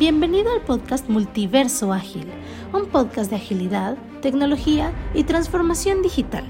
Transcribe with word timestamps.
Bienvenido 0.00 0.50
al 0.50 0.62
podcast 0.62 1.10
Multiverso 1.10 1.92
Ágil, 1.92 2.24
un 2.72 2.86
podcast 2.86 3.28
de 3.28 3.36
agilidad, 3.36 3.98
tecnología 4.22 4.92
y 5.12 5.24
transformación 5.24 6.00
digital. 6.00 6.46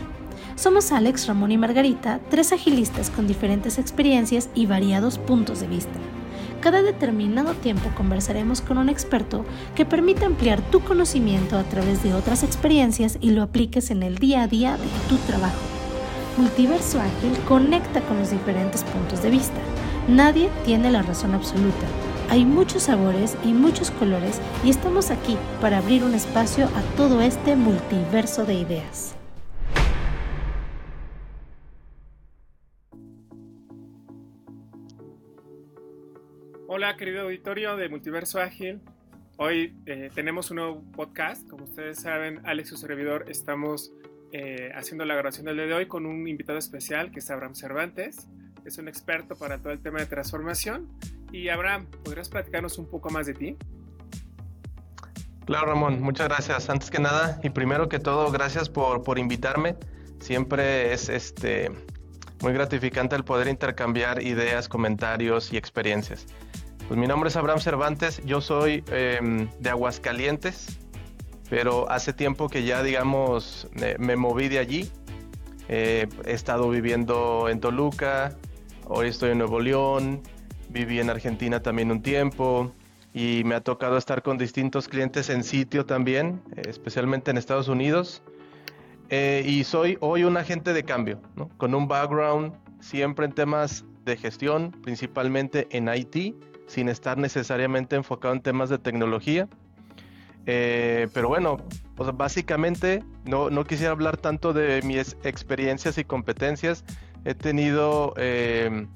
Somos 0.54 0.92
Alex, 0.92 1.26
Ramón 1.26 1.50
y 1.50 1.58
Margarita, 1.58 2.20
tres 2.30 2.52
agilistas 2.52 3.10
con 3.10 3.26
diferentes 3.26 3.78
experiencias 3.78 4.50
y 4.54 4.66
variados 4.66 5.18
puntos 5.18 5.58
de 5.58 5.66
vista. 5.66 5.98
Cada 6.60 6.80
determinado 6.82 7.54
tiempo 7.54 7.90
conversaremos 7.96 8.60
con 8.60 8.78
un 8.78 8.88
experto 8.88 9.44
que 9.74 9.84
permita 9.84 10.26
ampliar 10.26 10.62
tu 10.70 10.78
conocimiento 10.78 11.58
a 11.58 11.64
través 11.64 12.04
de 12.04 12.14
otras 12.14 12.44
experiencias 12.44 13.18
y 13.20 13.30
lo 13.32 13.42
apliques 13.42 13.90
en 13.90 14.04
el 14.04 14.18
día 14.18 14.42
a 14.42 14.46
día 14.46 14.76
de 14.76 14.86
tu 15.08 15.16
trabajo. 15.26 15.58
Multiverso 16.36 17.00
Ágil 17.00 17.36
conecta 17.48 18.00
con 18.02 18.16
los 18.16 18.30
diferentes 18.30 18.84
puntos 18.84 19.24
de 19.24 19.30
vista. 19.30 19.58
Nadie 20.06 20.50
tiene 20.64 20.92
la 20.92 21.02
razón 21.02 21.34
absoluta. 21.34 21.86
Hay 22.30 22.44
muchos 22.44 22.84
sabores 22.84 23.36
y 23.44 23.52
muchos 23.52 23.90
colores 23.90 24.40
y 24.62 24.70
estamos 24.70 25.10
aquí 25.10 25.36
para 25.60 25.78
abrir 25.78 26.04
un 26.04 26.14
espacio 26.14 26.66
a 26.66 26.82
todo 26.96 27.22
este 27.22 27.56
multiverso 27.56 28.46
de 28.46 28.54
ideas. 28.54 29.16
Hola 36.68 36.96
querido 36.96 37.22
auditorio 37.22 37.76
de 37.76 37.88
Multiverso 37.88 38.40
Ágil. 38.40 38.80
Hoy 39.36 39.74
eh, 39.86 40.12
tenemos 40.14 40.52
un 40.52 40.58
nuevo 40.58 40.84
podcast. 40.92 41.48
Como 41.48 41.64
ustedes 41.64 41.98
saben, 41.98 42.42
Alex, 42.44 42.68
su 42.68 42.76
servidor, 42.76 43.24
estamos 43.28 43.92
eh, 44.30 44.70
haciendo 44.76 45.04
la 45.04 45.16
grabación 45.16 45.46
del 45.46 45.56
día 45.56 45.66
de 45.66 45.74
hoy 45.74 45.86
con 45.86 46.06
un 46.06 46.28
invitado 46.28 46.60
especial 46.60 47.10
que 47.10 47.18
es 47.18 47.28
Abraham 47.28 47.56
Cervantes. 47.56 48.28
Es 48.64 48.78
un 48.78 48.86
experto 48.86 49.34
para 49.34 49.58
todo 49.58 49.72
el 49.72 49.80
tema 49.80 49.98
de 49.98 50.06
transformación. 50.06 50.86
Y 51.32 51.48
Abraham, 51.48 51.86
¿podrías 52.04 52.28
platicarnos 52.28 52.78
un 52.78 52.86
poco 52.86 53.10
más 53.10 53.26
de 53.26 53.34
ti? 53.34 53.56
Claro, 55.46 55.66
Ramón, 55.66 56.00
muchas 56.00 56.28
gracias. 56.28 56.70
Antes 56.70 56.90
que 56.90 57.00
nada, 57.00 57.40
y 57.42 57.50
primero 57.50 57.88
que 57.88 57.98
todo, 57.98 58.30
gracias 58.30 58.68
por, 58.68 59.02
por 59.02 59.18
invitarme. 59.18 59.76
Siempre 60.20 60.92
es 60.92 61.08
este, 61.08 61.70
muy 62.42 62.52
gratificante 62.52 63.16
el 63.16 63.24
poder 63.24 63.48
intercambiar 63.48 64.22
ideas, 64.22 64.68
comentarios 64.68 65.52
y 65.52 65.56
experiencias. 65.56 66.26
Pues 66.88 66.98
mi 66.98 67.06
nombre 67.06 67.28
es 67.28 67.36
Abraham 67.36 67.60
Cervantes, 67.60 68.20
yo 68.24 68.40
soy 68.40 68.84
em, 68.90 69.48
de 69.60 69.70
Aguascalientes, 69.70 70.78
pero 71.48 71.88
hace 71.90 72.12
tiempo 72.12 72.48
que 72.48 72.64
ya, 72.64 72.82
digamos, 72.82 73.68
me 73.98 74.16
moví 74.16 74.48
de 74.48 74.58
allí. 74.58 74.90
Eh, 75.68 76.08
he 76.26 76.32
estado 76.32 76.68
viviendo 76.68 77.48
en 77.48 77.60
Toluca, 77.60 78.36
hoy 78.86 79.08
estoy 79.08 79.30
en 79.30 79.38
Nuevo 79.38 79.60
León, 79.60 80.22
viví 80.70 81.00
en 81.00 81.10
Argentina 81.10 81.60
también 81.60 81.90
un 81.90 82.02
tiempo 82.02 82.72
y 83.12 83.42
me 83.44 83.56
ha 83.56 83.60
tocado 83.60 83.96
estar 83.96 84.22
con 84.22 84.38
distintos 84.38 84.88
clientes 84.88 85.30
en 85.30 85.42
sitio 85.42 85.84
también, 85.84 86.40
especialmente 86.56 87.30
en 87.30 87.38
Estados 87.38 87.68
Unidos. 87.68 88.22
Eh, 89.08 89.42
y 89.44 89.64
soy 89.64 89.98
hoy 90.00 90.22
un 90.22 90.36
agente 90.36 90.72
de 90.72 90.84
cambio, 90.84 91.20
con 91.56 91.74
un 91.74 91.88
background 91.88 92.52
siempre 92.80 93.26
en 93.26 93.32
temas 93.32 93.84
de 94.04 94.16
gestión, 94.16 94.70
principalmente 94.82 95.66
en 95.70 95.88
IT, 95.92 96.36
sin 96.66 96.88
estar 96.88 97.18
necesariamente 97.18 97.96
enfocado 97.96 98.32
en 98.34 98.40
temas 98.40 98.70
de 98.70 98.78
tecnología. 98.78 99.48
Eh, 100.46 101.08
pero 101.12 101.28
bueno, 101.28 101.58
básicamente 102.14 103.02
no, 103.24 103.50
no, 103.50 103.64
quisiera 103.64 103.92
hablar 103.92 104.16
tanto 104.16 104.52
de 104.52 104.80
mis 104.82 105.16
experiencias 105.24 105.98
y 105.98 106.04
competencias. 106.04 106.84
He 107.24 107.34
tenido 107.34 108.14
eh, 108.16 108.86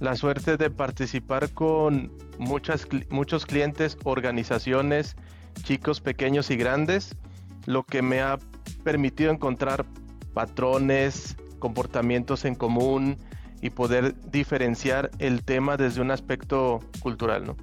la 0.00 0.16
suerte 0.16 0.56
de 0.56 0.70
participar 0.70 1.50
con 1.50 2.10
muchas, 2.38 2.88
muchos 3.10 3.46
clientes, 3.46 3.96
organizaciones, 4.04 5.14
chicos 5.62 6.00
pequeños 6.00 6.50
y 6.50 6.56
grandes, 6.56 7.16
lo 7.66 7.84
que 7.84 8.00
me 8.00 8.20
ha 8.22 8.38
permitido 8.82 9.30
encontrar 9.30 9.84
patrones, 10.32 11.36
comportamientos 11.58 12.46
en 12.46 12.54
común 12.54 13.18
y 13.60 13.70
poder 13.70 14.14
diferenciar 14.30 15.10
el 15.18 15.44
tema 15.44 15.76
desde 15.76 16.00
un 16.00 16.10
aspecto 16.10 16.80
cultural, 17.00 17.46
¿no? 17.46 17.56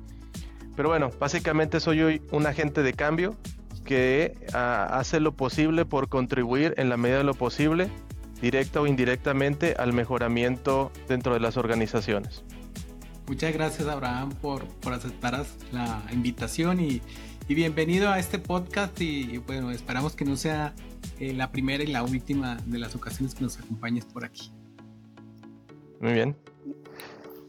Pero 0.75 0.89
bueno, 0.89 1.09
básicamente 1.19 1.79
soy 1.79 2.01
hoy 2.03 2.21
un 2.31 2.45
agente 2.45 2.83
de 2.83 2.93
cambio 2.93 3.35
que 3.83 4.35
ah, 4.53 4.87
hace 4.91 5.19
lo 5.19 5.31
posible 5.31 5.85
por 5.85 6.07
contribuir 6.07 6.75
en 6.77 6.89
la 6.89 6.97
medida 6.97 7.17
de 7.17 7.23
lo 7.23 7.33
posible, 7.33 7.89
directa 8.41 8.81
o 8.81 8.87
indirectamente, 8.87 9.75
al 9.77 9.93
mejoramiento 9.93 10.91
dentro 11.07 11.33
de 11.33 11.39
las 11.39 11.57
organizaciones. 11.57 12.43
Muchas 13.27 13.53
gracias 13.53 13.87
Abraham 13.87 14.31
por, 14.41 14.65
por 14.79 14.93
aceptar 14.93 15.45
la 15.71 16.01
invitación 16.13 16.79
y, 16.79 17.01
y, 17.49 17.55
bienvenido 17.55 18.09
a 18.09 18.19
este 18.19 18.39
podcast 18.39 19.01
y, 19.01 19.39
bueno, 19.39 19.69
esperamos 19.71 20.15
que 20.15 20.23
no 20.23 20.37
sea 20.37 20.73
eh, 21.19 21.33
la 21.33 21.51
primera 21.51 21.83
y 21.83 21.87
la 21.87 22.03
última 22.03 22.55
de 22.65 22.79
las 22.79 22.95
ocasiones 22.95 23.35
que 23.35 23.43
nos 23.43 23.59
acompañes 23.59 24.05
por 24.05 24.23
aquí. 24.23 24.51
Muy 25.99 26.13
bien. 26.13 26.37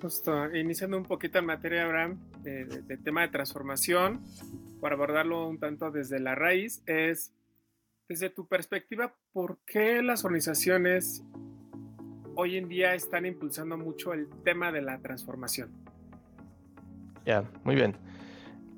Justo, 0.01 0.55
iniciando 0.55 0.97
un 0.97 1.05
poquito 1.05 1.39
en 1.39 1.47
materia, 1.47 1.85
Abraham, 1.85 2.19
de, 2.43 2.99
tema 2.99 3.23
de 3.23 3.29
transformación, 3.29 4.21
para 4.81 4.95
abordarlo 4.95 5.49
un 5.49 5.59
tanto 5.59 5.91
desde 5.91 6.21
la 6.21 6.35
raíz, 6.35 6.83
es, 6.87 7.33
desde 8.09 8.31
tu 8.31 8.47
perspectiva, 8.47 9.15
¿por 9.33 9.59
qué 9.67 10.03
las 10.03 10.25
organizaciones 10.25 11.23
hoy 12.35 12.57
en 12.57 12.69
día 12.69 12.95
están 12.95 13.27
impulsando 13.27 13.77
mucho 13.77 14.15
el 14.15 14.29
tema 14.45 14.73
de 14.73 14.81
la 14.81 14.99
transformación? 14.99 15.71
Ya, 17.27 17.45
muy 17.65 17.75
bien. 17.75 17.97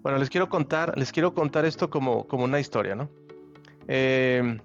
Bueno, 0.02 0.18
les 0.18 0.30
quiero 0.30 0.48
contar, 0.48 0.98
les 0.98 1.12
quiero 1.12 1.34
contar 1.34 1.64
esto 1.64 1.90
como, 1.90 2.26
como 2.26 2.44
una 2.44 2.58
historia, 2.58 2.96
¿no? 2.96 3.08
Eh, 3.86 4.58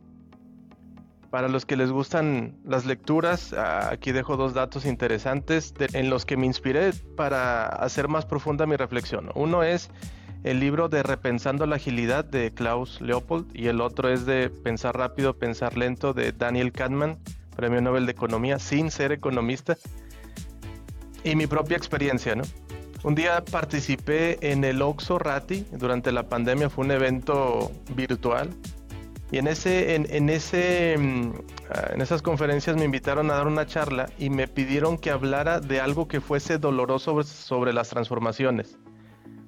para 1.29 1.49
los 1.49 1.65
que 1.65 1.75
les 1.75 1.91
gustan 1.91 2.57
las 2.63 2.85
lecturas, 2.85 3.53
aquí 3.53 4.13
dejo 4.13 4.37
dos 4.37 4.53
datos 4.53 4.85
interesantes 4.85 5.73
en 5.93 6.09
los 6.09 6.25
que 6.25 6.37
me 6.37 6.45
inspiré 6.45 6.93
para 7.17 7.65
hacer 7.67 8.07
más 8.07 8.25
profunda 8.25 8.65
mi 8.65 8.77
reflexión. 8.77 9.29
Uno 9.35 9.61
es 9.61 9.91
el 10.45 10.59
libro 10.59 10.89
de 10.89 11.01
Repensando 11.01 11.65
la 11.65 11.77
Agilidad 11.77 12.23
de 12.23 12.51
Klaus 12.51 13.01
Leopold 13.01 13.47
y 13.55 13.65
el 13.65 13.81
otro 13.81 14.09
es 14.09 14.27
de 14.27 14.51
Pensar 14.51 14.95
rápido, 14.95 15.33
pensar 15.33 15.75
lento 15.75 16.13
de 16.13 16.31
Daniel 16.33 16.71
Kahneman, 16.71 17.17
Premio 17.55 17.81
Nobel 17.81 18.05
de 18.05 18.11
Economía, 18.11 18.59
sin 18.59 18.91
ser 18.91 19.11
economista. 19.11 19.75
Y 21.23 21.35
mi 21.35 21.47
propia 21.47 21.75
experiencia, 21.75 22.35
¿no? 22.35 22.43
Un 23.03 23.15
día 23.15 23.43
participé 23.43 24.37
en 24.51 24.63
el 24.63 24.83
Oxo 24.83 25.17
Rati 25.17 25.65
durante 25.71 26.11
la 26.11 26.29
pandemia, 26.29 26.69
fue 26.69 26.85
un 26.85 26.91
evento 26.91 27.71
virtual 27.95 28.51
y 29.31 29.39
en, 29.39 29.47
ese, 29.47 29.95
en, 29.95 30.29
ese, 30.29 30.95
mm, 30.97 31.31
ah, 31.71 31.89
en 31.93 32.01
esas 32.01 32.21
conferencias 32.21 32.75
me 32.75 32.85
invitaron 32.85 33.31
a 33.31 33.33
dar 33.33 33.47
una 33.47 33.65
charla 33.65 34.09
y 34.19 34.29
me 34.29 34.47
pidieron 34.47 34.99
que 34.99 35.09
hablara 35.09 35.59
de 35.59 35.79
algo 35.79 36.07
que 36.07 36.21
fuese 36.21 36.59
doloroso 36.59 37.23
sobre, 37.23 37.73
las 37.73 37.89
transformaciones. 37.89 38.77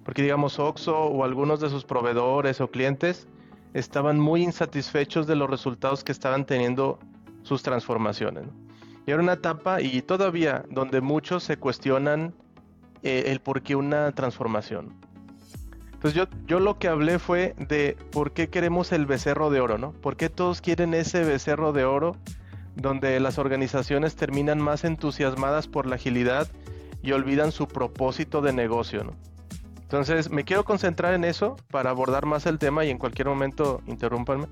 Porque 0.08 0.22
digamos, 0.22 0.58
Oxo 0.58 0.98
o 0.98 1.26
algunos 1.26 1.60
de 1.60 1.70
sus 1.70 1.84
proveedores 1.84 2.62
o 2.62 2.72
clientes 2.72 3.28
estaban 3.74 4.18
muy 4.22 4.42
insatisfechos 4.42 5.28
de 5.28 5.36
los 5.36 5.50
resultados 5.50 6.06
que 6.06 6.14
estaban 6.14 6.46
teniendo 6.46 6.98
sus 7.44 7.62
transformaciones. 7.62 8.46
Y 9.06 9.12
era 9.12 9.22
una 9.22 9.34
etapa 9.34 9.82
y 9.82 10.02
todavía 10.02 10.64
donde 10.72 11.02
muchos 11.02 11.44
se 11.44 11.58
cuestionan 11.58 12.34
eh, 13.04 13.26
el 13.28 13.42
por 13.42 13.64
qué 13.64 13.76
una 13.76 14.14
transformación. 14.14 14.96
Pues 16.00 16.14
yo, 16.14 16.28
yo 16.46 16.62
lo 16.62 16.80
que 16.80 16.88
hablé 16.88 17.20
fue 17.20 17.54
de 17.58 17.98
por 18.14 18.32
qué 18.32 18.48
queremos 18.48 18.94
el 18.94 19.08
becerro 19.08 19.50
de 19.50 19.60
oro, 19.60 19.78
¿no? 19.78 19.92
¿Por 19.92 20.16
qué 20.16 20.30
todos 20.30 20.62
quieren 20.62 20.94
ese 20.94 21.26
becerro 21.26 21.74
de 21.74 21.84
oro 21.84 22.16
donde 22.76 23.20
las 23.20 23.38
organizaciones 23.40 24.16
terminan 24.16 24.62
más 24.62 24.86
entusiasmadas 24.86 25.68
por 25.68 25.86
la 25.86 25.96
agilidad 25.96 26.48
y 27.04 27.12
olvidan 27.12 27.52
su 27.52 27.68
propósito 27.68 28.40
de 28.40 28.54
negocio, 28.54 29.04
¿no? 29.04 29.12
Entonces 29.88 30.30
me 30.30 30.44
quiero 30.44 30.66
concentrar 30.66 31.14
en 31.14 31.24
eso 31.24 31.56
para 31.72 31.92
abordar 31.92 32.26
más 32.26 32.46
el 32.46 32.60
tema 32.60 32.84
y 32.84 32.90
en 32.90 32.98
cualquier 32.98 33.30
momento 33.30 33.82
interrúmpanme. 33.88 34.48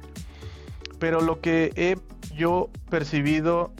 Pero 0.97 1.19
lo 1.19 1.41
que 1.41 1.73
he 1.75 1.97
yo 2.33 2.69
percibido 2.89 3.73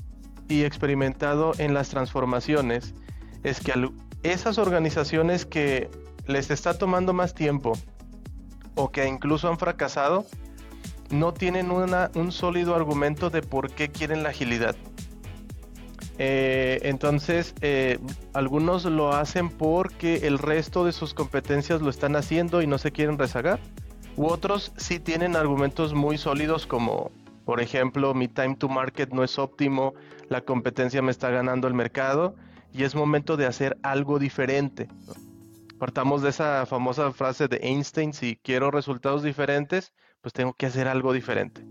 y 0.49 0.63
experimentado 0.63 1.53
en 1.57 1.73
las 1.73 1.87
transformaciones 1.87 2.93
es 3.43 3.61
que 3.61 3.89
esas 4.23 4.57
organizaciones 4.57 5.45
que 5.45 5.89
les 6.27 6.51
está 6.51 6.77
tomando 6.77 7.13
más 7.13 7.33
tiempo 7.33 7.73
o 8.75 8.91
que 8.91 9.07
incluso 9.07 9.47
han 9.47 9.57
fracasado, 9.57 10.25
no 11.09 11.33
tienen 11.33 11.71
un 11.71 12.31
sólido 12.33 12.75
argumento 12.75 13.29
de 13.29 13.41
por 13.41 13.71
qué 13.71 13.89
quieren 13.89 14.23
la 14.23 14.29
agilidad. 14.29 14.75
Eh, 16.17 16.79
entonces, 16.83 17.53
eh, 17.61 17.99
algunos 18.33 18.85
lo 18.85 19.13
hacen 19.13 19.49
porque 19.49 20.27
el 20.27 20.39
resto 20.39 20.85
de 20.85 20.93
sus 20.93 21.13
competencias 21.13 21.81
lo 21.81 21.89
están 21.89 22.15
haciendo 22.15 22.61
y 22.61 22.67
no 22.67 22.77
se 22.77 22.91
quieren 22.91 23.17
rezagar. 23.17 23.59
U 24.15 24.27
otros 24.27 24.71
sí 24.77 24.99
tienen 24.99 25.35
argumentos 25.35 25.93
muy 25.93 26.17
sólidos 26.17 26.65
como, 26.67 27.11
por 27.43 27.59
ejemplo, 27.59 28.13
mi 28.13 28.29
time 28.29 28.55
to 28.55 28.69
market 28.69 29.11
no 29.11 29.23
es 29.23 29.37
óptimo, 29.37 29.93
la 30.29 30.41
competencia 30.41 31.01
me 31.01 31.11
está 31.11 31.29
ganando 31.29 31.67
el 31.67 31.73
mercado 31.73 32.35
y 32.71 32.83
es 32.83 32.95
momento 32.95 33.35
de 33.35 33.45
hacer 33.45 33.77
algo 33.83 34.19
diferente. 34.19 34.87
partamos 35.77 36.21
de 36.21 36.29
esa 36.29 36.65
famosa 36.65 37.11
frase 37.11 37.49
de 37.49 37.57
Einstein, 37.57 38.13
si 38.13 38.37
quiero 38.37 38.71
resultados 38.71 39.23
diferentes, 39.23 39.93
pues 40.21 40.31
tengo 40.31 40.53
que 40.53 40.67
hacer 40.67 40.87
algo 40.87 41.11
diferente. 41.11 41.61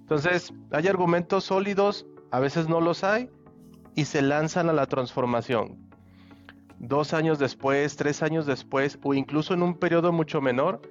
Entonces, 0.00 0.54
hay 0.70 0.88
argumentos 0.88 1.44
sólidos, 1.44 2.06
a 2.30 2.40
veces 2.40 2.66
no 2.68 2.80
los 2.80 3.04
hay, 3.04 3.28
y 3.94 4.04
se 4.04 4.22
lanzan 4.22 4.68
a 4.68 4.72
la 4.72 4.86
transformación. 4.86 5.76
Dos 6.78 7.14
años 7.14 7.38
después, 7.38 7.96
tres 7.96 8.22
años 8.22 8.46
después, 8.46 8.98
o 9.02 9.14
incluso 9.14 9.54
en 9.54 9.62
un 9.62 9.74
periodo 9.78 10.12
mucho 10.12 10.40
menor, 10.40 10.82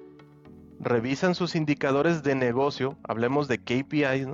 revisan 0.80 1.34
sus 1.34 1.54
indicadores 1.54 2.22
de 2.22 2.34
negocio, 2.34 2.96
hablemos 3.04 3.46
de 3.46 3.58
KPIs, 3.58 4.28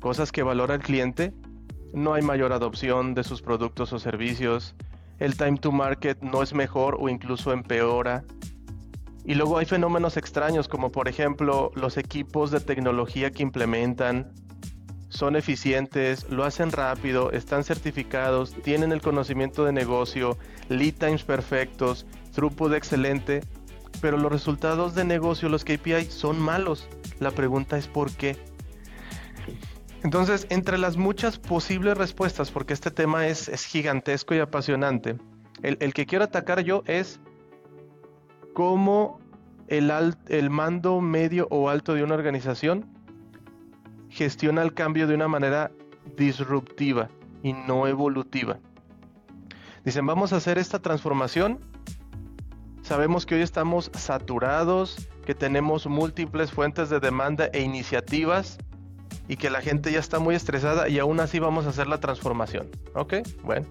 cosas 0.00 0.32
que 0.32 0.42
valora 0.42 0.74
el 0.74 0.82
cliente, 0.82 1.34
no 1.92 2.14
hay 2.14 2.22
mayor 2.22 2.52
adopción 2.52 3.14
de 3.14 3.24
sus 3.24 3.42
productos 3.42 3.92
o 3.92 3.98
servicios, 3.98 4.74
el 5.18 5.36
time 5.36 5.56
to 5.58 5.72
market 5.72 6.20
no 6.20 6.42
es 6.42 6.52
mejor 6.52 6.96
o 7.00 7.08
incluso 7.08 7.52
empeora. 7.52 8.24
Y 9.24 9.34
luego 9.34 9.58
hay 9.58 9.66
fenómenos 9.66 10.16
extraños 10.16 10.68
como 10.68 10.92
por 10.92 11.08
ejemplo 11.08 11.72
los 11.74 11.96
equipos 11.96 12.50
de 12.50 12.60
tecnología 12.60 13.30
que 13.30 13.42
implementan 13.42 14.32
son 15.16 15.34
eficientes, 15.34 16.28
lo 16.30 16.44
hacen 16.44 16.70
rápido, 16.70 17.32
están 17.32 17.64
certificados, 17.64 18.54
tienen 18.62 18.92
el 18.92 19.00
conocimiento 19.00 19.64
de 19.64 19.72
negocio, 19.72 20.36
lead 20.68 20.94
times 20.94 21.24
perfectos, 21.24 22.06
throughput 22.34 22.74
excelente, 22.74 23.42
pero 24.00 24.18
los 24.18 24.30
resultados 24.30 24.94
de 24.94 25.04
negocio, 25.04 25.48
los 25.48 25.64
KPI, 25.64 26.04
son 26.10 26.38
malos. 26.38 26.88
La 27.18 27.30
pregunta 27.30 27.78
es 27.78 27.88
por 27.88 28.12
qué. 28.12 28.36
Entonces, 30.04 30.46
entre 30.50 30.76
las 30.76 30.96
muchas 30.98 31.38
posibles 31.38 31.96
respuestas, 31.96 32.50
porque 32.50 32.74
este 32.74 32.90
tema 32.90 33.26
es, 33.26 33.48
gigantesco 33.64 34.34
y 34.34 34.38
apasionante, 34.38 35.16
el, 35.62 35.94
que 35.94 36.04
quiero 36.04 36.24
atacar 36.24 36.60
yo 36.60 36.82
es 36.86 37.18
cómo 38.52 39.18
el, 39.68 39.90
el 40.28 40.50
mando 40.50 41.00
medio 41.00 41.48
o 41.50 41.70
alto 41.70 41.94
de 41.94 42.04
una 42.04 42.14
organización 42.14 42.95
gestiona 44.16 44.62
el 44.62 44.72
cambio 44.72 45.06
de 45.06 45.14
una 45.14 45.28
manera 45.28 45.70
disruptiva 46.16 47.10
y 47.42 47.52
no 47.52 47.86
evolutiva. 47.86 48.58
Dicen, 49.84 50.06
vamos 50.06 50.32
a 50.32 50.36
hacer 50.36 50.56
esta 50.56 50.80
transformación. 50.80 51.60
Sabemos 52.82 53.26
que 53.26 53.34
hoy 53.34 53.42
estamos 53.42 53.90
saturados, 53.94 55.06
que 55.26 55.34
tenemos 55.34 55.86
múltiples 55.86 56.50
fuentes 56.50 56.88
de 56.88 56.98
demanda 56.98 57.50
e 57.52 57.60
iniciativas 57.60 58.58
y 59.28 59.36
que 59.36 59.50
la 59.50 59.60
gente 59.60 59.92
ya 59.92 59.98
está 59.98 60.18
muy 60.18 60.34
estresada 60.34 60.88
y 60.88 60.98
aún 60.98 61.20
así 61.20 61.38
vamos 61.38 61.66
a 61.66 61.68
hacer 61.68 61.86
la 61.86 62.00
transformación. 62.00 62.70
¿Ok? 62.94 63.16
Bueno, 63.44 63.66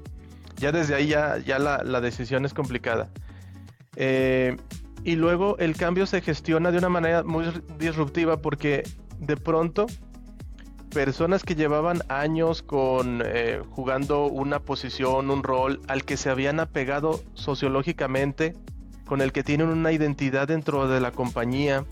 ya 0.57 0.71
desde 0.71 0.93
ahí 0.93 1.07
ya, 1.07 1.39
ya 1.39 1.57
la, 1.57 2.01
decisión 2.01 2.45
es 2.45 2.53
complicada. 2.53 3.09
Eh, 3.95 4.57
y 5.03 5.15
luego 5.15 5.57
el 5.57 5.75
cambio 5.75 6.05
se 6.05 6.21
gestiona 6.21 6.71
de 6.71 6.77
una 6.77 6.89
manera 6.89 7.23
muy 7.23 7.45
disruptiva 7.79 8.41
porque 8.41 8.83
de 9.17 9.37
pronto 9.37 9.87
personas 10.95 11.43
que 11.43 11.55
llevaban 11.55 12.03
años 12.07 12.61
con 12.61 13.21
eh, 13.25 13.61
jugando 13.71 14.27
una 14.27 14.61
posición, 14.61 15.29
un 15.29 15.43
rol 15.43 15.81
al 15.89 16.05
que 16.05 16.15
se 16.15 16.29
habían 16.29 16.61
apegado 16.61 17.19
sociológicamente, 17.33 18.53
con 19.05 19.19
el 19.19 19.33
que 19.33 19.43
tienen 19.43 19.67
una 19.67 19.91
identidad 19.91 20.47
dentro 20.47 20.87
de 20.87 21.01
la 21.01 21.11
compañía, 21.11 21.83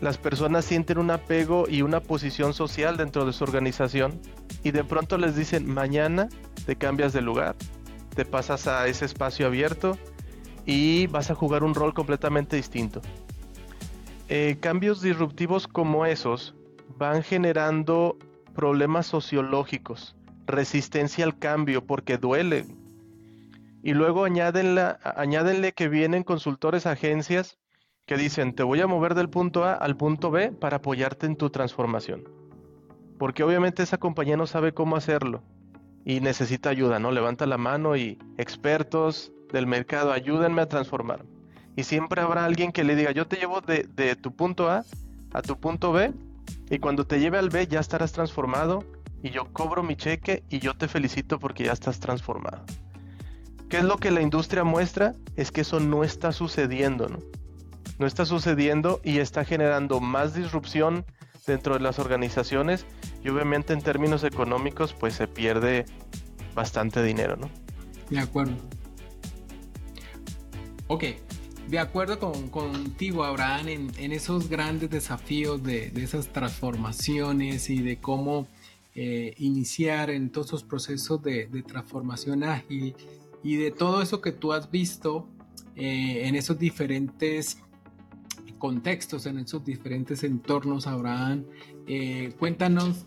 las 0.00 0.16
personas 0.16 0.64
sienten 0.64 0.98
un 0.98 1.10
apego 1.10 1.64
y 1.68 1.82
una 1.82 1.98
posición 1.98 2.54
social 2.54 2.96
dentro 2.96 3.26
de 3.26 3.32
su 3.32 3.42
organización 3.42 4.20
y 4.62 4.70
de 4.70 4.84
pronto 4.84 5.18
les 5.18 5.34
dicen 5.34 5.66
mañana 5.66 6.28
te 6.66 6.76
cambias 6.76 7.12
de 7.12 7.20
lugar, 7.20 7.56
te 8.14 8.24
pasas 8.24 8.68
a 8.68 8.86
ese 8.86 9.06
espacio 9.06 9.44
abierto 9.44 9.98
y 10.64 11.08
vas 11.08 11.32
a 11.32 11.34
jugar 11.34 11.64
un 11.64 11.74
rol 11.74 11.94
completamente 11.94 12.54
distinto. 12.54 13.02
Eh, 14.28 14.58
cambios 14.60 15.02
disruptivos 15.02 15.66
como 15.66 16.06
esos 16.06 16.54
van 16.96 17.22
generando 17.22 18.16
problemas 18.54 19.06
sociológicos, 19.06 20.16
resistencia 20.46 21.24
al 21.24 21.38
cambio 21.38 21.86
porque 21.86 22.18
duele. 22.18 22.66
Y 23.82 23.94
luego 23.94 24.24
añádenle 24.24 25.72
que 25.72 25.88
vienen 25.88 26.24
consultores, 26.24 26.86
agencias 26.86 27.58
que 28.06 28.16
dicen, 28.16 28.54
te 28.54 28.62
voy 28.62 28.80
a 28.80 28.86
mover 28.86 29.14
del 29.14 29.28
punto 29.28 29.64
A 29.64 29.74
al 29.74 29.96
punto 29.96 30.30
B 30.30 30.50
para 30.50 30.78
apoyarte 30.78 31.26
en 31.26 31.36
tu 31.36 31.50
transformación. 31.50 32.24
Porque 33.18 33.44
obviamente 33.44 33.82
esa 33.82 33.98
compañía 33.98 34.36
no 34.36 34.46
sabe 34.46 34.72
cómo 34.72 34.96
hacerlo 34.96 35.42
y 36.04 36.20
necesita 36.20 36.70
ayuda, 36.70 36.98
¿no? 36.98 37.10
Levanta 37.12 37.46
la 37.46 37.58
mano 37.58 37.96
y 37.96 38.18
expertos 38.38 39.32
del 39.52 39.66
mercado, 39.66 40.12
ayúdenme 40.12 40.62
a 40.62 40.68
transformar. 40.68 41.24
Y 41.76 41.84
siempre 41.84 42.22
habrá 42.22 42.44
alguien 42.44 42.72
que 42.72 42.82
le 42.82 42.96
diga, 42.96 43.12
yo 43.12 43.26
te 43.26 43.36
llevo 43.36 43.60
de, 43.60 43.86
de 43.94 44.16
tu 44.16 44.34
punto 44.34 44.70
A 44.70 44.84
a 45.32 45.42
tu 45.42 45.60
punto 45.60 45.92
B 45.92 46.12
y 46.70 46.78
cuando 46.78 47.06
te 47.06 47.20
lleve 47.20 47.38
al 47.38 47.50
B 47.50 47.66
ya 47.66 47.80
estarás 47.80 48.12
transformado 48.12 48.84
y 49.22 49.30
yo 49.30 49.52
cobro 49.52 49.82
mi 49.82 49.96
cheque 49.96 50.44
y 50.48 50.58
yo 50.58 50.74
te 50.74 50.88
felicito 50.88 51.38
porque 51.38 51.64
ya 51.64 51.72
estás 51.72 52.00
transformado. 52.00 52.64
¿Qué 53.68 53.78
es 53.78 53.84
lo 53.84 53.98
que 53.98 54.10
la 54.10 54.22
industria 54.22 54.64
muestra? 54.64 55.14
Es 55.36 55.50
que 55.50 55.60
eso 55.62 55.80
no 55.80 56.04
está 56.04 56.32
sucediendo, 56.32 57.08
¿no? 57.08 57.18
no 57.98 58.06
está 58.06 58.24
sucediendo 58.24 59.00
y 59.02 59.18
está 59.18 59.44
generando 59.44 60.00
más 60.00 60.34
disrupción 60.34 61.04
dentro 61.46 61.74
de 61.74 61.80
las 61.80 61.98
organizaciones 61.98 62.86
y 63.24 63.28
obviamente 63.28 63.72
en 63.72 63.82
términos 63.82 64.22
económicos 64.24 64.94
pues 64.94 65.14
se 65.14 65.26
pierde 65.26 65.84
bastante 66.54 67.02
dinero, 67.02 67.36
¿no? 67.36 67.50
De 68.10 68.20
acuerdo. 68.20 68.54
Ok, 70.86 71.04
de 71.68 71.78
acuerdo 71.78 72.18
con, 72.18 72.48
contigo, 72.48 73.24
Abraham, 73.24 73.68
en, 73.68 74.12
esos 74.12 74.48
grandes 74.48 74.88
desafíos 74.90 75.62
de, 75.62 75.92
esas 75.96 76.28
transformaciones 76.28 77.68
y 77.68 77.82
de 77.82 77.98
cómo 77.98 78.48
eh, 78.94 79.34
iniciar 79.38 80.10
en 80.10 80.30
todos 80.30 80.48
esos 80.48 80.64
procesos 80.64 81.22
de, 81.22 81.46
transformación 81.66 82.42
ágil 82.42 82.94
y 83.42 83.56
de 83.56 83.70
todo 83.70 84.00
eso 84.00 84.20
que 84.20 84.32
tú 84.32 84.52
has 84.52 84.70
visto 84.70 85.28
eh, 85.76 86.26
en 86.26 86.36
esos 86.36 86.58
diferentes 86.58 87.58
contextos, 88.58 89.26
en 89.26 89.38
esos 89.38 89.64
diferentes 89.64 90.24
entornos, 90.24 90.86
Abraham. 90.86 91.44
Eh, 91.86 92.32
cuéntanos, 92.38 93.06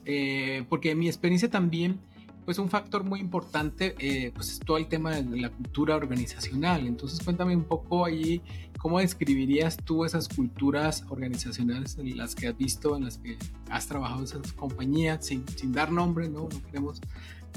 porque 0.70 0.96
mi 0.96 1.08
experiencia 1.08 1.50
también, 1.50 2.00
pues 2.46 2.58
un 2.58 2.70
factor 2.70 3.04
muy 3.04 3.20
importante, 3.20 3.96
eh, 4.00 4.32
pues 4.34 4.52
es 4.52 4.60
todo 4.60 4.78
el 4.78 4.88
tema 4.88 5.12
de 5.12 5.40
la 5.40 5.50
cultura 5.50 5.96
organizacional. 5.96 6.88
Entonces 6.88 7.20
cuéntame 7.24 7.56
un 7.56 7.64
poco 7.64 8.06
ahí, 8.06 8.42
¿cómo 8.78 9.00
describirías 9.00 9.78
tú 9.78 10.06
esas 10.06 10.28
culturas 10.28 11.06
organizacionales 11.10 11.98
en 11.98 12.18
las 12.18 12.36
que 12.36 12.48
has 12.48 12.58
visto, 12.58 12.98
en 12.98 13.06
las 13.06 13.18
que 13.18 13.38
has 13.70 13.88
trabajado 13.88 14.20
en 14.20 14.26
esas 14.26 14.54
compañías, 14.54 15.26
sin, 15.26 15.48
sin 15.48 15.72
dar 15.72 15.92
nombre, 15.92 16.30
¿no? 16.30 16.50
No 16.52 16.62
queremos 16.66 17.02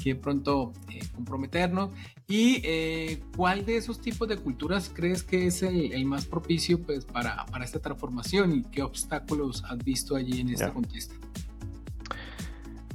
que 0.03 0.15
pronto 0.15 0.73
eh, 0.91 1.01
comprometernos. 1.15 1.91
¿Y 2.27 2.61
eh, 2.65 3.23
cuál 3.37 3.65
de 3.67 3.77
esos 3.77 4.01
tipos 4.01 4.29
de 4.29 4.37
culturas 4.37 4.91
crees 4.93 5.23
que 5.23 5.47
es 5.47 5.63
el, 5.63 6.05
más 6.05 6.27
propicio 6.27 6.81
pues, 6.83 7.05
para, 7.05 7.45
para, 7.47 7.65
esta 7.65 7.81
transformación 7.81 8.53
y 8.53 8.63
qué 8.63 8.83
obstáculos 8.83 9.63
has 9.65 9.79
visto 9.79 10.17
allí 10.17 10.41
en 10.41 10.51
este 10.51 10.73
contexto? 10.73 11.15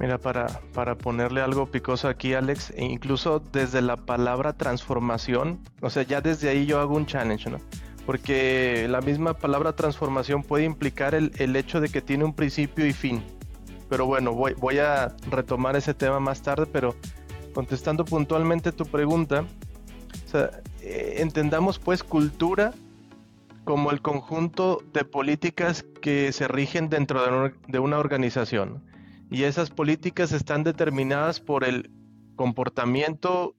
Mira, 0.00 0.16
para, 0.16 0.46
para 0.72 0.96
ponerle 0.96 1.42
algo 1.42 1.66
picoso 1.66 2.08
aquí, 2.08 2.32
Alex, 2.32 2.72
e 2.74 2.86
incluso 2.86 3.38
desde 3.38 3.82
la 3.82 3.98
palabra 3.98 4.54
transformación, 4.54 5.60
o 5.82 5.90
sea, 5.90 6.04
ya 6.04 6.22
desde 6.22 6.48
ahí 6.48 6.64
yo 6.64 6.80
hago 6.80 6.96
un 6.96 7.04
challenge, 7.04 7.50
¿no? 7.50 7.58
Porque 8.06 8.86
la 8.88 9.02
misma 9.02 9.34
palabra 9.34 9.76
transformación 9.76 10.42
puede 10.42 10.64
implicar 10.64 11.14
el, 11.14 11.32
el 11.36 11.54
hecho 11.54 11.82
de 11.82 11.90
que 11.90 12.00
tiene 12.00 12.24
un 12.24 12.32
principio 12.32 12.86
y 12.86 12.94
fin. 12.94 13.22
Pero 13.90 14.06
bueno, 14.06 14.32
voy, 14.32 14.54
voy 14.54 14.78
a 14.78 15.14
retomar 15.30 15.76
ese 15.76 15.92
tema 15.92 16.18
más 16.18 16.40
tarde, 16.40 16.64
pero 16.64 16.96
contestando 17.52 18.06
puntualmente 18.06 18.72
tu 18.72 18.86
pregunta, 18.86 19.44
eh, 20.80 21.16
entendamos 21.18 21.78
pues 21.78 22.02
cultura 22.02 22.72
como 23.64 23.90
el 23.90 24.00
conjunto 24.00 24.82
de 24.94 25.04
políticas 25.04 25.84
que 26.00 26.32
se 26.32 26.48
rigen 26.48 26.88
dentro 26.88 27.52
de 27.68 27.78
una 27.78 27.98
organización. 27.98 28.82
Y 29.30 29.44
esas 29.44 29.70
políticas 29.70 30.32
están 30.32 30.64
determinadas 30.64 31.40
por 31.40 31.64
el 31.64 31.90
comportamiento 32.36 33.54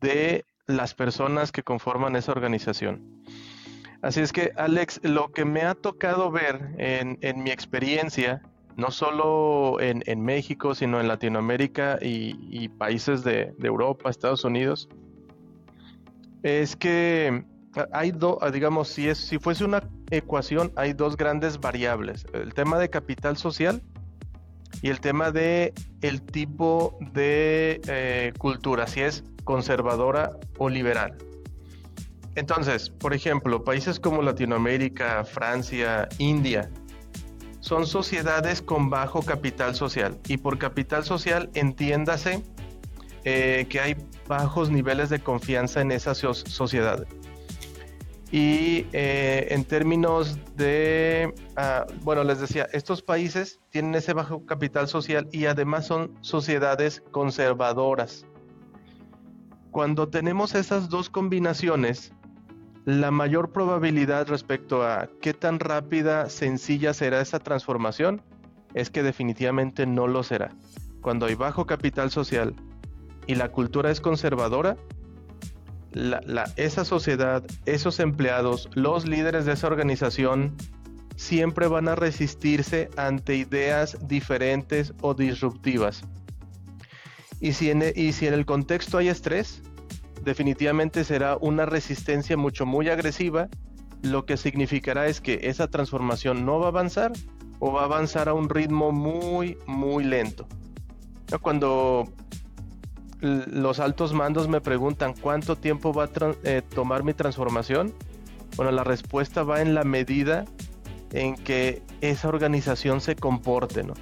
de 0.00 0.44
las 0.66 0.94
personas 0.94 1.50
que 1.50 1.62
conforman 1.62 2.14
esa 2.16 2.32
organización. 2.32 3.24
Así 4.00 4.20
es 4.20 4.32
que, 4.32 4.52
Alex, 4.56 5.00
lo 5.02 5.32
que 5.32 5.44
me 5.44 5.62
ha 5.62 5.74
tocado 5.74 6.30
ver 6.30 6.74
en, 6.78 7.18
en 7.20 7.42
mi 7.42 7.50
experiencia 7.50 8.42
no 8.76 8.90
solo 8.90 9.80
en, 9.80 10.20
México, 10.22 10.74
sino 10.74 11.00
en 11.00 11.08
Latinoamérica 11.08 11.98
y, 12.00 12.68
países 12.70 13.22
de, 13.24 13.54
Europa, 13.62 14.10
Estados 14.10 14.44
Unidos, 14.44 14.88
es 16.42 16.76
que 16.76 17.44
hay 17.92 18.10
dos, 18.10 18.38
digamos, 18.52 18.88
si, 18.88 19.08
es, 19.08 19.18
si 19.18 19.38
fuese 19.38 19.64
una 19.64 19.88
ecuación, 20.10 20.72
hay 20.76 20.92
dos 20.92 21.16
grandes 21.16 21.60
variables, 21.60 22.26
el 22.32 22.54
tema 22.54 22.78
de 22.78 22.90
capital 22.90 23.36
social 23.36 23.82
y 24.82 24.90
el 24.90 25.00
tema 25.00 25.30
de 25.30 25.72
el 26.02 26.20
tipo 26.22 26.98
de 27.12 27.80
eh, 27.86 28.32
cultura, 28.36 28.86
si 28.86 29.00
es 29.00 29.24
conservadora 29.44 30.36
o 30.58 30.68
liberal. 30.68 31.16
Entonces, 32.34 32.90
por 32.90 33.14
ejemplo, 33.14 33.62
países 33.62 34.00
como 34.00 34.22
Latinoamérica, 34.22 35.24
Francia, 35.24 36.08
India, 36.18 36.68
son 37.60 37.86
sociedades 37.86 38.60
con 38.60 38.90
bajo 38.90 39.22
capital 39.22 39.74
social. 39.76 40.18
Y 40.26 40.38
por 40.38 40.58
capital 40.58 41.04
social 41.04 41.50
entiéndase 41.54 42.42
eh, 43.24 43.66
que 43.68 43.80
hay 43.80 43.96
bajos 44.26 44.70
niveles 44.70 45.10
de 45.10 45.20
confianza 45.20 45.80
en 45.80 45.92
esas 45.92 46.18
sociedades. 46.18 47.06
Y 48.32 48.86
eh, 48.92 49.48
en 49.50 49.64
términos 49.64 50.38
de, 50.56 51.32
ah, 51.56 51.86
bueno, 52.02 52.24
les 52.24 52.40
decía, 52.40 52.66
estos 52.72 53.02
países 53.02 53.60
tienen 53.70 53.94
ese 53.94 54.14
bajo 54.14 54.44
capital 54.46 54.88
social 54.88 55.28
y 55.30 55.46
además 55.46 55.86
son 55.86 56.16
sociedades 56.22 57.02
conservadoras. 57.10 58.26
Cuando 59.70 60.08
tenemos 60.08 60.54
esas 60.54 60.88
dos 60.88 61.10
combinaciones, 61.10 62.12
la 62.84 63.10
mayor 63.10 63.52
probabilidad 63.52 64.26
respecto 64.26 64.82
a 64.82 65.08
qué 65.20 65.34
tan 65.34 65.60
rápida, 65.60 66.28
sencilla 66.28 66.94
será 66.94 67.20
esa 67.20 67.38
transformación 67.38 68.22
es 68.74 68.90
que 68.90 69.02
definitivamente 69.02 69.86
no 69.86 70.06
lo 70.06 70.22
será. 70.22 70.50
Cuando 71.00 71.26
hay 71.26 71.34
bajo 71.34 71.66
capital 71.66 72.10
social 72.10 72.54
y 73.26 73.34
la 73.34 73.50
cultura 73.50 73.90
es 73.90 74.00
conservadora, 74.00 74.76
esa 76.56 76.84
sociedad, 76.84 77.44
esos 77.66 78.00
empleados, 78.00 78.68
los 78.74 79.06
líderes 79.06 79.44
de 79.44 79.52
esa 79.52 79.66
organización, 79.66 80.54
siempre 81.16 81.68
van 81.68 81.88
a 81.88 81.94
resistirse 81.94 82.90
ante 82.96 83.36
ideas 83.36 83.98
diferentes 84.08 84.92
o 85.00 85.14
disruptivas. 85.14 86.02
Y 87.40 87.52
si 87.52 87.70
en, 87.70 87.82
e, 87.82 87.92
y 87.94 88.12
si 88.12 88.26
en 88.26 88.34
el 88.34 88.46
contexto 88.46 88.98
hay 88.98 89.08
estrés, 89.08 89.62
definitivamente 90.24 91.04
será 91.04 91.36
una 91.36 91.66
resistencia 91.66 92.36
mucho 92.36 92.66
muy 92.66 92.88
agresiva, 92.88 93.48
lo 94.02 94.26
que 94.26 94.36
significará 94.36 95.06
es 95.06 95.20
que 95.20 95.40
esa 95.42 95.68
transformación 95.68 96.44
no 96.44 96.58
va 96.58 96.66
a 96.66 96.68
avanzar 96.68 97.12
o 97.58 97.72
va 97.72 97.82
a 97.82 97.84
avanzar 97.84 98.28
a 98.28 98.34
un 98.34 98.48
ritmo 98.48 98.90
muy, 98.90 99.56
muy 99.66 100.04
lento. 100.04 100.46
Cuando 101.40 102.12
los 103.22 103.78
altos 103.78 104.12
mandos 104.12 104.48
me 104.48 104.60
preguntan 104.60 105.14
cuánto 105.14 105.56
tiempo 105.56 105.92
va 105.92 106.04
a 106.04 106.10
eh, 106.42 106.62
tomar 106.74 107.04
mi 107.04 107.14
transformación, 107.14 107.94
bueno, 108.56 108.72
la 108.72 108.84
respuesta 108.84 109.44
va 109.44 109.62
en 109.62 109.74
la 109.74 109.84
medida 109.84 110.44
en 111.12 111.36
que 111.36 111.82
esa 112.00 112.28
organización 112.28 113.00
se 113.00 113.14
comporte, 113.14 113.84
¿no? 113.84 113.94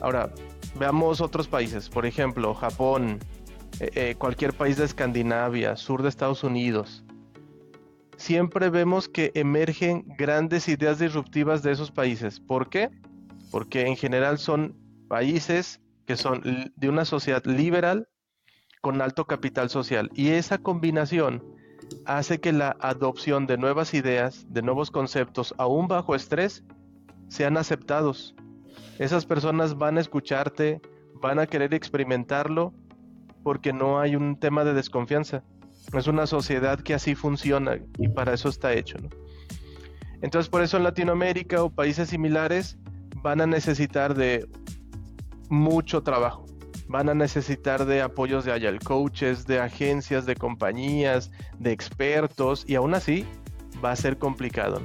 Ahora, 0.00 0.32
veamos 0.78 1.20
otros 1.20 1.48
países, 1.48 1.88
por 1.88 2.06
ejemplo, 2.06 2.54
Japón, 2.54 3.18
eh, 3.80 3.90
eh, 3.94 4.14
cualquier 4.16 4.54
país 4.54 4.78
de 4.78 4.86
Escandinavia, 4.86 5.76
sur 5.76 6.02
de 6.02 6.08
Estados 6.08 6.42
Unidos, 6.44 7.04
siempre 8.16 8.70
vemos 8.70 9.08
que 9.08 9.32
emergen 9.34 10.04
grandes 10.16 10.66
ideas 10.68 10.98
disruptivas 10.98 11.62
de 11.62 11.72
esos 11.72 11.90
países. 11.90 12.40
¿Por 12.40 12.70
qué? 12.70 12.90
Porque 13.50 13.86
en 13.86 13.96
general 13.96 14.38
son 14.38 14.74
países 15.08 15.80
que 16.08 16.16
son 16.16 16.40
de 16.74 16.88
una 16.88 17.04
sociedad 17.04 17.44
liberal 17.44 18.08
con 18.80 19.02
alto 19.02 19.26
capital 19.26 19.68
social. 19.68 20.10
Y 20.14 20.28
esa 20.30 20.56
combinación 20.56 21.44
hace 22.06 22.40
que 22.40 22.50
la 22.50 22.78
adopción 22.80 23.46
de 23.46 23.58
nuevas 23.58 23.92
ideas, 23.92 24.46
de 24.48 24.62
nuevos 24.62 24.90
conceptos, 24.90 25.54
aún 25.58 25.86
bajo 25.86 26.14
estrés, 26.14 26.64
sean 27.28 27.58
aceptados. 27.58 28.34
Esas 28.98 29.26
personas 29.26 29.76
van 29.76 29.98
a 29.98 30.00
escucharte, 30.00 30.80
van 31.20 31.40
a 31.40 31.46
querer 31.46 31.74
experimentarlo 31.74 32.72
porque 33.42 33.74
no 33.74 34.00
hay 34.00 34.16
un 34.16 34.40
tema 34.40 34.64
de 34.64 34.72
desconfianza. 34.72 35.44
Es 35.92 36.06
una 36.06 36.26
sociedad 36.26 36.80
que 36.80 36.94
así 36.94 37.14
funciona 37.16 37.80
y 37.98 38.08
para 38.08 38.32
eso 38.32 38.48
está 38.48 38.72
hecho. 38.72 38.96
Entonces 40.22 40.48
por 40.48 40.62
eso 40.62 40.78
en 40.78 40.84
Latinoamérica 40.84 41.62
o 41.62 41.68
países 41.68 42.08
similares 42.08 42.78
van 43.22 43.42
a 43.42 43.46
necesitar 43.46 44.14
de 44.14 44.48
mucho 45.48 46.02
trabajo. 46.02 46.46
Van 46.88 47.08
a 47.08 47.14
necesitar 47.14 47.84
de 47.84 48.00
apoyos 48.00 48.44
de 48.44 48.52
Agile 48.52 48.78
Coaches, 48.78 49.46
de 49.46 49.60
agencias, 49.60 50.24
de 50.24 50.36
compañías, 50.36 51.30
de 51.58 51.72
expertos 51.72 52.64
y 52.66 52.76
aún 52.76 52.94
así 52.94 53.26
va 53.84 53.92
a 53.92 53.96
ser 53.96 54.18
complicado. 54.18 54.80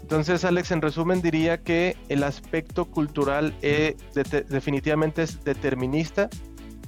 Entonces, 0.00 0.44
Alex, 0.44 0.70
en 0.70 0.82
resumen 0.82 1.22
diría 1.22 1.62
que 1.62 1.96
el 2.08 2.24
aspecto 2.24 2.84
cultural 2.84 3.54
eh, 3.62 3.96
definitivamente 4.48 5.22
es 5.22 5.42
determinista 5.44 6.28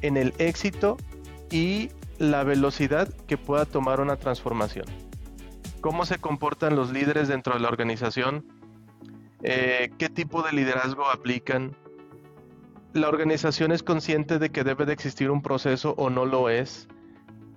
en 0.02 0.18
el 0.18 0.34
éxito 0.38 0.98
y 1.50 1.90
la 2.18 2.44
velocidad 2.44 3.08
que 3.26 3.38
pueda 3.38 3.64
tomar 3.64 4.00
una 4.00 4.16
transformación. 4.16 4.86
¿Cómo 5.80 6.04
se 6.04 6.18
comportan 6.18 6.76
los 6.76 6.90
líderes 6.90 7.28
dentro 7.28 7.54
de 7.54 7.60
la 7.60 7.68
organización? 7.68 8.44
Eh, 9.42 9.90
¿Qué 9.98 10.08
tipo 10.08 10.42
de 10.42 10.52
liderazgo 10.52 11.08
aplican? 11.08 11.76
¿La 12.96 13.10
organización 13.10 13.72
es 13.72 13.82
consciente 13.82 14.38
de 14.38 14.48
que 14.48 14.64
debe 14.64 14.86
de 14.86 14.94
existir 14.94 15.30
un 15.30 15.42
proceso 15.42 15.94
o 15.98 16.08
no 16.08 16.24
lo 16.24 16.48
es? 16.48 16.88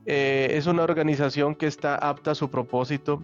Eh, 0.05 0.49
¿Es 0.51 0.67
una 0.67 0.83
organización 0.83 1.55
que 1.55 1.65
está 1.65 1.95
apta 1.95 2.31
a 2.31 2.35
su 2.35 2.51
propósito? 2.51 3.23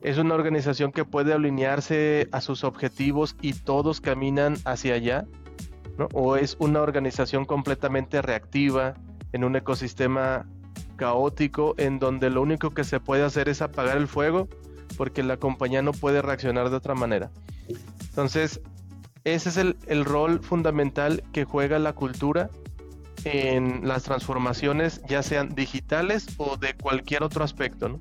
¿Es 0.00 0.18
una 0.18 0.36
organización 0.36 0.92
que 0.92 1.04
puede 1.04 1.32
alinearse 1.32 2.28
a 2.30 2.40
sus 2.40 2.62
objetivos 2.62 3.34
y 3.42 3.54
todos 3.54 4.00
caminan 4.00 4.58
hacia 4.64 4.94
allá? 4.94 5.26
¿O 6.12 6.36
es 6.36 6.56
una 6.60 6.82
organización 6.82 7.46
completamente 7.46 8.22
reactiva 8.22 8.94
en 9.32 9.42
un 9.42 9.56
ecosistema 9.56 10.46
caótico 10.94 11.74
en 11.78 11.98
donde 11.98 12.30
lo 12.30 12.42
único 12.42 12.70
que 12.70 12.84
se 12.84 13.00
puede 13.00 13.24
hacer 13.24 13.48
es 13.48 13.60
apagar 13.60 13.96
el 13.96 14.06
fuego 14.06 14.46
porque 14.96 15.24
la 15.24 15.36
compañía 15.36 15.82
no 15.82 15.90
puede 15.90 16.22
reaccionar 16.22 16.70
de 16.70 16.76
otra 16.76 16.94
manera? 16.94 17.32
Entonces, 18.08 18.60
ese 19.24 19.48
es 19.48 19.56
el, 19.56 20.04
rol 20.04 20.40
fundamental 20.42 21.22
que 21.32 21.44
juega 21.44 21.78
la 21.78 21.92
cultura 21.94 22.50
en 23.24 23.86
las 23.86 24.04
transformaciones, 24.04 25.02
ya 25.08 25.22
sean 25.22 25.54
digitales 25.54 26.26
o 26.36 26.56
de 26.56 26.74
cualquier 26.74 27.22
otro 27.22 27.44
aspecto, 27.44 27.88
¿no? 27.88 28.00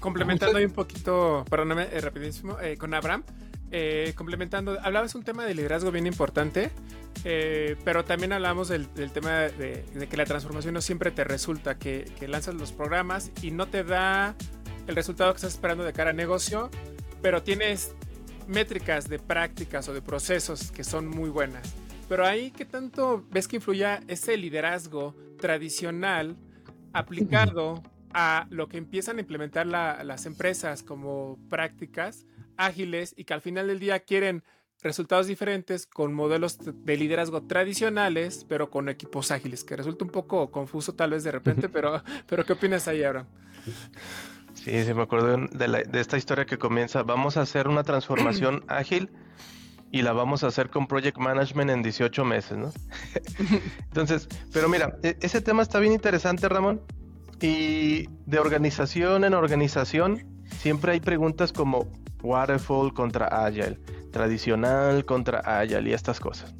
complementando 0.00 0.58
ahí 0.58 0.64
un 0.64 0.72
poquito, 0.72 1.44
perdóname, 1.50 1.88
eh, 1.90 2.00
rapidísimo, 2.00 2.58
eh, 2.60 2.76
con 2.76 2.94
Abraham, 2.94 3.24
eh, 3.70 4.14
complementando, 4.16 4.78
hablabas 4.82 5.14
un 5.14 5.24
tema 5.24 5.44
de 5.44 5.54
liderazgo 5.54 5.90
bien 5.90 6.06
importante, 6.06 6.70
eh, 7.24 7.76
pero 7.84 8.04
también 8.04 8.32
hablamos 8.32 8.68
del, 8.68 8.88
tema 9.12 9.40
de, 9.40 9.84
que 10.08 10.16
la 10.16 10.24
transformación 10.24 10.72
no 10.72 10.80
siempre 10.80 11.10
te 11.10 11.24
resulta, 11.24 11.78
que, 11.78 12.06
lanzas 12.26 12.54
los 12.54 12.72
programas 12.72 13.30
y 13.42 13.50
no 13.50 13.66
te 13.66 13.84
da 13.84 14.34
el 14.86 14.96
resultado 14.96 15.32
que 15.32 15.36
estás 15.36 15.54
esperando 15.54 15.84
de 15.84 15.92
cara 15.92 16.10
a 16.10 16.12
negocio, 16.14 16.70
pero 17.20 17.42
tienes 17.42 17.94
métricas 18.48 19.08
de 19.08 19.18
prácticas 19.18 19.88
o 19.88 19.94
de 19.94 20.02
procesos 20.02 20.72
que 20.72 20.84
son 20.84 21.06
muy 21.06 21.30
buenas. 21.30 21.74
Pero 22.08 22.24
ahí, 22.24 22.50
¿qué 22.50 22.64
tanto 22.64 23.24
ves 23.30 23.46
que 23.46 23.56
influya 23.56 24.00
ese 24.08 24.36
liderazgo 24.36 25.14
tradicional 25.38 26.36
aplicado 26.92 27.82
a 28.12 28.46
lo 28.50 28.68
que 28.68 28.78
empiezan 28.78 29.18
a 29.18 29.20
implementar 29.20 29.66
las 29.66 30.26
empresas 30.26 30.82
como 30.82 31.38
prácticas? 31.50 32.24
ágiles 32.58 33.14
y 33.16 33.24
que 33.24 33.32
al 33.32 33.40
final 33.40 33.68
del 33.68 33.78
día 33.78 34.00
quieren 34.00 34.44
resultados 34.82 35.26
diferentes 35.26 35.86
con 35.86 36.12
modelos 36.12 36.58
de 36.60 36.96
liderazgo 36.96 37.42
tradicionales, 37.44 38.44
pero 38.48 38.70
con 38.70 38.88
equipos 38.88 39.30
ágiles, 39.30 39.64
que 39.64 39.76
resulta 39.76 40.04
un 40.04 40.10
poco 40.10 40.50
confuso 40.50 40.94
tal 40.94 41.10
vez 41.10 41.24
de 41.24 41.32
repente, 41.32 41.68
pero, 41.68 42.02
pero 42.26 42.44
¿qué 42.44 42.52
opinas 42.52 42.86
ahí, 42.86 43.02
ahora? 43.02 43.26
Sí, 44.64 44.84
sí, 44.84 44.94
me 44.94 45.02
acuerdo 45.02 45.36
de, 45.36 45.84
de, 45.84 46.00
esta 46.00 46.16
historia 46.16 46.44
que 46.44 46.58
comienza, 46.58 47.02
vamos 47.02 47.36
a 47.36 47.42
hacer 47.42 47.68
una 47.68 47.84
transformación 47.84 48.64
ágil 48.68 49.10
y 49.90 50.02
la 50.02 50.12
vamos 50.12 50.44
a 50.44 50.48
hacer 50.48 50.68
con 50.68 50.86
Project 50.86 51.16
Management 51.16 51.70
en 51.70 51.82
18 51.82 52.24
meses, 52.24 52.58
¿no? 52.58 52.72
Entonces, 53.84 54.28
pero 54.52 54.68
mira, 54.68 54.98
e, 55.02 55.16
ese 55.20 55.40
tema 55.40 55.62
está 55.62 55.78
bien 55.78 55.92
interesante, 55.92 56.48
Ramón, 56.48 56.82
y 57.40 58.08
de 58.26 58.38
organización 58.38 59.24
en 59.24 59.32
organización 59.32 60.26
siempre 60.58 60.92
hay 60.92 61.00
preguntas 61.00 61.52
como, 61.52 61.86
Waterfall 62.22 62.92
contra 62.92 63.26
Agile, 63.26 63.78
tradicional 64.10 65.04
contra 65.04 65.38
Agile 65.38 65.90
y 65.90 65.92
estas 65.92 66.20
cosas. 66.20 66.54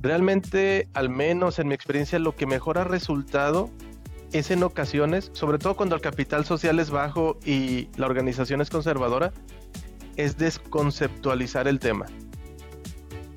Realmente, 0.00 0.88
al 0.94 1.08
menos 1.08 1.58
en 1.58 1.68
mi 1.68 1.74
experiencia, 1.74 2.18
lo 2.18 2.36
que 2.36 2.46
mejor 2.46 2.78
ha 2.78 2.84
resultado 2.84 3.70
es 4.36 4.50
en 4.50 4.62
ocasiones, 4.62 5.30
sobre 5.32 5.58
todo 5.58 5.76
cuando 5.76 5.94
el 5.94 6.00
capital 6.00 6.44
social 6.44 6.78
es 6.78 6.90
bajo 6.90 7.38
y 7.44 7.88
la 7.96 8.06
organización 8.06 8.60
es 8.60 8.70
conservadora, 8.70 9.32
es 10.16 10.36
desconceptualizar 10.38 11.68
el 11.68 11.78
tema. 11.78 12.06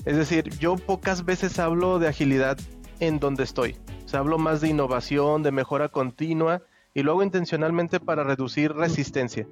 Es 0.05 0.17
decir, 0.17 0.49
yo 0.59 0.75
pocas 0.75 1.25
veces 1.25 1.59
hablo 1.59 1.99
de 1.99 2.07
agilidad 2.07 2.57
en 2.99 3.19
donde 3.19 3.43
estoy. 3.43 3.75
O 4.05 4.07
sea, 4.07 4.21
hablo 4.21 4.37
más 4.37 4.61
de 4.61 4.69
innovación, 4.69 5.43
de 5.43 5.51
mejora 5.51 5.89
continua 5.89 6.63
y 6.93 7.03
luego 7.03 7.21
intencionalmente 7.21 7.99
para 7.99 8.23
reducir 8.23 8.73
resistencia. 8.73 9.47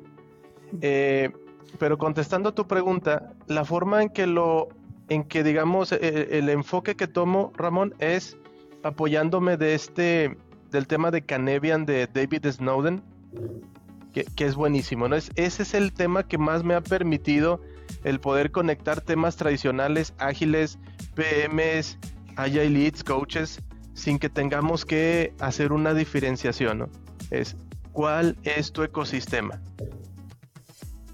Eh, 0.81 1.31
pero 1.79 1.97
contestando 1.97 2.49
a 2.49 2.55
tu 2.55 2.67
pregunta, 2.67 3.33
la 3.47 3.65
forma 3.65 4.01
en 4.01 4.09
que 4.09 4.25
lo, 4.25 4.69
en 5.09 5.23
que 5.23 5.43
digamos, 5.43 5.91
e, 5.91 6.37
el, 6.37 6.49
enfoque 6.49 6.95
que 6.95 7.07
tomo, 7.07 7.51
Ramón, 7.55 7.93
es 7.99 8.37
apoyándome 8.83 9.57
de 9.57 9.75
este 9.75 10.37
del 10.71 10.87
tema 10.87 11.11
de 11.11 11.23
Canebian 11.23 11.85
de 11.85 12.07
David 12.07 12.45
Snowden, 12.49 13.01
que, 14.13 14.45
es 14.45 14.55
buenísimo, 14.55 15.07
¿no? 15.07 15.15
Es, 15.15 15.31
ese 15.35 15.63
es 15.63 15.73
el 15.73 15.93
tema 15.93 16.27
que 16.27 16.37
más 16.37 16.63
me 16.63 16.73
ha 16.73 16.81
permitido 16.81 17.61
el 18.03 18.19
poder 18.19 18.51
conectar 18.51 19.01
temas 19.01 19.35
tradicionales, 19.35 20.13
ágiles, 20.17 20.79
PMs, 21.15 21.97
Agile 22.35 22.69
Leads, 22.69 23.03
coaches, 23.03 23.61
sin 23.93 24.19
que 24.19 24.29
tengamos 24.29 24.85
que 24.85 25.33
hacer 25.39 25.71
una 25.71 25.93
diferenciación, 25.93 26.79
¿no? 26.79 26.89
Es 27.31 27.55
cuál 27.91 28.37
es 28.43 28.71
tu 28.71 28.83
ecosistema. 28.83 29.61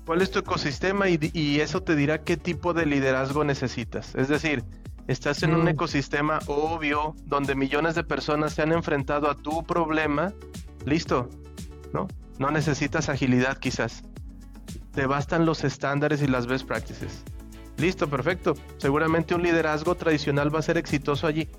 ¿Cuál 0.05 0.21
es 0.21 0.31
tu 0.31 0.39
ecosistema? 0.39 1.07
Y, 1.07 1.61
eso 1.61 1.81
te 1.81 1.95
dirá 1.95 2.23
qué 2.23 2.35
tipo 2.35 2.73
de 2.73 2.85
liderazgo 2.85 3.45
necesitas. 3.45 4.13
Es 4.15 4.27
decir, 4.27 4.63
estás 5.07 5.43
en 5.43 5.53
un 5.53 5.67
ecosistema 5.67 6.39
obvio 6.47 7.15
donde 7.25 7.55
millones 7.55 7.95
de 7.95 8.03
personas 8.03 8.53
se 8.53 8.61
han 8.61 8.71
enfrentado 8.71 9.29
a 9.29 9.35
tu 9.35 9.63
problema. 9.63 10.33
Listo, 10.85 11.29
¿no? 11.93 12.07
No 12.39 12.51
necesitas 12.51 13.09
agilidad 13.09 13.57
quizás. 13.57 14.03
Te 14.93 15.05
bastan 15.05 15.45
los 15.45 15.63
estándares 15.63 16.21
y 16.21 16.27
las 16.27 16.47
best 16.47 16.67
practices. 16.67 17.23
Listo, 17.77 18.07
perfecto. 18.07 18.53
Seguramente 18.77 19.35
un 19.35 19.43
liderazgo 19.43 19.95
tradicional 19.95 20.53
va 20.53 20.59
a 20.59 20.63
ser 20.63 20.77
exitoso 20.77 21.27
allí. 21.27 21.49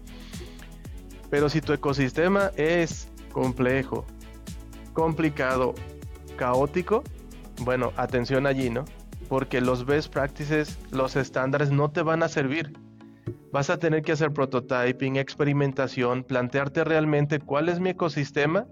Pero 1.30 1.48
si 1.48 1.60
tu 1.60 1.72
ecosistema 1.72 2.50
es 2.56 3.08
complejo, 3.32 4.06
complicado, 4.92 5.74
caótico, 6.36 7.02
bueno, 7.62 7.92
atención 7.96 8.46
allí, 8.46 8.70
¿no? 8.70 8.84
Porque 9.28 9.60
los 9.60 9.84
best 9.84 10.12
practices, 10.12 10.78
los 10.90 11.16
estándares 11.16 11.70
no 11.70 11.90
te 11.90 12.02
van 12.02 12.22
a 12.22 12.28
servir. 12.28 12.72
Vas 13.54 13.70
a 13.70 13.78
tener 13.78 14.02
que 14.02 14.10
hacer 14.10 14.32
prototyping, 14.32 15.14
experimentación, 15.14 16.24
plantearte 16.24 16.82
realmente 16.82 17.38
cuál 17.38 17.68
es 17.68 17.78
mi 17.78 17.90
ecosistema 17.90 18.66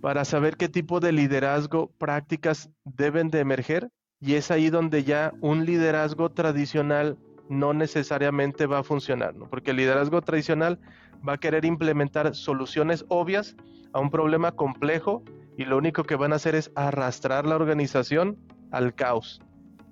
para 0.00 0.24
saber 0.24 0.56
qué 0.56 0.68
tipo 0.68 0.98
de 0.98 1.12
liderazgo, 1.12 1.92
prácticas 1.98 2.68
deben 2.82 3.30
de 3.30 3.38
emerger. 3.38 3.90
Y 4.18 4.34
es 4.34 4.50
ahí 4.50 4.70
donde 4.70 5.04
ya 5.04 5.32
un 5.40 5.64
liderazgo 5.64 6.30
tradicional 6.30 7.16
no 7.48 7.72
necesariamente 7.72 8.66
va 8.66 8.80
a 8.80 8.82
funcionar, 8.82 9.36
¿no? 9.36 9.48
Porque 9.48 9.70
el 9.70 9.76
liderazgo 9.76 10.20
tradicional 10.20 10.80
va 11.26 11.34
a 11.34 11.38
querer 11.38 11.64
implementar 11.64 12.34
soluciones 12.34 13.04
obvias 13.06 13.54
a 13.92 14.00
un 14.00 14.10
problema 14.10 14.50
complejo 14.50 15.22
y 15.56 15.64
lo 15.64 15.78
único 15.78 16.02
que 16.02 16.16
van 16.16 16.32
a 16.32 16.36
hacer 16.36 16.56
es 16.56 16.72
arrastrar 16.74 17.46
la 17.46 17.54
organización 17.54 18.36
al 18.72 18.96
caos. 18.96 19.40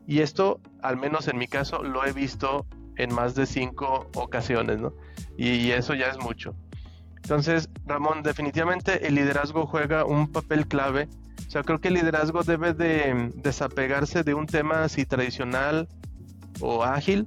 Y 0.09 0.19
esto, 0.19 0.61
al 0.83 0.97
menos 0.97 1.29
en 1.29 1.39
mi 1.39 1.47
caso, 1.47 1.85
lo 1.85 2.05
he 2.05 2.13
visto 2.13 2.67
en 2.97 3.15
más 3.15 3.35
de 3.35 3.47
cinco 3.47 4.11
ocasiones, 4.15 4.81
¿no? 4.81 4.93
Y, 5.37 5.71
eso 5.71 5.95
ya 5.95 6.07
es 6.07 6.19
mucho. 6.19 6.55
Entonces, 7.17 7.69
Ramón, 7.87 8.23
definitivamente 8.23 9.07
el 9.07 9.15
liderazgo 9.15 9.67
juega 9.67 10.05
un 10.05 10.31
papel 10.31 10.67
clave. 10.67 11.09
O 11.47 11.51
sea, 11.51 11.63
creo 11.63 11.81
que 11.81 11.89
el 11.89 11.95
liderazgo 11.95 12.43
debe 12.43 12.75
de 12.75 13.31
desapegarse 13.37 14.23
de 14.23 14.35
un 14.35 14.47
tema 14.47 14.85
así 14.85 15.07
tradicional 15.07 15.89
o 16.61 16.85
ágil, 16.85 17.27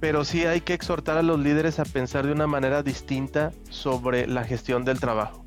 pero 0.00 0.24
sí 0.24 0.44
hay 0.44 0.60
que 0.60 0.74
exhortar 0.74 1.18
a 1.18 1.22
los 1.22 1.38
líderes 1.38 1.78
a 1.78 1.84
pensar 1.84 2.26
de 2.26 2.32
una 2.32 2.46
manera 2.46 2.82
distinta 2.82 3.52
sobre 3.70 4.26
la 4.26 4.44
gestión 4.44 4.84
del 4.84 5.00
trabajo 5.00 5.46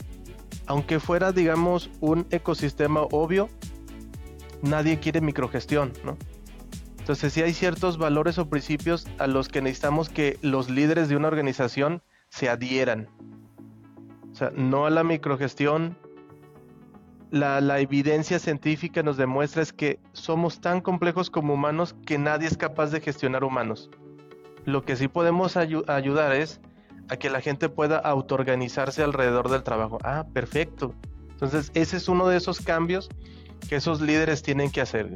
aunque 0.70 1.00
fuera, 1.00 1.32
digamos, 1.32 1.90
un 2.00 2.28
ecosistema 2.30 3.02
obvio, 3.02 3.50
nadie 4.62 5.00
quiere 5.00 5.20
microgestión, 5.20 5.92
¿no? 6.06 6.16
Entonces, 7.10 7.34
sí 7.34 7.42
hay 7.42 7.56
ciertos 7.56 7.98
valores 7.98 8.38
o 8.38 8.52
principios 8.52 9.08
a 9.18 9.26
los 9.26 9.48
que 9.48 9.64
necesitamos 9.64 10.10
que 10.10 10.38
los 10.44 10.70
líderes 10.70 11.10
de 11.10 11.16
una 11.16 11.28
organización 11.28 12.04
se 12.30 12.50
adhieran. 12.50 13.10
O 14.32 14.36
sea, 14.36 14.52
no 14.56 14.86
a 14.86 14.92
la 14.92 15.04
microgestión. 15.04 15.98
La, 17.32 17.80
evidencia 17.80 18.38
científica 18.38 19.02
nos 19.02 19.18
demuestra 19.18 19.64
es 19.64 19.74
que 19.74 20.00
somos 20.14 20.62
tan 20.62 20.82
complejos 20.82 21.32
como 21.32 21.56
humanos 21.56 21.96
que 22.06 22.20
nadie 22.20 22.48
es 22.48 22.58
capaz 22.58 22.92
de 22.92 23.02
gestionar 23.02 23.44
humanos. 23.44 23.90
Lo 24.66 24.84
que 24.84 24.96
sí 24.96 25.08
podemos 25.08 25.58
ayudar 25.58 26.34
es 26.34 26.62
a 27.10 27.18
que 27.18 27.32
la 27.32 27.42
gente 27.42 27.70
pueda 27.70 27.98
autoorganizarse 27.98 29.02
alrededor 29.02 29.50
del 29.50 29.64
trabajo. 29.64 29.98
Ah, 30.04 30.28
perfecto. 30.32 30.94
Entonces, 31.32 31.72
ese 31.74 31.98
es 31.98 32.08
uno 32.08 32.28
de 32.28 32.38
esos 32.38 32.62
cambios 32.62 33.10
que 33.68 33.78
esos 33.78 34.00
líderes 34.00 34.44
tienen 34.44 34.70
que 34.70 34.82
hacer. 34.82 35.16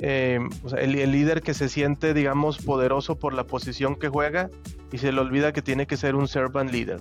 Eh, 0.00 0.38
el, 0.76 1.12
líder 1.12 1.42
que 1.42 1.54
se 1.54 1.68
siente, 1.68 2.14
digamos, 2.14 2.58
poderoso 2.58 3.18
por 3.18 3.34
la 3.34 3.44
posición 3.44 3.96
que 3.96 4.08
juega 4.08 4.48
y 4.92 4.98
se 4.98 5.10
le 5.10 5.20
olvida 5.20 5.52
que 5.52 5.62
tiene 5.62 5.86
que 5.86 5.96
ser 5.96 6.14
un 6.14 6.28
servant 6.28 6.70
leader. 6.70 7.00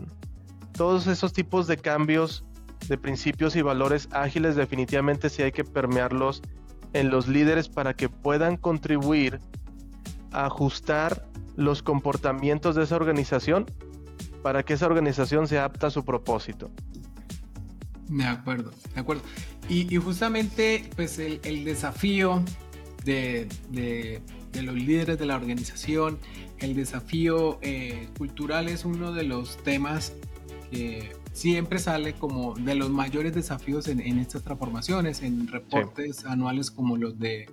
Todos 0.74 1.08
esos 1.08 1.34
tipos 1.34 1.68
de 1.68 1.78
cambios 1.78 2.44
de 2.88 2.98
principios 2.98 3.56
y 3.56 3.62
valores 3.62 4.08
ágiles 4.12 4.56
definitivamente 4.56 5.30
sí 5.30 5.44
hay 5.44 5.52
que 5.52 5.64
permearlos 5.64 6.42
en 6.94 7.10
los 7.10 7.28
líderes 7.28 7.70
para 7.70 7.94
que 7.94 8.10
puedan 8.10 8.58
contribuir 8.58 9.40
a 10.32 10.46
ajustar 10.46 11.28
los 11.56 11.84
comportamientos 11.84 12.76
de 12.76 12.84
esa 12.84 12.96
organización 12.96 13.66
para 14.42 14.64
que 14.64 14.74
esa 14.74 14.86
organización 14.86 15.48
se 15.48 15.60
apta 15.60 15.88
a 15.88 15.90
su 15.90 16.06
propósito. 16.06 16.72
De 18.08 18.24
acuerdo, 18.24 18.72
de 18.94 19.02
acuerdo. 19.02 19.24
Y, 19.68 19.94
justamente, 19.98 20.90
pues 20.96 21.20
el, 21.20 21.66
desafío 21.66 22.42
de, 23.08 24.22
los 24.62 24.76
líderes 24.76 25.18
de 25.18 25.26
la 25.26 25.36
organización, 25.36 26.20
el 26.60 26.76
desafío 26.76 27.58
eh, 27.62 28.08
cultural 28.18 28.68
es 28.68 28.86
uno 28.86 29.12
de 29.14 29.24
los 29.24 29.58
temas 29.64 30.14
que 30.70 31.12
siempre 31.32 31.80
sale 31.80 32.14
como 32.14 32.56
de 32.56 32.76
los 32.76 32.90
mayores 32.90 33.34
desafíos 33.34 33.88
en, 33.88 34.02
estas 34.20 34.44
transformaciones, 34.44 35.22
en 35.22 35.48
reportes 35.48 36.26
anuales 36.26 36.70
como 36.70 36.98
los 36.98 37.18
de 37.18 37.48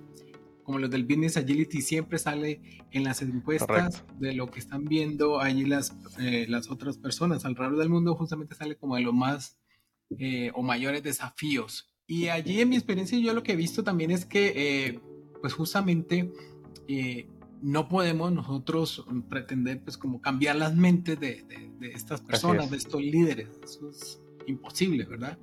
como 0.63 0.79
los 0.79 0.89
del 0.89 1.05
Business 1.05 1.37
Agility, 1.37 1.79
siempre 1.83 2.17
sale 2.17 2.59
en 2.91 3.03
las 3.03 3.21
encuestas 3.21 4.03
de 4.17 4.33
lo 4.33 4.49
que 4.49 4.59
están 4.59 4.85
viendo 4.85 5.39
allí 5.39 5.63
las, 5.63 5.95
eh, 6.19 6.47
las 6.49 6.71
otras 6.71 6.97
personas. 6.97 7.45
Alrededor 7.45 7.77
del 7.77 7.89
mundo, 7.89 8.15
justamente 8.15 8.55
sale 8.55 8.75
como 8.75 8.95
de 8.95 9.03
los 9.03 9.13
más 9.13 9.59
eh, 10.17 10.51
o 10.55 10.63
mayores 10.63 11.03
desafíos. 11.03 11.93
Y 12.07 12.27
allí 12.27 12.61
en 12.61 12.69
mi 12.69 12.75
experiencia 12.75 13.17
yo 13.19 13.33
lo 13.33 13.43
que 13.43 13.53
he 13.53 13.55
visto 13.55 13.83
también 13.83 14.09
es 14.11 14.25
que, 14.25 14.53
eh, 14.55 14.99
pues 15.45 15.53
justamente, 15.53 16.33
no 17.61 17.87
podemos 17.87 18.31
nosotros 18.31 19.05
pretender 19.29 19.79
pues 19.83 19.95
como 19.95 20.19
cambiar 20.19 20.55
las 20.55 20.75
mentes 20.75 21.19
de, 21.19 21.43
de, 21.77 21.91
estas 21.91 22.21
personas, 22.21 22.71
de 22.71 22.77
estos 22.77 22.99
líderes. 22.99 23.47
Eso 23.63 23.91
es 23.91 24.19
imposible, 24.47 25.05
¿verdad? 25.05 25.37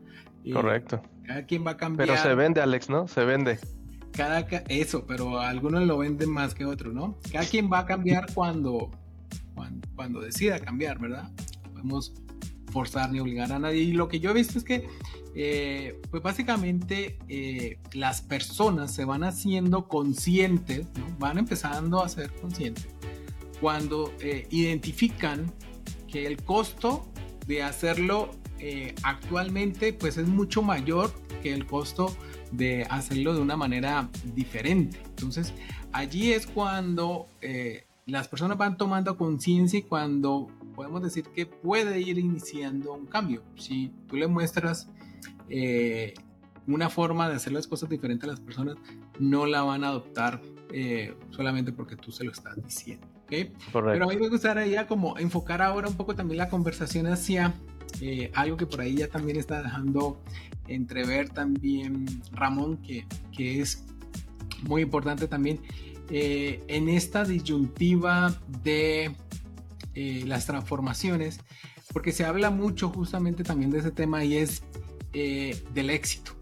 Correcto. 0.52 1.00
Cada 1.24 1.46
quien 1.46 1.64
va 1.64 1.70
a 1.70 1.76
cambiar. 1.76 2.08
Pero 2.08 2.20
se 2.20 2.34
vende, 2.34 2.60
Alex, 2.60 2.90
¿no? 2.90 3.06
Se 3.06 3.24
vende 3.24 3.60
cada 4.10 4.40
eso, 4.68 5.06
pero 5.06 5.38
algunos 5.38 5.86
lo 5.86 5.98
venden 5.98 6.30
más 6.30 6.52
que 6.52 6.64
otros, 6.64 6.92
¿no? 6.92 7.20
Cada 7.30 7.44
quien 7.44 7.70
va 7.72 7.78
a 7.78 7.86
cambiar 7.86 8.26
cuando, 8.34 8.90
cuando, 9.94 10.20
decida 10.20 10.58
cambiar, 10.58 10.98
¿verdad? 10.98 11.30
Podemos 11.70 12.12
forzar 12.72 13.12
ni 13.12 13.20
obligar 13.20 13.52
a 13.52 13.58
nadie. 13.58 13.82
Y 13.82 13.92
lo 13.92 14.08
que 14.08 14.18
yo 14.18 14.30
he 14.30 14.34
visto 14.34 14.58
es 14.58 14.64
que, 14.64 14.88
eh, 15.34 16.00
pues 16.10 16.22
básicamente 16.22 17.18
eh, 17.28 17.78
las 17.92 18.22
personas 18.22 18.92
se 18.92 19.04
van 19.04 19.22
haciendo 19.22 19.86
conscientes, 19.86 20.86
van 21.18 21.38
empezando 21.38 22.02
a 22.02 22.08
ser 22.08 22.32
conscientes 22.32 22.88
cuando 23.60 24.12
eh, 24.20 24.48
identifican 24.50 25.52
que 26.08 26.26
el 26.26 26.42
costo 26.42 27.06
de 27.46 27.62
hacerlo 27.62 28.30
actualmente 29.02 29.92
pues 29.92 30.16
es 30.18 30.28
mucho 30.28 30.62
mayor 30.62 31.12
que 31.42 31.52
el 31.52 31.66
costo 31.66 32.16
de 32.52 32.84
hacerlo 32.90 33.34
de 33.34 33.40
una 33.40 33.56
manera 33.56 34.08
diferente. 34.36 35.00
Entonces, 35.04 35.52
allí 35.90 36.30
es 36.30 36.46
cuando 36.46 37.26
las 38.06 38.28
personas 38.28 38.58
van 38.58 38.76
tomando 38.76 39.16
conciencia 39.16 39.80
y 39.80 39.82
cuando 39.82 40.48
podemos 40.72 41.02
decir 41.02 41.24
que 41.34 41.46
puede 41.46 42.00
ir 42.00 42.18
iniciando 42.18 42.92
un 42.94 43.06
cambio. 43.06 43.42
Si 43.56 43.92
tú 44.08 44.16
le 44.16 44.26
muestras 44.26 44.88
eh, 45.48 46.14
una 46.66 46.88
forma 46.88 47.28
de 47.28 47.36
hacer 47.36 47.52
las 47.52 47.66
cosas 47.66 47.88
diferentes 47.88 48.28
a 48.28 48.32
las 48.32 48.40
personas, 48.40 48.76
no 49.18 49.46
la 49.46 49.62
van 49.62 49.84
a 49.84 49.88
adoptar 49.88 50.40
eh, 50.72 51.14
solamente 51.30 51.72
porque 51.72 51.96
tú 51.96 52.12
se 52.12 52.24
lo 52.24 52.32
estás 52.32 52.56
diciendo. 52.62 53.06
Pero 53.28 54.04
a 54.04 54.08
mí 54.08 54.16
me 54.16 54.28
gustaría 54.28 54.86
como 54.86 55.16
enfocar 55.16 55.62
ahora 55.62 55.88
un 55.88 55.96
poco 55.96 56.14
también 56.14 56.36
la 56.36 56.50
conversación 56.50 57.06
hacia 57.06 57.54
algo 58.34 58.56
que 58.56 58.66
por 58.66 58.80
ahí 58.80 58.96
ya 58.96 59.08
también 59.08 59.38
está 59.38 59.62
dejando 59.62 60.20
entrever 60.68 61.28
también 61.30 62.06
Ramón, 62.32 62.78
que, 62.78 63.06
que 63.34 63.60
es 63.60 63.84
muy 64.66 64.82
importante 64.82 65.28
también 65.28 65.60
eh, 66.10 66.62
en 66.68 66.88
esta 66.88 67.24
disyuntiva 67.24 68.34
de 68.62 69.16
eh, 69.94 70.24
las 70.26 70.46
transformaciones, 70.46 71.40
porque 71.92 72.12
se 72.12 72.24
habla 72.24 72.50
mucho 72.50 72.88
justamente 72.88 73.44
también 73.44 73.70
de 73.70 73.78
ese 73.78 73.90
tema 73.90 74.24
y 74.24 74.36
es 74.36 74.62
eh, 75.12 75.62
del 75.74 75.90
éxito. 75.90 76.32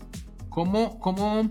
¿Cómo, 0.48 0.98
¿Cómo 1.00 1.48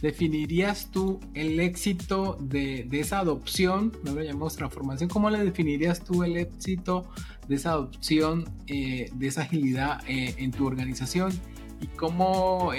definirías 0.00 0.90
tú 0.90 1.20
el 1.34 1.60
éxito 1.60 2.36
de, 2.40 2.88
esa 2.92 3.20
adopción? 3.20 3.92
No 4.04 4.14
lo 4.14 4.22
llamamos 4.22 4.56
transformación. 4.56 5.08
¿Cómo 5.08 5.30
le 5.30 5.44
definirías 5.44 6.02
tú 6.02 6.24
el 6.24 6.36
éxito 6.36 7.08
de 7.48 7.56
esa 7.56 7.72
adopción, 7.72 8.44
eh, 8.66 9.10
de 9.14 9.26
esa 9.26 9.42
agilidad 9.42 10.00
en 10.06 10.50
tu 10.52 10.66
organización 10.66 11.32
y 11.80 11.86
cómo 11.88 12.72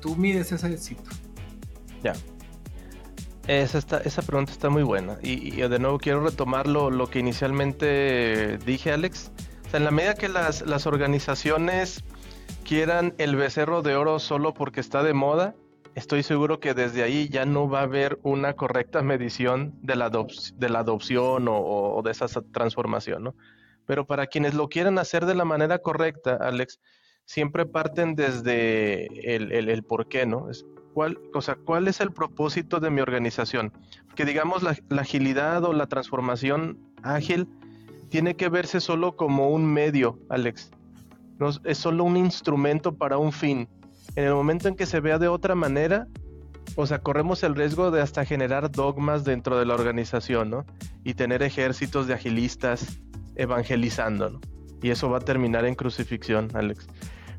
tú 0.00 0.16
mides 0.16 0.52
ese 0.52 0.72
éxito. 0.72 1.10
Ya. 2.02 2.14
Esa, 3.48 3.78
está, 3.78 3.98
esa 3.98 4.22
pregunta 4.22 4.52
está 4.52 4.70
muy 4.70 4.84
buena 4.84 5.18
y, 5.20 5.50
de 5.50 5.78
nuevo 5.80 5.98
quiero 5.98 6.22
retomar 6.22 6.68
lo, 6.68 7.06
que 7.08 7.18
inicialmente 7.18 8.58
dije, 8.58 8.92
Alex. 8.92 9.32
O 9.66 9.70
sea, 9.70 9.78
en 9.78 9.84
la 9.84 9.90
medida 9.90 10.14
que 10.14 10.28
las, 10.28 10.62
las 10.62 10.86
organizaciones 10.86 12.04
quieran 12.64 13.14
el 13.18 13.34
becerro 13.34 13.82
de 13.82 13.96
oro 13.96 14.18
solo 14.20 14.54
porque 14.54 14.80
está 14.80 15.02
de 15.02 15.12
moda, 15.12 15.56
estoy 15.94 16.22
seguro 16.22 16.60
que 16.60 16.74
desde 16.74 17.02
ahí 17.02 17.28
ya 17.28 17.44
no 17.44 17.68
va 17.68 17.80
a 17.80 17.84
haber 17.84 18.18
una 18.22 18.54
correcta 18.54 19.02
medición 19.02 19.74
de 19.82 19.96
la, 19.96 20.10
de 20.10 20.68
la 20.68 20.78
adopción 20.78 21.46
o, 21.48 22.00
de 22.04 22.10
esa 22.12 22.26
transformación, 22.52 23.24
¿no? 23.24 23.34
Pero 23.86 24.06
para 24.06 24.28
quienes 24.28 24.54
lo 24.54 24.68
quieran 24.68 24.98
hacer 24.98 25.26
de 25.26 25.34
la 25.34 25.44
manera 25.44 25.80
correcta, 25.80 26.38
Alex, 26.40 26.80
siempre 27.24 27.66
parten 27.66 28.14
desde 28.14 29.34
el, 29.34 29.50
el, 29.52 29.82
por 29.82 30.06
qué, 30.06 30.24
¿no? 30.24 30.48
Es, 30.48 30.64
¿cuál, 30.94 31.18
o 31.34 31.40
sea, 31.40 31.56
¿Cuál 31.56 31.88
es 31.88 32.00
el 32.00 32.12
propósito 32.12 32.80
de 32.80 32.90
mi 32.90 33.00
organización? 33.00 33.72
Que 34.14 34.24
digamos 34.24 34.62
la, 34.62 34.76
la 34.88 35.02
agilidad 35.02 35.64
o 35.64 35.72
la 35.72 35.86
transformación 35.86 36.78
ágil 37.02 37.48
tiene 38.08 38.36
que 38.36 38.48
verse 38.48 38.80
solo 38.80 39.16
como 39.16 39.48
un 39.50 39.64
medio, 39.64 40.18
Alex. 40.28 40.70
No, 41.38 41.50
es 41.64 41.78
solo 41.78 42.04
un 42.04 42.16
instrumento 42.16 42.94
para 42.94 43.18
un 43.18 43.32
fin 43.32 43.68
en 44.16 44.24
el 44.24 44.34
momento 44.34 44.68
en 44.68 44.76
que 44.76 44.86
se 44.86 45.00
vea 45.00 45.18
de 45.18 45.28
otra 45.28 45.54
manera, 45.54 46.06
o 46.76 46.86
sea, 46.86 46.98
corremos 47.00 47.42
el 47.42 47.54
riesgo 47.54 47.90
de 47.90 48.02
hasta 48.02 48.24
generar 48.24 48.70
dogmas 48.70 49.24
dentro 49.24 49.58
de 49.58 49.66
la 49.66 49.74
organización, 49.74 50.50
¿no? 50.50 50.66
Y 51.04 51.14
tener 51.14 51.42
ejércitos 51.42 52.06
de 52.06 52.14
agilistas 52.14 52.98
evangelizando, 53.36 54.30
¿no? 54.30 54.40
Y 54.82 54.90
eso 54.90 55.08
va 55.08 55.18
a 55.18 55.20
terminar 55.20 55.64
en 55.64 55.74
crucifixión, 55.74 56.50
Alex. 56.54 56.86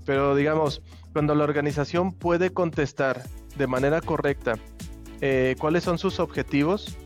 Pero 0.06 0.36
digamos, 0.36 0.82
cuando 1.14 1.36
la 1.36 1.44
organización 1.44 2.12
puede 2.12 2.52
contestar 2.52 3.24
de 3.56 3.68
manera 3.68 4.02
correcta 4.02 4.56
eh, 5.22 5.56
cuáles 5.60 5.84
son 5.84 5.98
sus 5.98 6.20
objetivos, 6.20 6.98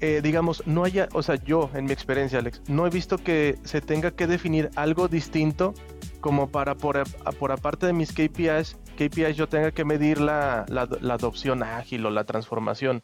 eh, 0.00 0.20
digamos, 0.22 0.66
no 0.66 0.84
haya, 0.84 1.08
o 1.12 1.22
sea, 1.22 1.36
yo 1.36 1.70
en 1.74 1.84
mi 1.84 1.92
experiencia, 1.92 2.38
Alex, 2.38 2.62
no 2.68 2.86
he 2.86 2.90
visto 2.90 3.18
que 3.18 3.58
se 3.62 3.80
tenga 3.80 4.10
que 4.10 4.26
definir 4.26 4.70
algo 4.74 5.06
distinto 5.06 5.74
como 6.20 6.48
para 6.50 6.74
por, 6.74 6.98
aparte 7.52 7.86
de 7.86 7.92
mis 7.92 8.12
KPIs, 8.12 8.78
KPIs 8.96 9.36
yo 9.36 9.48
tenga 9.48 9.70
que 9.70 9.84
medir 9.84 10.20
la, 10.20 10.64
la, 10.68 11.14
adopción 11.14 11.62
ágil 11.62 12.06
o 12.06 12.10
la 12.10 12.24
transformación. 12.24 13.02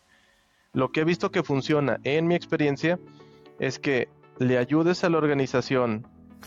Lo 0.72 0.90
que 0.90 1.00
he 1.00 1.04
visto 1.04 1.30
que 1.30 1.42
funciona 1.42 2.00
en 2.04 2.26
mi 2.26 2.34
experiencia 2.34 2.98
es 3.58 3.78
que 3.78 4.08
le 4.38 4.56
ayudes 4.56 5.04
a 5.04 5.10
la 5.10 5.18
organización 5.18 6.06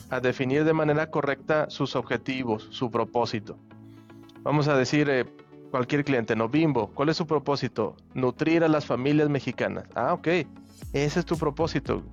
a 0.10 0.20
definir 0.20 0.64
de 0.64 0.74
manera 0.74 1.10
correcta 1.10 1.70
sus 1.70 1.96
objetivos, 1.96 2.68
su 2.72 2.92
propósito. 2.92 3.58
Vamos 4.42 4.68
a 4.68 4.78
decir, 4.78 5.10
eh, 5.10 5.26
cualquier 5.72 6.04
cliente, 6.04 6.36
no 6.36 6.50
Bimbo, 6.50 6.92
¿cuál 6.94 7.10
es 7.10 7.18
su 7.18 7.26
propósito? 7.26 7.96
Nutrir 8.14 8.64
a 8.64 8.68
las 8.68 8.86
familias 8.86 9.30
mexicanas. 9.30 9.86
Ah, 9.96 10.14
ok, 10.14 10.28
ese 10.94 11.20
es 11.20 11.26
tu 11.26 11.38
propósito 11.38 12.04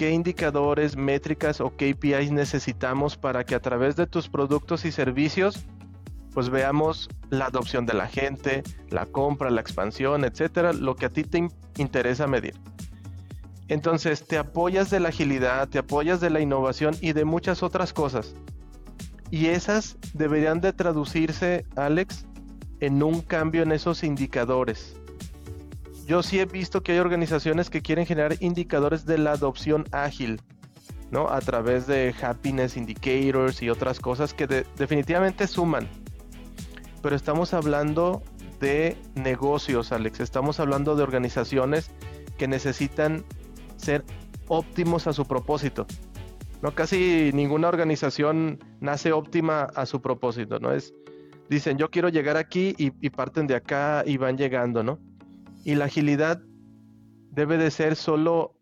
qué 0.00 0.12
indicadores, 0.12 0.96
métricas 0.96 1.60
o 1.60 1.76
KPIs 1.76 2.32
necesitamos 2.32 3.18
para 3.18 3.44
que 3.44 3.54
a 3.54 3.60
través 3.60 3.96
de 3.96 4.06
tus 4.06 4.30
productos 4.30 4.86
y 4.86 4.92
servicios 4.92 5.66
pues 6.32 6.48
veamos 6.48 7.10
la 7.28 7.44
adopción 7.44 7.84
de 7.84 7.92
la 7.92 8.06
gente, 8.06 8.62
la 8.88 9.04
compra, 9.04 9.50
la 9.50 9.60
expansión, 9.60 10.24
etcétera, 10.24 10.72
lo 10.72 10.96
que 10.96 11.04
a 11.04 11.10
ti 11.10 11.24
te 11.24 11.46
interesa 11.76 12.26
medir. 12.26 12.54
Entonces, 13.70 14.26
te 14.26 14.36
apoyas 14.36 14.90
de 14.90 15.00
la 15.00 15.08
agilidad, 15.08 15.66
te 15.68 15.78
apoyas 15.78 16.20
de 16.20 16.28
la 16.28 16.40
innovación 16.40 16.94
y 17.00 17.14
de 17.14 17.24
muchas 17.24 17.62
otras 17.62 17.94
cosas. 17.94 18.34
Y 19.30 19.46
esas 19.46 19.96
deberían 20.12 20.60
de 20.60 20.74
traducirse, 20.74 21.64
Alex, 21.76 22.26
en 22.80 23.02
un 23.02 23.22
cambio 23.22 23.62
en 23.62 23.72
esos 23.72 24.04
indicadores 24.04 25.00
yo 26.10 26.24
sí 26.24 26.40
he 26.40 26.44
visto 26.44 26.82
que 26.82 26.90
hay 26.90 26.98
organizaciones 26.98 27.70
que 27.70 27.82
quieren 27.82 28.04
generar 28.04 28.34
indicadores 28.40 29.06
de 29.06 29.16
la 29.16 29.30
adopción 29.30 29.84
ágil, 29.92 30.40
¿no? 31.12 31.28
A 31.28 31.40
través 31.40 31.86
de 31.86 32.12
happiness 32.20 32.76
indicators 32.76 33.62
y 33.62 33.70
otras 33.70 34.00
cosas 34.00 34.34
que 34.34 34.48
definitivamente 34.76 35.46
suman. 35.46 35.88
Pero 37.00 37.14
estamos 37.14 37.54
hablando 37.54 38.24
de 38.58 38.96
negocios, 39.14 39.92
Alex. 39.92 40.18
Estamos 40.18 40.58
hablando 40.58 40.96
de 40.96 41.04
organizaciones 41.04 41.92
que 42.38 42.48
necesitan 42.48 43.24
ser 43.80 44.04
óptimos 44.48 45.06
a 45.06 45.12
su 45.12 45.26
propósito. 45.26 45.86
No 46.62 46.74
casi 46.74 47.30
ninguna 47.32 47.68
organización 47.68 48.58
nace 48.80 49.12
óptima 49.12 49.62
a 49.74 49.86
su 49.86 50.00
propósito, 50.00 50.58
¿no? 50.60 50.72
Es 50.72 50.92
dicen, 51.48 51.78
"Yo 51.78 51.90
quiero 51.90 52.08
llegar 52.08 52.36
aquí" 52.36 52.74
y, 52.76 53.10
parten 53.10 53.46
de 53.46 53.56
acá 53.56 54.04
y 54.06 54.18
van 54.18 54.36
llegando, 54.36 54.82
¿no? 54.82 54.98
Y 55.64 55.74
la 55.74 55.86
agilidad 55.86 56.40
debe 57.30 57.56
de 57.56 57.70
ser 57.70 57.96
solo 57.96 58.54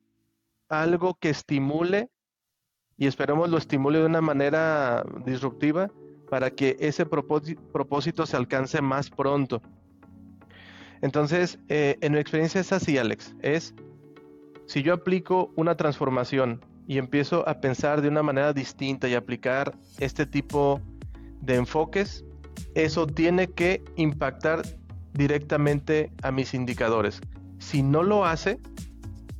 algo 0.69 1.15
que 1.15 1.31
estimule 1.31 2.11
y 2.97 3.07
esperemos 3.07 3.49
lo 3.49 3.59
estimule 3.59 3.99
de 4.01 4.07
una 4.07 4.21
manera 4.21 5.05
disruptiva 5.25 5.91
para 6.31 6.51
que 6.51 6.77
ese 6.81 7.07
propósito 7.07 8.27
se 8.27 8.37
alcance 8.37 8.83
más 8.83 9.11
pronto. 9.11 9.63
Entonces, 11.01 11.59
eh, 11.69 11.97
en 12.01 12.13
mi 12.13 12.19
experiencia 12.19 12.61
es 12.61 12.73
así, 12.73 12.99
Alex. 12.99 13.35
Es, 13.41 13.75
si 14.69 14.83
yo 14.83 14.93
aplico 14.93 15.51
una 15.57 15.77
transformación 15.77 16.65
y 16.87 16.99
empiezo 16.99 17.49
a 17.49 17.61
pensar 17.61 18.03
de 18.03 18.09
una 18.09 18.23
manera 18.23 18.53
distinta 18.53 19.09
y 19.09 19.15
aplicar 19.15 19.75
este 19.99 20.27
tipo 20.27 20.81
de 21.41 21.57
enfoques, 21.57 22.25
eso 22.75 23.07
tiene 23.07 23.49
que 23.49 23.83
impactar 23.97 24.63
directamente 25.15 26.13
a 26.23 26.31
mis 26.31 26.53
indicadores. 26.53 27.21
Si 27.59 27.83
no 27.83 28.03
lo 28.03 28.27
hace, 28.27 28.61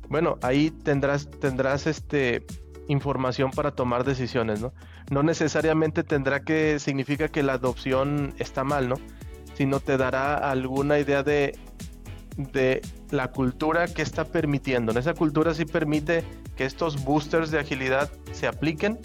bueno, 0.09 0.37
ahí 0.41 0.71
tendrás, 0.71 1.29
tendrás 1.29 1.85
este, 1.85 2.43
información 2.87 3.51
para 3.51 3.71
tomar 3.71 4.03
decisiones, 4.03 4.61
¿no? 4.61 4.73
No 5.11 5.21
necesariamente 5.21 6.03
tendrá 6.03 6.39
que 6.39 6.79
significa 6.79 7.27
que 7.27 7.43
la 7.43 7.53
adopción 7.53 8.33
está 8.39 8.63
mal, 8.63 8.89
¿no? 8.89 8.95
Sino 9.53 9.79
te 9.79 9.95
dará 9.95 10.35
alguna 10.35 10.97
idea 10.97 11.21
de, 11.21 11.55
de 12.35 12.81
la 13.11 13.31
cultura 13.31 13.87
que 13.87 14.01
está 14.01 14.25
permitiendo. 14.25 14.97
Esa 14.97 15.13
cultura 15.13 15.53
sí 15.53 15.65
permite 15.65 16.23
que 16.55 16.65
estos 16.65 17.03
boosters 17.03 17.51
de 17.51 17.59
agilidad 17.59 18.09
se 18.31 18.47
apliquen 18.47 18.99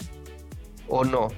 o 0.87 1.03
no. 1.03 1.29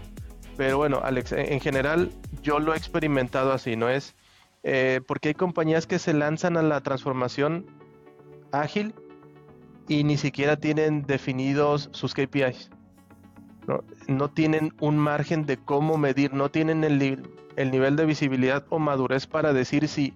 Pero 0.58 0.78
bueno, 0.78 1.02
Alex, 1.04 1.32
en 1.34 1.60
general 1.60 2.12
yo 2.42 2.60
lo 2.60 2.74
he 2.74 2.78
experimentado 2.78 3.52
así, 3.54 3.76
¿no? 3.76 3.90
Es 3.90 4.16
eh, 4.64 5.02
porque 5.08 5.30
hay 5.30 5.36
compañías 5.36 5.88
que 5.88 6.00
se 6.00 6.14
lanzan 6.14 6.58
a 6.58 6.62
la 6.62 6.82
transformación 6.82 7.66
ágil 8.52 8.94
y 9.88 10.04
ni 10.04 10.18
siquiera 10.18 10.58
tienen 10.58 11.04
definidos 11.04 11.90
sus 11.94 12.14
KPIs. 12.14 12.72
No, 14.08 14.30
tienen 14.30 14.74
un 14.80 14.98
margen 14.98 15.46
de 15.46 15.58
cómo 15.58 15.98
medir, 15.98 16.34
no 16.34 16.50
tienen 16.50 16.86
el, 16.86 17.30
el 17.58 17.72
nivel 17.72 17.98
de 17.98 18.06
visibilidad 18.06 18.66
o 18.70 18.80
madurez 18.80 19.28
para 19.28 19.52
decir 19.52 19.90
si 19.90 20.14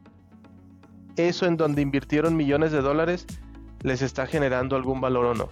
eso 1.16 1.46
en 1.46 1.58
donde 1.58 1.82
invirtieron 1.82 2.36
millones 2.36 2.72
de 2.72 2.82
dólares 2.82 3.26
les 3.82 4.02
está 4.02 4.28
generando 4.28 4.76
algún 4.76 5.02
valor 5.02 5.26
o 5.26 5.34
no. 5.34 5.50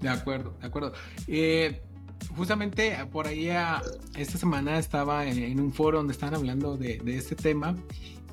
De 0.00 0.08
acuerdo, 0.08 0.54
de 0.60 0.66
acuerdo. 0.66 0.92
Eh, 1.26 1.82
justamente 2.36 2.96
por 3.10 3.26
ahí 3.26 3.48
esta 4.16 4.38
semana 4.38 4.78
estaba 4.78 5.26
en, 5.26 5.58
un 5.60 5.72
foro 5.72 5.98
donde 5.98 6.12
estaban 6.12 6.34
hablando 6.34 6.76
de, 6.76 6.98
de 6.98 7.16
este 7.16 7.34
tema 7.34 7.76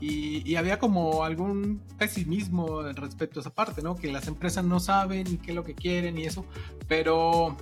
y, 0.05 0.55
había 0.55 0.79
como 0.79 1.23
algún 1.23 1.81
pesimismo 1.97 2.81
respecto 2.81 3.39
a 3.39 3.41
esa 3.41 3.53
parte, 3.53 3.81
¿no? 3.81 3.95
Que 3.95 4.11
las 4.11 4.27
empresas 4.27 4.65
no 4.65 4.81
saben 4.81 5.37
qué 5.37 5.51
es 5.51 5.55
lo 5.55 5.63
que 5.63 5.75
quieren 5.75 6.17
y 6.17 6.23
eso, 6.23 6.45
pero 6.89 7.55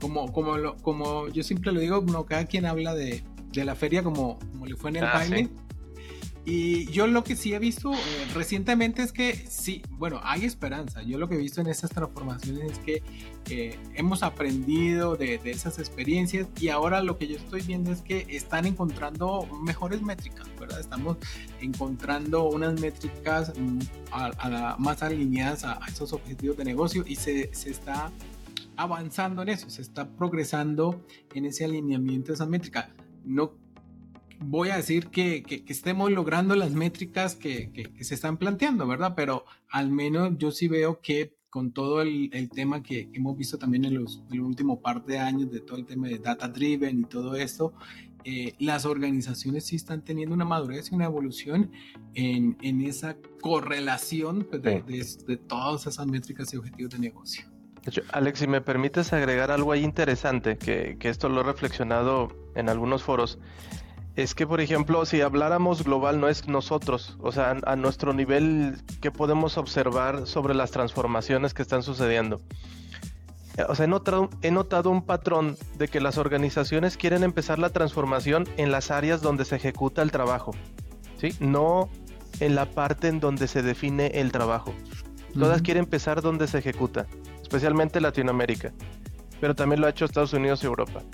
como, 0.00 0.32
como, 0.32 0.76
como 0.76 1.28
yo 1.28 1.42
siempre 1.42 1.72
lo 1.72 1.80
digo, 1.80 2.00
no, 2.00 2.24
cada 2.24 2.46
quien 2.46 2.64
habla 2.64 2.94
de, 2.94 3.22
de 3.52 3.64
la 3.66 3.74
feria 3.74 4.02
como, 4.02 4.38
como 4.38 4.64
le 4.64 4.76
fue 4.76 4.90
en 4.90 4.96
el 4.96 5.04
ah, 5.04 5.12
baile. 5.12 5.50
Y 6.50 6.86
yo 6.86 7.06
lo 7.06 7.24
que 7.24 7.36
sí 7.36 7.52
he 7.52 7.58
visto 7.58 7.92
eh, 7.92 7.98
recientemente 8.32 9.02
es 9.02 9.12
que 9.12 9.34
sí, 9.34 9.82
bueno, 9.90 10.18
hay 10.22 10.46
esperanza. 10.46 11.02
Yo 11.02 11.18
lo 11.18 11.28
que 11.28 11.34
he 11.34 11.38
visto 11.38 11.60
en 11.60 11.66
estas 11.66 11.90
transformaciones 11.90 12.72
es 12.72 12.78
que 12.78 13.02
eh, 13.50 13.78
hemos 13.92 14.22
aprendido 14.22 15.14
de, 15.16 15.36
de, 15.36 15.50
esas 15.50 15.78
experiencias 15.78 16.48
y 16.58 16.70
ahora 16.70 17.02
lo 17.02 17.18
que 17.18 17.28
yo 17.28 17.36
estoy 17.36 17.60
viendo 17.60 17.92
es 17.92 18.00
que 18.00 18.24
están 18.30 18.64
encontrando 18.64 19.46
mejores 19.62 20.00
métricas, 20.00 20.48
¿verdad? 20.58 20.80
Estamos 20.80 21.18
encontrando 21.60 22.48
unas 22.48 22.80
métricas 22.80 23.52
mm, 23.54 23.80
más 24.78 25.02
alineadas 25.02 25.64
a, 25.64 25.84
a, 25.84 25.88
esos 25.88 26.14
objetivos 26.14 26.56
de 26.56 26.64
negocio 26.64 27.04
y 27.06 27.16
se, 27.16 27.52
se 27.52 27.68
está 27.68 28.10
avanzando 28.76 29.42
en 29.42 29.50
eso, 29.50 29.68
se 29.68 29.82
está 29.82 30.08
progresando 30.08 31.04
en 31.34 31.44
ese 31.44 31.66
alineamiento 31.66 32.28
de 32.28 32.36
esa 32.36 32.46
métrica. 32.46 32.88
No 33.22 33.67
voy 34.40 34.70
a 34.70 34.76
decir 34.76 35.08
que, 35.08 35.64
estemos 35.68 36.10
logrando 36.10 36.54
las 36.54 36.72
métricas 36.72 37.34
que, 37.34 37.90
se 38.00 38.14
están 38.14 38.36
planteando, 38.36 38.86
¿verdad? 38.86 39.14
Pero 39.16 39.44
al 39.70 39.90
menos 39.90 40.38
yo 40.38 40.50
sí 40.50 40.68
veo 40.68 41.00
que 41.00 41.36
con 41.50 41.72
todo 41.72 42.02
el, 42.02 42.50
tema 42.54 42.82
que 42.82 43.08
hemos 43.12 43.36
visto 43.36 43.58
también 43.58 43.84
en 43.84 43.94
los 43.94 44.22
en 44.28 44.34
el 44.34 44.40
último 44.42 44.80
par 44.80 45.04
de 45.04 45.18
años 45.18 45.50
de 45.50 45.60
todo 45.60 45.78
el 45.78 45.86
tema 45.86 46.08
de 46.08 46.18
data 46.18 46.48
driven 46.48 47.00
y 47.00 47.04
todo 47.04 47.36
esto, 47.36 47.72
eh, 48.24 48.54
las 48.58 48.84
organizaciones 48.84 49.64
sí 49.64 49.76
están 49.76 50.02
teniendo 50.02 50.34
una 50.34 50.44
madurez 50.44 50.92
y 50.92 50.94
una 50.94 51.06
evolución 51.06 51.70
en, 52.14 52.58
en 52.62 52.82
esa 52.82 53.16
correlación 53.40 54.46
pues, 54.50 54.62
de, 54.62 54.82
de, 54.82 55.36
todas 55.36 55.86
esas 55.86 56.06
métricas 56.06 56.52
y 56.52 56.56
objetivos 56.56 56.92
de 56.92 56.98
negocio. 56.98 57.46
Alex, 58.12 58.40
si 58.40 58.46
me 58.46 58.60
permites 58.60 59.12
agregar 59.12 59.50
algo 59.50 59.72
ahí 59.72 59.82
interesante, 59.82 60.58
que, 60.58 60.96
que 60.98 61.08
esto 61.08 61.28
lo 61.28 61.40
he 61.40 61.44
reflexionado 61.44 62.28
en 62.54 62.68
algunos 62.68 63.02
foros, 63.02 63.38
es 64.18 64.34
que, 64.34 64.48
por 64.48 64.60
ejemplo, 64.60 65.06
si 65.06 65.20
habláramos 65.20 65.84
global, 65.84 66.18
no 66.18 66.28
es 66.28 66.48
nosotros, 66.48 67.16
o 67.20 67.30
sea, 67.30 67.56
a, 67.64 67.76
nuestro 67.76 68.12
nivel, 68.12 68.76
¿qué 69.00 69.12
podemos 69.12 69.56
observar 69.58 70.26
sobre 70.26 70.56
las 70.56 70.72
transformaciones 70.72 71.54
que 71.54 71.62
están 71.62 71.84
sucediendo? 71.84 72.40
O 73.68 73.76
sea, 73.76 73.84
he 73.84 73.88
notado, 73.88 74.28
he 74.42 74.50
notado 74.50 74.90
un 74.90 75.02
patrón 75.02 75.56
de 75.76 75.86
que 75.86 76.00
las 76.00 76.18
organizaciones 76.18 76.96
quieren 76.96 77.22
empezar 77.22 77.60
la 77.60 77.70
transformación 77.70 78.48
en 78.56 78.72
las 78.72 78.90
áreas 78.90 79.22
donde 79.22 79.44
se 79.44 79.54
ejecuta 79.54 80.02
el 80.02 80.10
trabajo, 80.10 80.50
¿sí? 81.20 81.28
No 81.38 81.88
en 82.40 82.56
la 82.56 82.66
parte 82.66 83.06
en 83.06 83.20
donde 83.20 83.46
se 83.46 83.62
define 83.62 84.08
el 84.14 84.32
trabajo. 84.32 84.74
Todas 85.32 85.62
quieren 85.62 85.84
empezar 85.84 86.22
donde 86.22 86.48
se 86.48 86.58
ejecuta, 86.58 87.06
especialmente 87.40 88.00
Latinoamérica, 88.00 88.72
pero 89.40 89.54
también 89.54 89.80
lo 89.80 89.86
ha 89.86 89.90
hecho 89.90 90.06
Estados 90.06 90.32
Unidos 90.32 90.64
y 90.64 90.66
Europa 90.66 91.04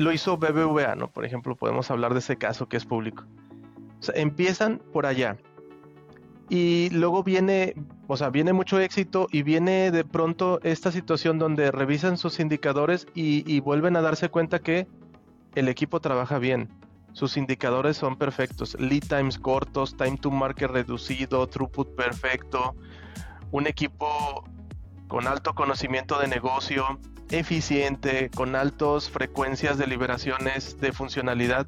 lo 0.00 0.12
hizo 0.12 0.38
BBVA, 0.38 0.94
¿no? 0.94 1.08
Por 1.08 1.26
ejemplo, 1.26 1.54
podemos 1.56 1.90
hablar 1.90 2.14
de 2.14 2.20
ese 2.20 2.38
caso 2.38 2.66
que 2.66 2.78
es 2.78 2.86
público. 2.86 3.24
Empiezan 4.14 4.80
por 4.94 5.04
allá. 5.04 5.36
Y 6.48 6.88
luego 6.88 7.22
viene, 7.22 7.74
o 8.06 8.16
sea, 8.16 8.30
viene 8.30 8.54
mucho 8.54 8.80
éxito 8.80 9.26
y 9.30 9.42
viene 9.42 9.90
de 9.90 10.04
pronto 10.04 10.58
esta 10.62 10.90
situación 10.90 11.38
donde 11.38 11.70
revisan 11.70 12.16
sus 12.16 12.40
indicadores 12.40 13.06
y, 13.14 13.60
vuelven 13.60 13.94
a 13.94 14.00
darse 14.00 14.30
cuenta 14.30 14.60
que 14.60 14.88
el 15.54 15.68
equipo 15.68 16.00
trabaja 16.00 16.38
bien. 16.38 16.70
Sus 17.12 17.36
indicadores 17.36 17.98
son 17.98 18.16
perfectos. 18.16 18.80
Lead 18.80 19.02
times 19.02 19.38
cortos, 19.38 19.98
time 19.98 20.16
to 20.16 20.30
market 20.30 20.70
reducido, 20.70 21.46
throughput 21.46 21.94
perfecto. 21.94 22.74
Un 23.50 23.66
equipo 23.66 24.44
con 25.08 25.26
alto 25.26 25.54
conocimiento 25.54 26.18
de 26.18 26.26
negocio, 26.26 26.98
eficiente, 27.30 28.30
con 28.34 28.56
altas 28.56 29.08
frecuencias 29.08 29.78
de 29.78 29.86
liberaciones 29.86 30.78
de 30.80 30.92
funcionalidad. 30.92 31.66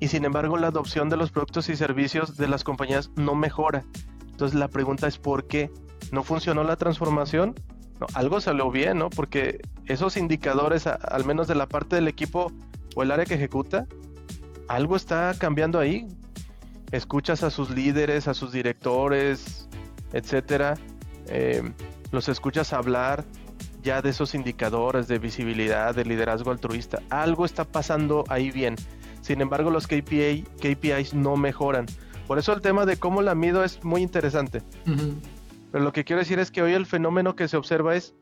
Y 0.00 0.08
sin 0.08 0.24
embargo 0.24 0.56
la 0.56 0.68
adopción 0.68 1.08
de 1.08 1.16
los 1.16 1.30
productos 1.30 1.68
y 1.68 1.76
servicios 1.76 2.36
de 2.36 2.48
las 2.48 2.64
compañías 2.64 3.10
no 3.16 3.34
mejora. 3.34 3.84
Entonces 4.30 4.58
la 4.58 4.68
pregunta 4.68 5.06
es 5.06 5.18
¿por 5.18 5.46
qué? 5.46 5.70
¿No 6.10 6.22
funcionó 6.22 6.64
la 6.64 6.76
transformación? 6.76 7.54
Algo 8.14 8.40
salió 8.40 8.70
bien, 8.70 8.98
¿no? 8.98 9.10
Porque 9.10 9.60
esos 9.86 10.16
indicadores, 10.16 10.86
al 10.86 11.24
menos 11.24 11.46
de 11.46 11.54
la 11.54 11.66
parte 11.66 11.96
del 11.96 12.08
equipo 12.08 12.52
o 12.96 13.02
el 13.02 13.12
área 13.12 13.24
que 13.24 13.34
ejecuta, 13.34 13.86
algo 14.68 14.96
está 14.96 15.34
cambiando 15.38 15.78
ahí. 15.78 16.08
Escuchas 16.90 17.42
a 17.42 17.50
sus 17.50 17.70
líderes, 17.70 18.28
a 18.28 18.34
sus 18.34 18.52
directores, 18.52 19.68
etcétera. 20.12 20.74
Eh, 21.26 21.62
los 22.10 22.28
escuchas 22.28 22.72
hablar, 22.72 23.24
ya 23.84 24.02
de 24.02 24.10
esos 24.10 24.34
indicadores 24.34 25.06
de 25.06 25.18
visibilidad, 25.18 25.94
de 25.94 26.04
liderazgo 26.04 26.50
altruista. 26.50 27.02
Algo 27.10 27.44
está 27.44 27.64
pasando 27.64 28.24
ahí 28.28 28.50
bien. 28.50 28.76
Sin 29.20 29.40
embargo, 29.40 29.70
los 29.70 29.86
KPI, 29.86 30.44
KPIs 30.60 31.14
no 31.14 31.36
mejoran. 31.36 31.86
Por 32.26 32.38
eso 32.38 32.52
el 32.54 32.62
tema 32.62 32.86
de 32.86 32.96
cómo 32.96 33.22
la 33.22 33.34
mido 33.34 33.62
es 33.62 33.84
muy 33.84 34.02
interesante. 34.02 34.62
Pero 35.70 35.84
lo 35.84 35.92
que 35.92 36.04
quiero 36.04 36.20
decir 36.20 36.38
es 36.38 36.50
que 36.50 36.62
hoy 36.62 36.72
el 36.72 36.86
fenómeno 36.86 37.36
que 37.36 37.46
se 37.46 37.58
observa 37.58 37.94
es, 37.94 38.14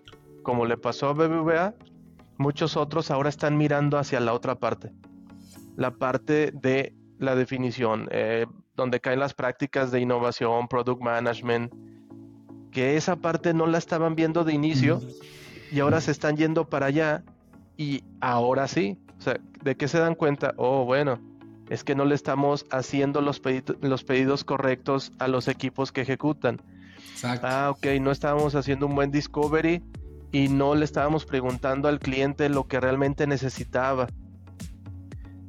como 0.43 0.67
le 0.67 0.77
pasó 0.77 1.09
a 1.09 1.13
BBVA, 1.13 1.75
muchos 2.39 2.77
otros 2.77 3.11
ahora 3.13 3.29
están 3.29 3.57
mirando 3.57 3.99
hacia 3.99 4.19
la 4.19 4.35
otra 4.35 4.57
parte. 4.57 4.93
La 5.77 5.93
parte 5.93 6.51
de 6.53 6.95
la 7.19 7.37
definición, 7.37 8.09
eh, 8.11 8.47
donde 8.75 9.01
caen 9.01 9.21
las 9.21 9.35
prácticas 9.35 9.93
de 9.93 10.01
innovación, 10.01 10.67
product 10.67 11.01
management, 11.01 11.73
que 12.73 12.97
esa 12.97 13.17
parte 13.17 13.55
no 13.55 13.67
la 13.67 13.79
estaban 13.79 14.17
viendo 14.17 14.45
de 14.45 14.55
inicio 14.55 15.01
y 15.73 15.81
ahora 15.81 16.03
se 16.03 16.11
están 16.11 16.37
yendo 16.37 16.69
para 16.69 16.87
allá 16.87 17.25
y 17.79 18.05
ahora 18.21 18.69
sí, 18.69 18.99
o 19.19 19.23
sea, 19.23 19.41
¿de 19.65 19.75
qué 19.75 19.89
se 19.89 19.99
dan 19.99 20.15
cuenta? 20.15 20.53
Oh, 20.59 20.85
bueno, 20.85 21.19
es 21.71 21.83
que 21.83 21.95
no 21.95 22.05
le 22.05 22.15
estamos 22.15 22.67
haciendo 22.71 23.23
los, 23.23 23.41
los 23.81 24.05
pedidos 24.05 24.45
correctos 24.45 25.13
a 25.19 25.29
los 25.29 25.49
equipos 25.49 25.91
que 25.91 26.03
ejecutan. 26.03 26.61
Exacto. 27.13 27.47
Ah, 27.49 27.71
ok, 27.71 27.87
no 28.03 28.11
estábamos 28.11 28.55
haciendo 28.55 28.87
un 28.87 28.95
buen 28.95 29.11
discovery 29.11 29.83
y 30.31 30.49
no 30.49 30.75
le 30.75 30.85
estábamos 30.85 31.25
preguntando 31.25 31.89
al 31.89 32.01
cliente 32.01 32.51
lo 32.51 32.69
que 32.69 32.79
realmente 32.79 33.27
necesitaba. 33.27 34.09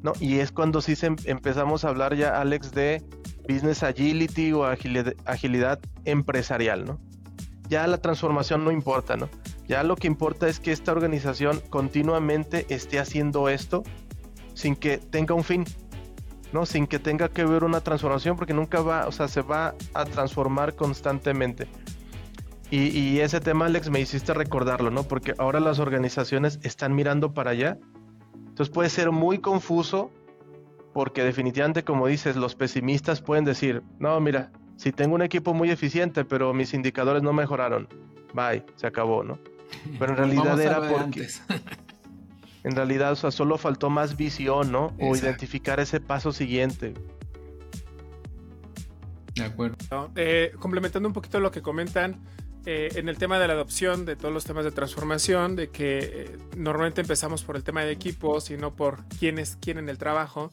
¿No? 0.01 0.13
Y 0.21 0.39
es 0.39 0.53
cuando 0.53 0.81
sí 0.81 0.95
se 0.95 1.07
em-, 1.07 1.17
empezamos 1.25 1.83
a 1.83 1.89
hablar 1.89 2.15
ya, 2.15 2.39
Alex, 2.39 2.71
de 2.71 3.03
business 3.49 3.83
agility 3.83 4.53
o 4.53 4.65
agilidad, 4.65 5.13
agilidad 5.25 5.79
empresarial, 6.05 6.85
¿no? 6.85 6.99
Ya 7.67 7.87
la 7.87 7.97
transformación 7.97 8.63
no 8.63 8.71
importa, 8.71 9.17
¿no? 9.17 9.29
Ya 9.73 9.81
lo 9.81 9.95
que 9.95 10.05
importa 10.05 10.47
es 10.47 10.59
que 10.59 10.71
esta 10.71 10.91
organización 10.91 11.59
continuamente 11.71 12.67
esté 12.69 12.99
haciendo 12.99 13.49
esto 13.49 13.81
sin 14.53 14.75
que 14.75 14.99
tenga 14.99 15.33
un 15.33 15.43
fin, 15.43 15.65
¿no? 16.51 16.67
Sin 16.67 16.85
que 16.85 16.99
tenga 16.99 17.27
que 17.27 17.43
ver 17.43 17.63
una 17.63 17.81
transformación, 17.81 18.35
porque 18.37 18.53
nunca 18.53 18.81
va, 18.81 19.07
o 19.07 19.11
sea, 19.11 19.27
se 19.27 19.41
va 19.41 19.73
a 19.95 20.05
transformar 20.05 20.75
constantemente. 20.75 21.67
Y, 22.69 23.17
ese 23.21 23.39
tema, 23.39 23.65
Alex, 23.65 23.89
me 23.89 23.99
hiciste 23.99 24.35
recordarlo, 24.35 24.91
¿no? 24.91 25.05
Porque 25.05 25.33
ahora 25.39 25.59
las 25.59 25.79
organizaciones 25.79 26.59
están 26.61 26.93
mirando 26.93 27.33
para 27.33 27.49
allá. 27.49 27.79
Entonces 28.49 28.69
puede 28.69 28.91
ser 28.91 29.09
muy 29.09 29.39
confuso, 29.39 30.11
porque 30.93 31.23
definitivamente, 31.23 31.83
como 31.83 32.05
dices, 32.05 32.35
los 32.35 32.53
pesimistas 32.53 33.21
pueden 33.21 33.43
decir, 33.43 33.81
no, 33.97 34.19
mira, 34.19 34.51
si 34.75 34.91
tengo 34.91 35.15
un 35.15 35.23
equipo 35.23 35.55
muy 35.55 35.71
eficiente, 35.71 36.25
pero 36.25 36.53
mis 36.53 36.75
indicadores 36.75 37.23
no 37.23 37.33
mejoraron, 37.33 37.87
bye, 38.35 38.63
se 38.75 38.85
acabó, 38.85 39.23
¿no? 39.23 39.39
Pero 39.99 40.13
en 40.13 40.17
realidad 40.17 40.59
era 40.59 40.87
porque... 40.89 41.27
en 42.63 42.75
realidad, 42.75 43.11
o 43.11 43.15
sea, 43.15 43.31
solo 43.31 43.57
faltó 43.57 43.89
más 43.89 44.15
visión, 44.17 44.71
¿no? 44.71 44.93
O 44.99 45.15
identificar 45.15 45.79
ese 45.79 45.99
paso 45.99 46.31
siguiente. 46.31 46.93
De 49.35 49.43
acuerdo. 49.43 50.11
Eh, 50.15 50.53
complementando 50.59 51.07
un 51.09 51.13
poquito 51.13 51.39
lo 51.39 51.51
que 51.51 51.61
comentan, 51.61 52.21
eh, 52.65 52.89
en 52.95 53.09
el 53.09 53.17
tema 53.17 53.39
de 53.39 53.47
la 53.47 53.53
adopción 53.53 54.05
de 54.05 54.15
todos 54.15 54.33
los 54.33 54.45
temas 54.45 54.63
de 54.63 54.71
transformación, 54.71 55.55
de 55.55 55.69
que 55.69 55.99
eh, 56.01 56.37
normalmente 56.55 57.01
empezamos 57.01 57.43
por 57.43 57.57
el 57.57 57.63
tema 57.63 57.83
de 57.83 57.91
equipos 57.91 58.51
y 58.51 58.57
no 58.57 58.75
por 58.75 59.03
quiénes 59.19 59.57
quieren 59.57 59.89
el 59.89 59.97
trabajo. 59.97 60.51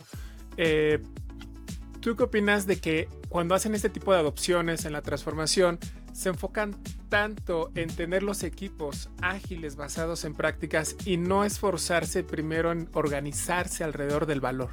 ¿Tú 2.00 2.16
qué 2.16 2.22
opinas 2.22 2.66
de 2.66 2.80
que 2.80 3.08
cuando 3.28 3.54
hacen 3.54 3.74
este 3.74 3.90
tipo 3.90 4.12
de 4.12 4.20
adopciones 4.20 4.86
en 4.86 4.92
la 4.94 5.02
transformación, 5.02 5.78
se 6.14 6.30
enfocan 6.30 6.76
tanto 7.10 7.70
en 7.74 7.94
tener 7.94 8.22
los 8.22 8.42
equipos 8.42 9.10
ágiles 9.20 9.76
basados 9.76 10.24
en 10.24 10.34
prácticas 10.34 10.96
y 11.04 11.18
no 11.18 11.44
esforzarse 11.44 12.24
primero 12.24 12.72
en 12.72 12.88
organizarse 12.94 13.84
alrededor 13.84 14.24
del 14.24 14.40
valor? 14.40 14.70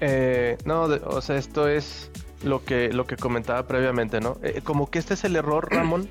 Eh, 0.00 0.56
no, 0.64 0.84
o 0.84 1.20
sea, 1.20 1.36
esto 1.36 1.68
es 1.68 2.10
lo 2.42 2.64
que, 2.64 2.90
lo 2.90 3.06
que 3.06 3.16
comentaba 3.16 3.66
previamente, 3.66 4.20
¿no? 4.20 4.38
Eh, 4.42 4.62
como 4.64 4.90
que 4.90 4.98
este 4.98 5.14
es 5.14 5.24
el 5.24 5.36
error, 5.36 5.68
Ramón. 5.70 6.08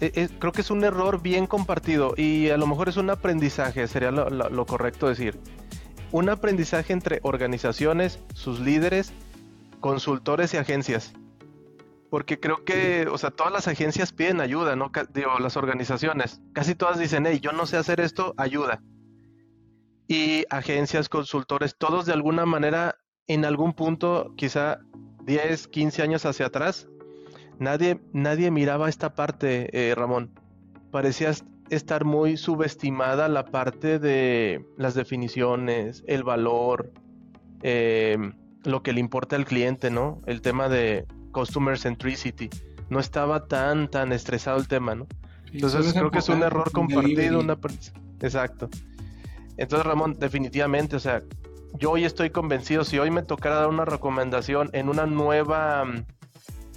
Eh, 0.00 0.28
creo 0.38 0.52
que 0.52 0.62
es 0.62 0.70
un 0.70 0.82
error 0.82 1.22
bien 1.22 1.46
compartido 1.46 2.14
y 2.16 2.48
a 2.48 2.56
lo 2.56 2.66
mejor 2.66 2.88
es 2.88 2.96
un 2.96 3.10
aprendizaje, 3.10 3.86
sería 3.86 4.10
lo 4.10 4.66
correcto 4.66 5.08
decir. 5.08 5.38
Un 6.12 6.28
aprendizaje 6.28 6.92
entre 6.92 7.20
organizaciones, 7.22 8.18
sus 8.34 8.60
líderes, 8.60 9.12
consultores 9.80 10.54
y 10.54 10.56
agencias 10.56 11.12
porque 12.10 12.40
creo 12.40 12.64
que, 12.64 13.06
o 13.06 13.16
sea, 13.16 13.30
todas 13.30 13.52
las 13.52 13.68
agencias 13.68 14.12
piden 14.12 14.40
ayuda, 14.40 14.74
¿no? 14.74 14.90
Digo, 15.14 15.38
las 15.38 15.56
organizaciones, 15.56 16.40
casi 16.52 16.74
todas 16.74 16.98
dicen, 16.98 17.24
hey, 17.24 17.38
yo 17.40 17.52
no 17.52 17.66
sé 17.66 17.76
hacer 17.76 18.00
esto, 18.00 18.34
ayuda. 18.36 18.82
Y 20.08 20.44
agencias, 20.50 21.08
consultores, 21.08 21.76
todos 21.78 22.06
de 22.06 22.12
alguna 22.12 22.44
manera, 22.46 22.96
en 23.28 23.44
algún 23.44 23.74
punto, 23.74 24.34
quizá 24.36 24.80
10, 25.22 25.68
15 25.68 26.02
años 26.02 26.26
hacia 26.26 26.46
atrás, 26.46 26.88
nadie, 27.60 28.00
nadie 28.12 28.50
miraba 28.50 28.88
esta 28.88 29.14
parte, 29.14 29.70
eh, 29.72 29.94
Ramón. 29.94 30.32
Parecía 30.90 31.32
estar 31.70 32.04
muy 32.04 32.36
subestimada 32.36 33.28
la 33.28 33.44
parte 33.46 33.98
de 33.98 34.64
las 34.76 34.94
definiciones, 34.94 36.04
el 36.06 36.24
valor, 36.24 36.92
eh, 37.62 38.18
lo 38.64 38.82
que 38.82 38.92
le 38.92 39.00
importa 39.00 39.36
al 39.36 39.44
cliente, 39.44 39.90
¿no? 39.90 40.20
El 40.26 40.42
tema 40.42 40.68
de 40.68 41.06
customer 41.32 41.78
centricity. 41.78 42.50
No 42.88 42.98
estaba 42.98 43.46
tan, 43.46 43.88
tan 43.88 44.12
estresado 44.12 44.58
el 44.58 44.68
tema, 44.68 44.94
¿no? 44.94 45.06
Entonces 45.52 45.92
creo 45.92 46.10
que 46.10 46.18
es 46.18 46.28
un 46.28 46.42
error 46.42 46.70
compartido, 46.72 47.40
una... 47.40 47.58
Exacto. 48.20 48.68
Entonces, 49.56 49.86
Ramón, 49.86 50.16
definitivamente, 50.18 50.96
o 50.96 51.00
sea, 51.00 51.22
yo 51.78 51.92
hoy 51.92 52.04
estoy 52.04 52.30
convencido, 52.30 52.84
si 52.84 52.98
hoy 52.98 53.10
me 53.10 53.22
tocara 53.22 53.56
dar 53.56 53.68
una 53.68 53.84
recomendación 53.84 54.70
en 54.72 54.88
una 54.88 55.06
nueva, 55.06 55.84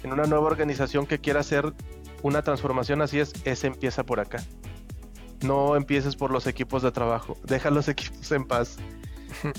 en 0.02 0.12
una 0.12 0.24
nueva 0.24 0.46
organización 0.46 1.06
que 1.06 1.18
quiera 1.18 1.40
hacer 1.40 1.72
una 2.22 2.42
transformación 2.42 3.02
así 3.02 3.20
es, 3.20 3.32
ese 3.44 3.66
empieza 3.66 4.04
por 4.04 4.20
acá. 4.20 4.42
No 5.44 5.76
empieces 5.76 6.16
por 6.16 6.30
los 6.30 6.46
equipos 6.46 6.82
de 6.82 6.90
trabajo, 6.90 7.36
deja 7.44 7.70
los 7.70 7.88
equipos 7.94 8.32
en 8.32 8.44
paz. 8.44 8.78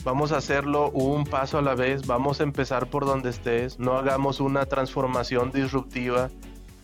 Vamos 0.04 0.32
a 0.32 0.38
hacerlo 0.38 0.90
un 0.92 1.26
paso 1.26 1.58
a 1.58 1.62
la 1.62 1.76
vez, 1.76 2.08
vamos 2.08 2.40
a 2.40 2.44
empezar 2.44 2.90
por 2.90 3.06
donde 3.06 3.30
estés, 3.30 3.78
no 3.78 3.98
hagamos 3.98 4.40
una 4.40 4.66
transformación 4.66 5.52
disruptiva, 5.52 6.30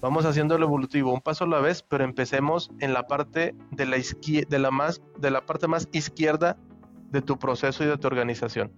vamos 0.02 0.26
haciéndolo 0.26 0.66
evolutivo 0.66 1.14
un 1.14 1.22
paso 1.22 1.46
a 1.46 1.48
la 1.48 1.60
vez, 1.62 1.84
pero 1.84 2.04
empecemos 2.04 2.70
en 2.80 2.94
la 2.94 3.08
parte 3.08 3.56
de 3.72 3.86
la, 3.86 3.98
de 3.98 4.60
la, 4.60 4.72
más, 4.72 5.02
de 5.18 5.32
la 5.32 5.46
parte 5.46 5.68
más 5.68 5.88
izquierda 5.94 6.58
de 7.12 7.22
tu 7.22 7.40
proceso 7.40 7.84
y 7.84 7.88
de 7.88 7.98
tu 7.98 8.08
organización. 8.08 8.72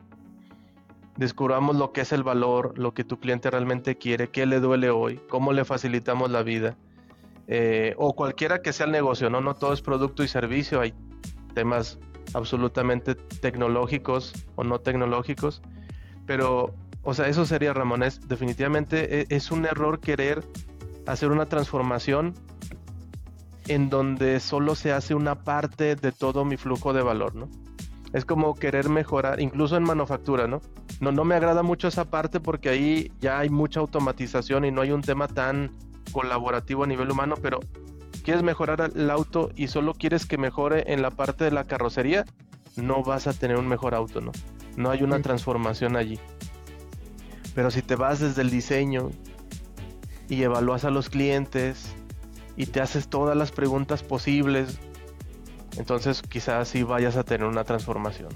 Descubramos 1.18 1.76
lo 1.76 1.92
que 1.92 2.02
es 2.02 2.12
el 2.12 2.24
valor, 2.24 2.78
lo 2.78 2.94
que 2.94 3.04
tu 3.04 3.20
cliente 3.20 3.52
realmente 3.52 3.98
quiere, 3.98 4.30
qué 4.30 4.46
le 4.46 4.60
duele 4.60 4.90
hoy, 4.90 5.20
cómo 5.30 5.54
le 5.54 5.66
facilitamos 5.66 6.32
la 6.32 6.44
vida. 6.44 6.78
Eh, 7.48 7.94
o 7.98 8.16
cualquiera 8.16 8.62
que 8.62 8.72
sea 8.72 8.86
el 8.86 8.92
negocio, 8.92 9.30
¿no? 9.30 9.42
No 9.42 9.56
todo 9.56 9.74
es 9.74 9.82
producto 9.82 10.24
y 10.24 10.28
servicio, 10.28 10.80
hay 10.80 10.94
temas 11.54 12.00
absolutamente 12.34 13.16
tecnológicos 13.16 14.34
o 14.56 14.64
no 14.64 14.80
tecnológicos, 14.80 15.62
pero, 16.26 16.74
o 17.04 17.14
sea, 17.14 17.28
eso 17.28 17.46
sería, 17.46 17.74
Ramón, 17.74 18.04
es, 18.04 18.28
definitivamente 18.28 19.22
e, 19.22 19.26
es 19.30 19.52
un 19.52 19.66
error 19.66 20.00
querer 20.00 20.44
hacer 21.06 21.32
una 21.32 21.46
transformación 21.46 22.34
en 23.68 23.90
donde 23.90 24.40
solo 24.40 24.76
se 24.76 24.94
hace 24.94 25.14
una 25.14 25.44
parte 25.44 25.96
de 25.96 26.12
todo 26.12 26.46
mi 26.46 26.58
flujo 26.58 26.94
de 26.94 27.02
valor, 27.02 27.36
¿no? 27.36 27.50
Es 28.14 28.26
como 28.26 28.56
querer 28.56 28.90
mejorar, 28.90 29.42
incluso 29.42 29.76
en 29.76 29.84
manufactura, 29.84 30.48
¿no? 30.48 30.62
No, 31.02 31.12
no 31.12 31.26
me 31.26 31.36
agrada 31.36 31.64
mucho 31.64 31.88
esa 31.88 32.06
parte 32.06 32.40
porque 32.40 32.70
ahí 32.70 33.12
ya 33.20 33.40
hay 33.40 33.50
mucha 33.50 33.80
automatización 33.80 34.66
y 34.66 34.72
no 34.72 34.82
hay 34.82 34.92
un 34.92 35.02
tema 35.02 35.28
tan 35.28 35.72
colaborativo 36.14 36.86
a 36.86 36.88
nivel 36.88 37.12
humano, 37.12 37.36
pero 37.42 37.60
quieres 38.24 38.44
mejorar 38.44 38.92
el 38.96 39.10
auto 39.10 39.52
y 39.56 39.68
solo 39.68 39.94
quieres 39.94 40.26
que 40.26 40.38
mejore 40.38 40.94
en 40.94 41.02
la 41.02 41.12
parte 41.12 41.44
de 41.44 41.52
la 41.52 41.66
carrocería, 41.66 42.26
no 42.78 43.04
vas 43.04 43.28
a 43.28 43.34
tener 43.34 43.58
un 43.58 43.68
mejor 43.68 43.94
auto, 43.94 44.22
¿no? 44.22 44.32
No 44.78 44.90
hay 44.90 45.04
una 45.04 45.22
transformación 45.22 45.96
allí. 45.98 46.20
Pero 47.54 47.70
si 47.70 47.82
te 47.82 47.96
vas 47.96 48.20
desde 48.20 48.42
el 48.42 48.50
diseño 48.50 49.12
y 50.30 50.42
evalúas 50.42 50.86
a 50.86 50.90
los 50.90 51.10
clientes 51.10 51.94
y 52.56 52.66
te 52.68 52.82
haces 52.82 53.08
todas 53.08 53.38
las 53.38 53.52
preguntas 53.52 54.02
posibles, 54.02 54.80
entonces 55.78 56.22
quizás 56.22 56.68
sí 56.68 56.84
vayas 56.84 57.18
a 57.18 57.24
tener 57.24 57.48
una 57.48 57.64
transformación. 57.64 58.30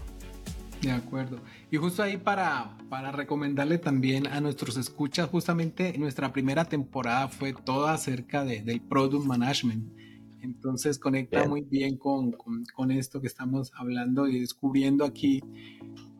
De 0.81 0.91
acuerdo. 0.91 1.39
Y 1.69 1.77
justo 1.77 2.01
ahí 2.01 2.17
para, 2.17 2.77
para 2.89 3.12
recomendarle 3.12 3.77
también 3.77 4.27
a 4.27 4.39
nuestros 4.39 4.77
escuchas, 4.77 5.30
justamente 5.30 5.97
nuestra 5.97 6.32
primera 6.32 6.65
temporada 6.65 7.27
fue 7.27 7.53
toda 7.53 7.93
acerca 7.93 8.45
de, 8.45 8.62
del 8.62 8.80
product 8.82 9.25
management. 9.25 9.91
Entonces 10.41 10.97
conecta 10.97 11.45
muy 11.45 11.62
bien 11.62 11.97
con, 11.97 12.32
con, 12.32 12.91
esto 12.91 13.19
que 13.19 13.27
estamos 13.27 13.73
hablando 13.75 14.30
y 14.30 14.39
descubriendo 14.39 15.03
aquí 15.03 15.43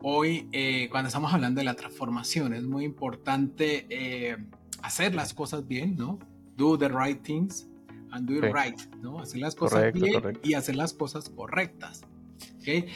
hoy 0.02 0.48
eh, 0.52 0.88
cuando 0.90 1.08
estamos 1.08 1.32
hablando 1.32 1.60
de 1.60 1.64
la 1.64 1.74
transformación. 1.74 2.52
Es 2.52 2.64
muy 2.64 2.84
importante 2.84 3.86
eh, 3.88 4.36
hacer 4.82 5.14
las 5.14 5.32
cosas 5.32 5.66
bien, 5.66 5.96
¿no? 5.96 6.18
Do 6.56 6.76
the 6.76 6.88
right 6.88 7.22
things 7.22 7.68
and 8.10 8.28
do 8.28 8.36
it 8.36 8.52
right, 8.52 8.78
¿no? 9.00 9.20
Hacer 9.20 9.40
las 9.40 9.54
cosas 9.54 9.94
bien 9.94 10.38
y 10.42 10.54
hacer 10.54 10.76
las 10.76 10.92
cosas 10.92 11.30
correctas. 11.30 12.02
¿okay? 12.60 12.86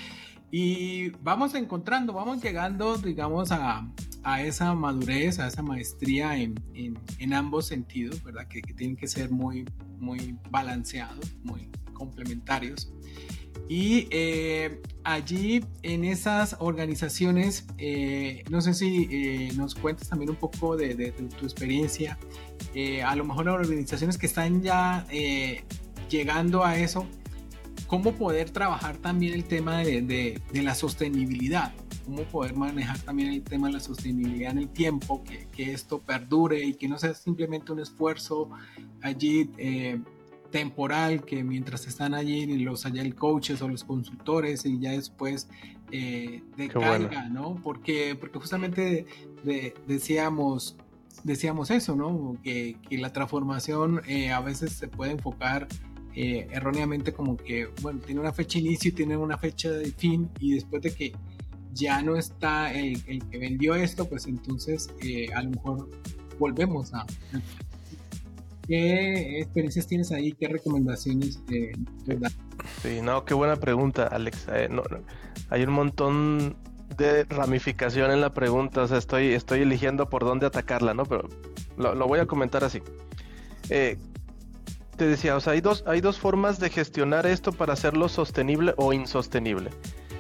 Y 0.55 1.09
vamos 1.23 1.55
encontrando, 1.55 2.13
vamos 2.13 2.43
llegando, 2.43 2.99
digamos, 2.99 3.51
a, 3.53 3.91
a 4.23 4.43
esa 4.43 4.75
madurez, 4.75 5.39
a 5.39 5.47
esa 5.47 5.63
maestría 5.63 6.37
en, 6.37 6.55
en, 6.75 7.33
ambos 7.33 7.69
sentidos, 7.69 8.23
¿verdad? 8.23 8.47
Que, 8.49 8.61
tienen 8.61 8.95
que 8.95 9.09
ser 9.09 9.31
muy, 9.31 9.65
muy 9.99 10.37
balanceados, 10.51 11.35
muy 11.43 11.71
complementarios. 11.95 12.93
Y 13.67 14.09
eh, 14.11 14.83
allí 15.05 15.65
en 15.83 16.05
esas 16.05 16.57
organizaciones, 16.59 17.65
eh, 17.79 18.45
no 18.51 18.61
sé 18.61 18.75
si 18.75 19.09
eh, 19.11 19.53
nos 19.57 19.75
cuentas 19.75 20.11
también 20.11 20.29
un 20.33 20.37
poco 20.37 20.77
de, 20.77 20.95
de, 20.95 21.13
tu 21.13 21.47
experiencia, 21.47 22.19
a 23.07 23.17
lo 23.17 23.25
mejor 23.25 23.49
organizaciones 23.49 24.19
que 24.19 24.27
están 24.27 24.63
ya 24.63 25.07
llegando 26.11 26.63
a 26.63 26.77
eso, 26.77 27.07
cómo 27.93 28.13
poder 28.15 28.49
trabajar 28.49 28.97
también 28.97 29.35
el 29.35 29.45
tema 29.45 29.81
de, 29.81 30.01
de, 30.01 30.63
la 30.63 30.75
sostenibilidad, 30.75 31.75
cómo 32.07 32.23
poder 32.23 32.55
manejar 32.55 32.99
también 33.01 33.29
el 33.29 33.43
tema 33.43 33.67
de 33.67 33.75
la 33.75 33.81
sostenibilidad 33.81 34.53
en 34.53 34.61
el 34.61 34.71
tiempo, 34.71 35.23
que, 35.23 35.47
que 35.53 35.75
esto 35.75 35.99
perdure 35.99 36.65
y 36.65 36.73
que 36.73 36.89
no 36.89 36.99
sea 36.99 37.13
simplemente 37.13 37.71
un 37.71 37.81
esfuerzo 37.81 38.49
allí 39.03 39.51
eh, 39.59 40.01
temporal, 40.51 41.23
que 41.27 41.45
mientras 41.45 41.87
están 41.87 42.15
allí 42.15 42.47
los 42.57 42.87
haya 42.87 43.03
el 43.03 43.15
coaches 43.15 43.61
o 43.61 43.69
los 43.69 43.85
consultores 43.85 44.65
y 44.65 44.81
ya 44.81 44.93
después 44.93 45.49
eh, 45.91 46.43
decaiga, 46.57 47.29
¿no? 47.29 47.57
Porque, 47.63 48.17
porque 48.19 48.39
justamente 48.39 49.05
decíamos 49.87 50.79
decíamos 51.25 51.71
eso, 51.71 51.95
¿no? 51.95 52.39
Que, 52.43 52.79
que 52.89 52.97
la 52.97 53.13
transformación 53.13 54.01
eh, 54.07 54.33
a 54.33 54.41
veces 54.41 54.73
se 54.73 54.89
puede 54.89 55.13
enfocar 55.13 55.69
eh, 56.15 56.47
erróneamente 56.51 57.13
como 57.13 57.37
que, 57.37 57.69
bueno, 57.81 58.01
tiene 58.01 58.21
una 58.21 58.33
fecha 58.33 58.59
de 58.59 58.67
inicio 58.67 58.91
y 58.91 58.93
tiene 58.93 59.17
una 59.17 59.39
fecha 59.39 59.71
de 59.71 59.91
fin 59.93 60.29
y 60.41 60.55
después 60.55 60.83
de 60.83 60.95
que 60.95 61.13
ya 61.73 62.03
no 62.03 62.17
está 62.17 62.73
el, 62.73 63.03
que 63.31 63.39
vendió 63.39 63.75
esto, 63.75 64.09
pues 64.09 64.27
entonces 64.27 64.91
eh, 65.03 65.33
a 65.35 65.43
lo 65.43 65.51
mejor 65.51 65.91
volvemos 66.39 66.93
a... 66.93 67.07
¿Qué 68.69 69.41
experiencias 69.41 69.87
tienes 69.87 70.13
ahí? 70.13 70.33
¿Qué 70.33 70.47
recomendaciones 70.49 71.43
eh, 71.51 71.73
Sí, 72.83 73.01
no, 73.03 73.25
qué 73.25 73.35
buena 73.35 73.57
pregunta, 73.57 74.07
Alex. 74.07 74.47
hay 74.49 75.63
un 75.65 75.73
montón 75.73 76.57
de 76.97 77.25
ramificación 77.25 78.11
en 78.11 78.21
la 78.21 78.33
pregunta, 78.33 78.83
o 78.83 78.87
sea, 78.87 78.99
estoy, 78.99 79.33
estoy 79.33 79.61
eligiendo 79.61 80.09
por 80.09 80.25
dónde 80.25 80.47
atacarla, 80.47 80.95
¿no? 80.95 81.05
Pero 81.05 81.29
lo, 81.77 82.07
voy 82.07 82.21
a 82.21 82.27
comentar 82.27 82.65
así. 82.65 82.83
Te 84.97 85.07
decía, 85.07 85.37
o 85.37 85.41
sea, 85.41 85.55
hay 85.55 85.61
dos, 85.61 85.85
hay 85.87 86.01
dos 86.01 86.19
formas 86.19 86.59
de 86.59 86.71
gestionar 86.71 87.27
esto 87.27 87.53
para 87.53 87.73
hacerlo 87.73 88.09
sostenible 88.09 88.75
o 88.77 88.93
insostenible. 88.93 89.71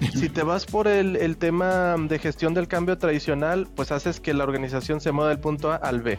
Si 0.14 0.28
te 0.28 0.42
vas 0.42 0.66
por 0.66 0.88
el, 0.88 1.37
tema 1.37 1.96
de 1.96 2.18
gestión 2.18 2.54
del 2.54 2.66
cambio 2.66 2.98
tradicional, 2.98 3.68
pues 3.76 3.92
haces 3.92 4.18
que 4.18 4.35
la 4.35 4.42
organización 4.42 5.00
se 5.00 5.12
mueva 5.12 5.30
del 5.30 5.38
punto 5.38 5.70
A 5.70 5.76
al 5.76 6.02
B. 6.02 6.18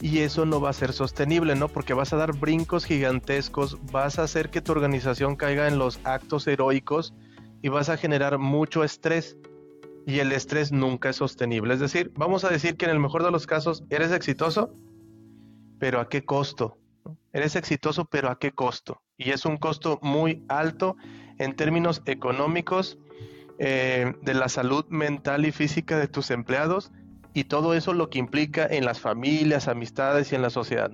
Y 0.00 0.18
eso 0.18 0.46
no 0.46 0.60
va 0.60 0.70
a 0.70 0.72
ser 0.72 0.92
sostenible, 0.92 1.56
¿no? 1.56 1.68
Porque 1.68 1.92
vas 1.92 2.12
a 2.12 2.16
dar 2.16 2.36
brincos 2.36 2.84
gigantescos, 2.84 3.78
vas 3.90 4.20
a 4.20 4.24
hacer 4.24 4.50
que 4.50 4.60
tu 4.60 4.70
organización 4.70 5.34
caiga 5.34 5.66
en 5.66 5.78
los 5.78 6.00
actos 6.04 6.46
heroicos 6.46 7.14
y 7.62 7.68
vas 7.68 7.88
a 7.88 7.96
generar 7.96 8.38
mucho 8.38 8.84
estrés. 8.84 9.36
Y 10.06 10.18
el 10.18 10.32
estrés 10.32 10.72
nunca 10.72 11.10
es 11.10 11.16
sostenible. 11.16 11.74
Es 11.74 11.80
decir, 11.80 12.12
vamos 12.14 12.44
a 12.44 12.48
decir 12.48 12.76
que 12.76 12.84
en 12.84 12.92
el 12.92 13.00
mejor 13.00 13.24
de 13.24 13.30
los 13.30 13.46
casos 13.46 13.84
eres 13.90 14.10
exitoso, 14.12 14.74
pero 15.78 16.00
¿a 16.00 16.08
qué 16.08 16.24
costo? 16.24 16.78
Eres 17.32 17.56
exitoso, 17.56 18.04
pero 18.04 18.30
¿a 18.30 18.38
qué 18.38 18.52
costo? 18.52 19.00
Y 19.16 19.30
es 19.30 19.44
un 19.44 19.56
costo 19.56 19.98
muy 20.02 20.44
alto 20.48 20.96
en 21.38 21.54
términos 21.56 22.02
económicos, 22.06 22.98
eh, 23.58 24.14
de 24.22 24.34
la 24.34 24.48
salud 24.48 24.84
mental 24.88 25.46
y 25.46 25.52
física 25.52 25.98
de 25.98 26.08
tus 26.08 26.30
empleados 26.30 26.90
y 27.34 27.44
todo 27.44 27.74
eso 27.74 27.92
lo 27.92 28.10
que 28.10 28.18
implica 28.18 28.66
en 28.66 28.84
las 28.84 28.98
familias, 28.98 29.68
amistades 29.68 30.32
y 30.32 30.34
en 30.34 30.42
la 30.42 30.50
sociedad. 30.50 30.90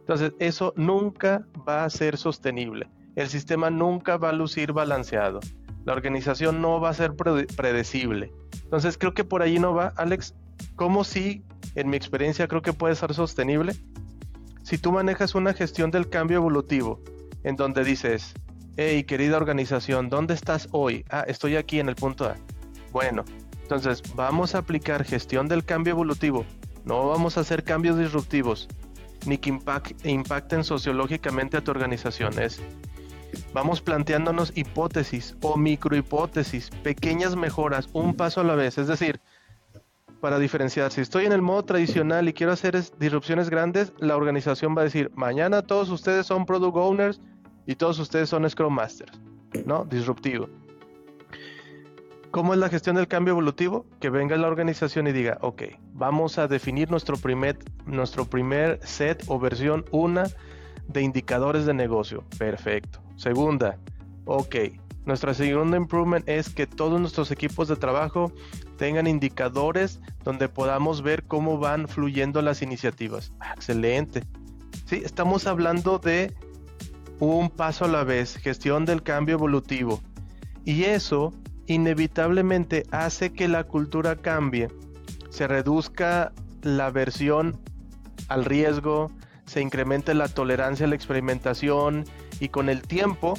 Entonces, 0.00 0.32
eso 0.38 0.74
nunca 0.76 1.46
va 1.66 1.84
a 1.84 1.90
ser 1.90 2.16
sostenible. 2.16 2.90
El 3.14 3.28
sistema 3.28 3.70
nunca 3.70 4.16
va 4.16 4.30
a 4.30 4.32
lucir 4.32 4.72
balanceado. 4.72 5.40
La 5.84 5.92
organización 5.92 6.60
no 6.60 6.80
va 6.80 6.90
a 6.90 6.94
ser 6.94 7.14
predecible. 7.14 8.32
Entonces, 8.64 8.98
creo 8.98 9.14
que 9.14 9.24
por 9.24 9.42
ahí 9.42 9.58
no 9.58 9.74
va, 9.74 9.92
Alex. 9.96 10.34
¿Cómo 10.76 11.04
sí, 11.04 11.42
en 11.74 11.88
mi 11.90 11.96
experiencia, 11.96 12.48
creo 12.48 12.62
que 12.62 12.72
puede 12.72 12.94
ser 12.94 13.14
sostenible? 13.14 13.74
Si 14.62 14.78
tú 14.78 14.92
manejas 14.92 15.34
una 15.34 15.54
gestión 15.54 15.90
del 15.90 16.08
cambio 16.08 16.38
evolutivo, 16.38 17.00
en 17.42 17.56
donde 17.56 17.84
dices, 17.84 18.34
hey, 18.76 19.04
querida 19.04 19.36
organización, 19.36 20.08
¿dónde 20.08 20.34
estás 20.34 20.68
hoy? 20.70 21.04
Ah, 21.10 21.24
estoy 21.26 21.56
aquí 21.56 21.80
en 21.80 21.88
el 21.88 21.96
punto 21.96 22.26
A. 22.26 22.36
Bueno, 22.92 23.24
entonces 23.62 24.02
vamos 24.14 24.54
a 24.54 24.58
aplicar 24.58 25.04
gestión 25.04 25.48
del 25.48 25.64
cambio 25.64 25.92
evolutivo. 25.92 26.44
No 26.84 27.08
vamos 27.08 27.36
a 27.36 27.40
hacer 27.40 27.64
cambios 27.64 27.98
disruptivos, 27.98 28.68
ni 29.26 29.38
que 29.38 29.58
impacten 30.04 30.64
sociológicamente 30.64 31.56
a 31.56 31.64
tu 31.64 31.70
organización. 31.70 32.32
vamos 33.52 33.80
planteándonos 33.80 34.52
hipótesis 34.56 35.36
o 35.42 35.56
microhipótesis, 35.56 36.70
pequeñas 36.82 37.34
mejoras, 37.36 37.88
un 37.92 38.14
paso 38.14 38.40
a 38.40 38.44
la 38.44 38.54
vez. 38.54 38.78
Es 38.78 38.86
decir, 38.86 39.20
para 40.22 40.38
diferenciar. 40.38 40.92
Si 40.92 41.00
estoy 41.00 41.26
en 41.26 41.32
el 41.32 41.42
modo 41.42 41.64
tradicional 41.64 42.28
y 42.28 42.32
quiero 42.32 42.52
hacer 42.52 42.80
disrupciones 43.00 43.50
grandes, 43.50 43.92
la 43.98 44.16
organización 44.16 44.76
va 44.76 44.82
a 44.82 44.84
decir, 44.84 45.10
mañana 45.16 45.62
todos 45.62 45.90
ustedes 45.90 46.26
son 46.26 46.46
product 46.46 46.76
owners 46.76 47.20
y 47.66 47.74
todos 47.74 47.98
ustedes 47.98 48.28
son 48.28 48.48
Scrum 48.48 48.72
Masters, 48.72 49.20
¿no? 49.66 49.84
Disruptivo. 49.84 50.48
¿Cómo 52.30 52.54
es 52.54 52.60
la 52.60 52.68
gestión 52.68 52.94
del 52.94 53.08
cambio 53.08 53.32
evolutivo? 53.32 53.84
Que 53.98 54.10
venga 54.10 54.36
la 54.36 54.46
organización 54.46 55.08
y 55.08 55.12
diga, 55.12 55.38
ok, 55.40 55.64
vamos 55.92 56.38
a 56.38 56.46
definir 56.46 56.88
nuestro 56.88 57.16
primer, 57.16 57.58
nuestro 57.84 58.24
primer 58.24 58.78
set 58.84 59.24
o 59.26 59.40
versión 59.40 59.84
una 59.90 60.28
de 60.86 61.02
indicadores 61.02 61.66
de 61.66 61.74
negocio. 61.74 62.22
Perfecto. 62.38 63.00
Segunda, 63.16 63.76
ok, 64.26 64.54
nuestra 65.04 65.34
segunda 65.34 65.76
improvement 65.76 66.28
es 66.28 66.48
que 66.48 66.66
todos 66.66 67.00
nuestros 67.00 67.30
equipos 67.30 67.68
de 67.68 67.76
trabajo 67.76 68.32
tengan 68.76 69.06
indicadores 69.06 70.00
donde 70.24 70.48
podamos 70.48 71.02
ver 71.02 71.24
cómo 71.24 71.58
van 71.58 71.88
fluyendo 71.88 72.40
las 72.42 72.62
iniciativas. 72.62 73.32
Ah, 73.40 73.52
excelente. 73.54 74.24
Sí, 74.86 75.02
estamos 75.04 75.46
hablando 75.46 75.98
de 75.98 76.34
un 77.18 77.50
paso 77.50 77.84
a 77.84 77.88
la 77.88 78.04
vez, 78.04 78.36
gestión 78.36 78.84
del 78.84 79.02
cambio 79.02 79.34
evolutivo. 79.36 80.00
Y 80.64 80.84
eso 80.84 81.32
inevitablemente 81.66 82.84
hace 82.90 83.32
que 83.32 83.48
la 83.48 83.64
cultura 83.64 84.16
cambie, 84.16 84.68
se 85.30 85.46
reduzca 85.46 86.32
la 86.62 86.86
aversión 86.86 87.60
al 88.28 88.44
riesgo, 88.44 89.10
se 89.46 89.60
incremente 89.60 90.14
la 90.14 90.28
tolerancia 90.28 90.86
a 90.86 90.88
la 90.88 90.94
experimentación 90.94 92.04
y 92.40 92.48
con 92.48 92.68
el 92.68 92.82
tiempo, 92.82 93.34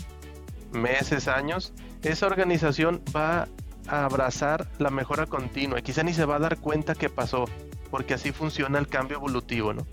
meses, 0.74 1.28
años, 1.28 1.74
esa 2.02 2.28
organización 2.28 3.02
va 3.16 3.48
a 3.88 4.06
abrazar 4.06 4.68
la 4.80 4.90
mejora 4.90 5.26
continua 5.26 5.80
y 5.80 5.84
quizá 5.84 6.04
ni 6.04 6.14
se 6.14 6.26
va 6.26 6.38
a 6.38 6.40
dar 6.40 6.58
cuenta 6.58 6.96
que 6.96 7.10
pasó, 7.10 7.46
porque 7.92 8.14
así 8.14 8.32
funciona 8.32 8.80
el 8.80 8.88
cambio 8.88 9.18
evolutivo, 9.18 9.74
¿no? 9.74 9.86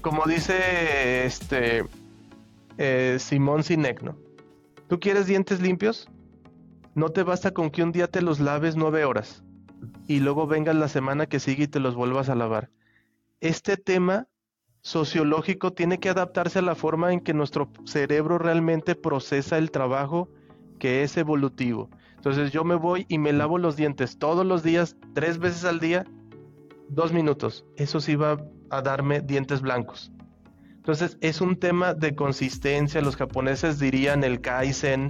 Como 0.00 0.24
dice 0.24 1.24
este 1.26 1.84
eh, 2.78 3.16
Simón 3.18 3.62
Sinek. 3.62 4.02
¿Tú 4.88 5.00
quieres 5.00 5.26
dientes 5.26 5.60
limpios? 5.60 6.08
No 6.94 7.08
te 7.08 7.22
basta 7.22 7.52
con 7.52 7.70
que 7.70 7.82
un 7.82 7.92
día 7.92 8.08
te 8.08 8.22
los 8.22 8.40
laves 8.40 8.76
nueve 8.76 9.04
horas 9.04 9.42
y 10.06 10.20
luego 10.20 10.46
vengas 10.46 10.76
la 10.76 10.88
semana 10.88 11.26
que 11.26 11.40
sigue 11.40 11.64
y 11.64 11.68
te 11.68 11.80
los 11.80 11.94
vuelvas 11.94 12.28
a 12.28 12.34
lavar. 12.34 12.70
Este 13.40 13.76
tema 13.76 14.28
sociológico 14.86 15.72
tiene 15.72 15.98
que 15.98 16.10
adaptarse 16.10 16.60
a 16.60 16.62
la 16.62 16.76
forma 16.76 17.12
en 17.12 17.18
que 17.18 17.34
nuestro 17.34 17.68
cerebro 17.86 18.38
realmente 18.38 18.94
procesa 18.94 19.58
el 19.58 19.72
trabajo 19.72 20.28
que 20.78 21.02
es 21.02 21.16
evolutivo. 21.16 21.90
Entonces 22.14 22.52
yo 22.52 22.62
me 22.62 22.76
voy 22.76 23.04
y 23.08 23.18
me 23.18 23.32
lavo 23.32 23.58
los 23.58 23.74
dientes 23.74 24.16
todos 24.16 24.46
los 24.46 24.62
días, 24.62 24.94
tres 25.12 25.38
veces 25.38 25.64
al 25.64 25.80
día, 25.80 26.04
dos 26.88 27.12
minutos. 27.12 27.66
Eso 27.74 27.98
sí 27.98 28.14
va 28.14 28.40
a 28.70 28.80
darme 28.80 29.22
dientes 29.22 29.60
blancos. 29.60 30.12
Entonces 30.76 31.18
es 31.20 31.40
un 31.40 31.56
tema 31.56 31.92
de 31.92 32.14
consistencia. 32.14 33.00
Los 33.00 33.16
japoneses 33.16 33.80
dirían 33.80 34.22
el 34.22 34.40
kaizen, 34.40 35.08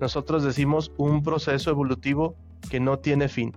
nosotros 0.00 0.42
decimos 0.42 0.90
un 0.96 1.22
proceso 1.22 1.70
evolutivo 1.70 2.34
que 2.70 2.80
no 2.80 2.98
tiene 2.98 3.28
fin. 3.28 3.54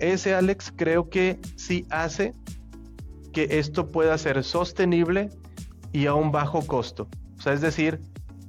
Ese 0.00 0.34
Alex 0.34 0.72
creo 0.76 1.08
que 1.08 1.38
sí 1.54 1.86
hace 1.88 2.32
que 3.32 3.58
esto 3.58 3.88
pueda 3.88 4.16
ser 4.18 4.42
sostenible 4.44 5.30
y 5.92 6.06
a 6.06 6.14
un 6.14 6.32
bajo 6.32 6.66
costo. 6.66 7.08
O 7.38 7.40
sea, 7.40 7.52
es 7.52 7.60
decir, 7.60 8.00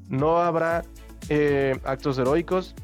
no 0.07 0.37
habrá 0.37 0.83
eh, 1.29 1.79
actos 1.83 2.17
heroicos, 2.17 2.75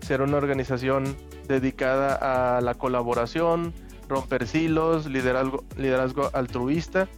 será 0.00 0.24
una 0.24 0.36
organización 0.36 1.16
dedicada 1.46 2.56
a 2.56 2.60
la 2.60 2.74
colaboración, 2.74 3.72
romper 4.08 4.46
silos, 4.46 5.06
liderazgo, 5.06 6.30
altruista, 6.32 7.08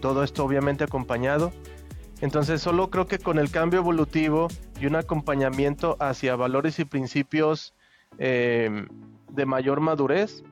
todo 0.00 0.22
esto 0.22 0.44
obviamente 0.44 0.84
acompañado 0.84 1.52
entonces 2.20 2.60
solo 2.60 2.90
creo 2.90 3.06
que 3.06 3.18
con 3.18 3.38
el 3.38 3.50
cambio 3.50 3.80
evolutivo 3.80 4.48
y 4.80 4.86
un 4.86 4.96
acompañamiento 4.96 5.96
hacia 6.00 6.34
valores 6.36 6.78
y 6.78 6.84
principios 6.84 7.74
em, 8.18 8.88
de 9.30 9.46
mayor 9.46 9.80
madurez, 9.80 10.42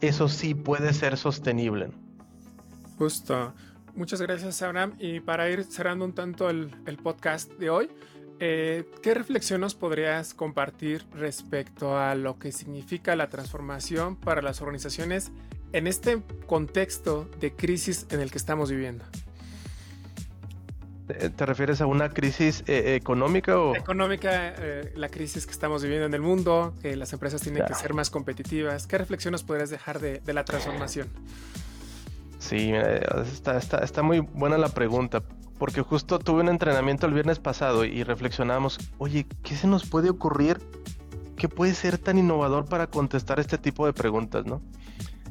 eso 0.00 0.28
sí 0.28 0.54
puede 0.54 0.92
ser 0.94 1.16
sostenible. 1.18 1.90
Justo. 2.98 3.54
Muchas 3.94 4.20
gracias, 4.20 4.60
Abraham. 4.62 4.94
Y 4.98 5.20
para 5.20 5.48
ir 5.50 5.64
cerrando 5.64 6.04
un 6.04 6.14
tanto 6.14 6.50
el, 6.50 6.70
podcast 7.02 7.50
de 7.52 7.70
hoy, 7.70 7.90
eh, 8.40 8.84
¿qué 9.02 9.14
reflexión 9.14 9.62
nos 9.62 9.74
podrías 9.74 10.34
compartir 10.34 11.06
respecto 11.14 11.98
a 11.98 12.14
lo 12.14 12.38
que 12.38 12.52
significa 12.52 13.16
la 13.16 13.28
transformación 13.28 14.16
para 14.16 14.42
las 14.42 14.60
organizaciones 14.60 15.32
en 15.72 15.86
este 15.86 16.22
contexto 16.46 17.28
de 17.40 17.54
crisis 17.54 18.06
en 18.10 18.20
el 18.20 18.30
que 18.30 18.38
estamos 18.38 18.70
viviendo? 18.70 19.04
¿Te 21.06 21.46
refieres 21.46 21.80
a 21.80 21.86
una 21.86 22.08
crisis 22.08 22.64
eh, 22.66 22.96
económica 22.96 23.58
o...? 23.58 23.76
Económica, 23.76 24.54
eh, 24.58 24.92
la 24.96 25.08
crisis 25.08 25.46
que 25.46 25.52
estamos 25.52 25.82
viviendo 25.82 26.06
en 26.06 26.14
el 26.14 26.20
mundo, 26.20 26.74
que 26.82 26.96
las 26.96 27.12
empresas 27.12 27.40
tienen 27.40 27.64
que 27.64 27.74
ser 27.74 27.94
más 27.94 28.10
competitivas. 28.10 28.88
¿Qué 28.88 28.98
reflexión 28.98 29.30
nos 29.32 29.44
podrías 29.44 29.70
dejar 29.70 30.00
de, 30.00 30.20
la 30.32 30.44
transformación? 30.44 31.08
Sí, 32.48 32.72
está, 32.72 33.58
está, 33.58 34.02
muy 34.02 34.20
buena 34.20 34.56
la 34.58 34.68
pregunta, 34.68 35.22
porque 35.58 35.82
justo 35.82 36.18
tuve 36.18 36.42
un 36.42 36.48
entrenamiento 36.48 37.06
el 37.06 37.14
viernes 37.14 37.38
pasado 37.38 37.84
y 37.84 38.04
reflexionamos, 38.04 38.78
oye, 38.98 39.26
¿qué 39.42 39.56
se 39.56 39.66
nos 39.66 39.86
puede 39.86 40.10
ocurrir? 40.10 40.58
¿Qué 41.36 41.48
puede 41.48 41.74
ser 41.74 41.98
tan 41.98 42.18
innovador 42.18 42.66
para 42.66 42.86
contestar 42.86 43.40
este 43.40 43.58
tipo 43.58 43.84
de 43.86 43.92
preguntas, 43.92 44.46
no? 44.46 44.62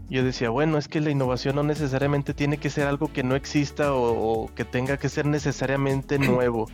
yo 0.09 0.24
decía, 0.24 0.49
bueno, 0.49 0.78
es 0.78 0.88
que 0.88 1.01
la 1.01 1.09
innovación 1.09 1.55
no 1.55 1.63
necesariamente 1.63 2.34
tiene 2.34 2.57
que 2.57 2.70
ser 2.70 2.88
algo 2.88 3.11
que 3.11 3.24
no 3.24 3.36
exista 3.36 3.93
o, 3.93 4.51
que 4.53 4.66
tenga 4.66 4.97
que 4.97 5.09
ser 5.09 5.26
necesariamente 5.26 6.20
nuevo. 6.20 6.70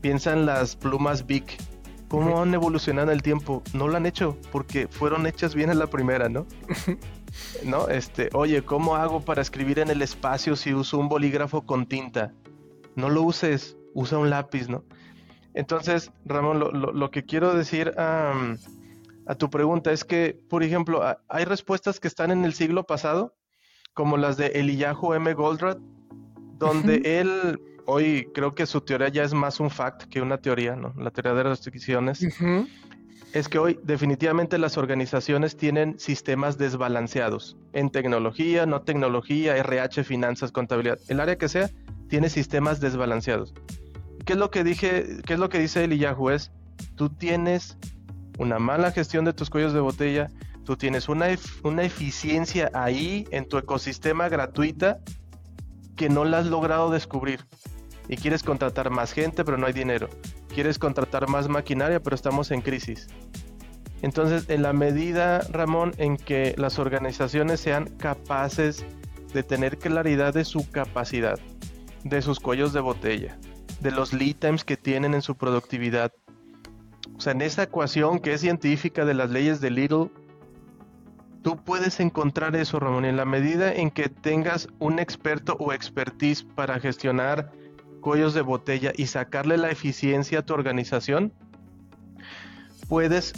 Piensan 0.00 0.46
las 0.46 0.76
plumas 0.76 1.26
Big. 1.26 1.44
¿Cómo 2.14 2.40
han 2.40 2.54
evolucionado 2.54 3.08
en 3.08 3.16
el 3.16 3.22
tiempo? 3.22 3.64
No 3.72 3.88
lo 3.88 3.96
han 3.96 4.06
hecho 4.06 4.38
porque 4.52 4.86
fueron 4.86 5.26
hechas 5.26 5.52
bien 5.52 5.70
en 5.70 5.80
la 5.80 5.88
primera, 5.88 6.28
¿no? 6.28 6.46
¿No? 7.64 7.88
Este, 7.88 8.30
oye, 8.34 8.62
¿cómo 8.62 8.94
hago 8.94 9.20
para 9.20 9.42
escribir 9.42 9.80
en 9.80 9.90
el 9.90 10.00
espacio 10.00 10.54
si 10.54 10.72
uso 10.72 10.96
un 10.96 11.08
bolígrafo 11.08 11.66
con 11.66 11.86
tinta? 11.86 12.32
No 12.94 13.10
lo 13.10 13.22
uses, 13.22 13.76
usa 13.94 14.18
un 14.18 14.30
lápiz, 14.30 14.68
¿no? 14.68 14.84
Entonces, 15.54 16.12
Ramón, 16.24 16.60
lo, 16.60 17.10
que 17.10 17.24
quiero 17.24 17.52
decir 17.52 17.92
a 17.96 19.34
tu 19.36 19.50
pregunta 19.50 19.90
es 19.90 20.04
que, 20.04 20.38
por 20.48 20.62
ejemplo, 20.62 21.02
hay 21.28 21.44
respuestas 21.44 21.98
que 21.98 22.06
están 22.06 22.30
en 22.30 22.44
el 22.44 22.54
siglo 22.54 22.84
pasado, 22.84 23.34
como 23.92 24.18
las 24.18 24.36
de 24.36 24.46
Eliyahu 24.46 25.14
M. 25.14 25.34
Goldratt, 25.34 25.78
donde 26.58 27.20
él, 27.20 27.60
hoy 27.86 28.28
creo 28.34 28.54
que 28.54 28.66
su 28.66 28.80
teoría 28.80 29.08
ya 29.08 29.24
es 29.24 29.34
más 29.34 29.60
un 29.60 29.70
fact 29.70 30.04
que 30.04 30.20
una 30.20 30.38
teoría, 30.38 30.76
¿no? 30.76 30.94
La 30.96 31.10
teoría 31.10 31.34
de 31.34 31.44
las 31.44 31.58
restricciones. 31.58 32.26
Es 33.32 33.48
que 33.48 33.58
hoy 33.58 33.80
definitivamente 33.82 34.58
las 34.58 34.78
organizaciones 34.78 35.56
tienen 35.56 35.98
sistemas 35.98 36.56
desbalanceados 36.56 37.56
en 37.72 37.90
tecnología, 37.90 38.64
no 38.64 38.82
tecnología, 38.82 39.56
RH, 39.56 40.04
finanzas, 40.04 40.52
contabilidad, 40.52 41.00
el 41.08 41.18
área 41.18 41.36
que 41.36 41.48
sea, 41.48 41.68
tiene 42.08 42.28
sistemas 42.28 42.80
desbalanceados. 42.80 43.52
¿Qué 44.24 44.34
es 44.34 44.38
lo 44.38 44.50
que 44.50 44.62
dije? 44.62 45.18
¿Qué 45.26 45.34
es 45.34 45.40
lo 45.40 45.48
que 45.48 45.58
dice 45.58 45.82
Eliyahu? 45.82 46.30
Es, 46.30 46.52
tú 46.94 47.08
tienes 47.08 47.76
una 48.38 48.60
mala 48.60 48.92
gestión 48.92 49.24
de 49.24 49.32
tus 49.32 49.50
cuellos 49.50 49.72
de 49.72 49.80
botella, 49.80 50.30
tú 50.64 50.76
tienes 50.76 51.08
una, 51.08 51.26
una 51.64 51.82
eficiencia 51.82 52.70
ahí 52.72 53.26
en 53.32 53.48
tu 53.48 53.58
ecosistema 53.58 54.28
gratuita 54.28 55.00
que 55.96 56.08
no 56.08 56.24
la 56.24 56.38
has 56.38 56.46
logrado 56.46 56.90
descubrir. 56.90 57.40
Y 58.08 58.16
quieres 58.16 58.42
contratar 58.42 58.90
más 58.90 59.12
gente, 59.12 59.44
pero 59.44 59.56
no 59.56 59.66
hay 59.66 59.72
dinero. 59.72 60.08
Quieres 60.52 60.78
contratar 60.78 61.28
más 61.28 61.48
maquinaria, 61.48 62.00
pero 62.00 62.14
estamos 62.14 62.50
en 62.50 62.60
crisis. 62.60 63.08
Entonces, 64.02 64.50
en 64.50 64.62
la 64.62 64.72
medida, 64.72 65.40
Ramón, 65.50 65.94
en 65.96 66.16
que 66.16 66.54
las 66.58 66.78
organizaciones 66.78 67.60
sean 67.60 67.86
capaces 67.96 68.84
de 69.32 69.42
tener 69.42 69.78
claridad 69.78 70.34
de 70.34 70.44
su 70.44 70.70
capacidad, 70.70 71.38
de 72.04 72.20
sus 72.20 72.38
cuellos 72.38 72.72
de 72.72 72.80
botella, 72.80 73.38
de 73.80 73.90
los 73.90 74.12
lead 74.12 74.36
times 74.36 74.64
que 74.64 74.76
tienen 74.76 75.14
en 75.14 75.22
su 75.22 75.34
productividad, 75.36 76.12
o 77.16 77.20
sea, 77.20 77.32
en 77.32 77.42
esa 77.42 77.64
ecuación 77.64 78.18
que 78.18 78.34
es 78.34 78.40
científica 78.40 79.04
de 79.04 79.14
las 79.14 79.30
leyes 79.30 79.60
de 79.60 79.70
Little, 79.70 80.10
tú 81.42 81.56
puedes 81.56 82.00
encontrar 82.00 82.56
eso, 82.56 82.80
Ramón, 82.80 83.04
en 83.04 83.16
la 83.16 83.24
medida 83.24 83.72
en 83.72 83.90
que 83.90 84.08
tengas 84.08 84.68
un 84.78 84.98
experto 84.98 85.56
o 85.58 85.72
expertise 85.72 86.42
para 86.42 86.80
gestionar 86.80 87.52
cuellos 88.04 88.34
de 88.34 88.42
botella 88.42 88.92
y 88.94 89.06
sacarle 89.06 89.56
la 89.56 89.70
eficiencia 89.70 90.40
a 90.40 90.42
tu 90.42 90.52
organización, 90.52 91.32
puedes, 92.86 93.32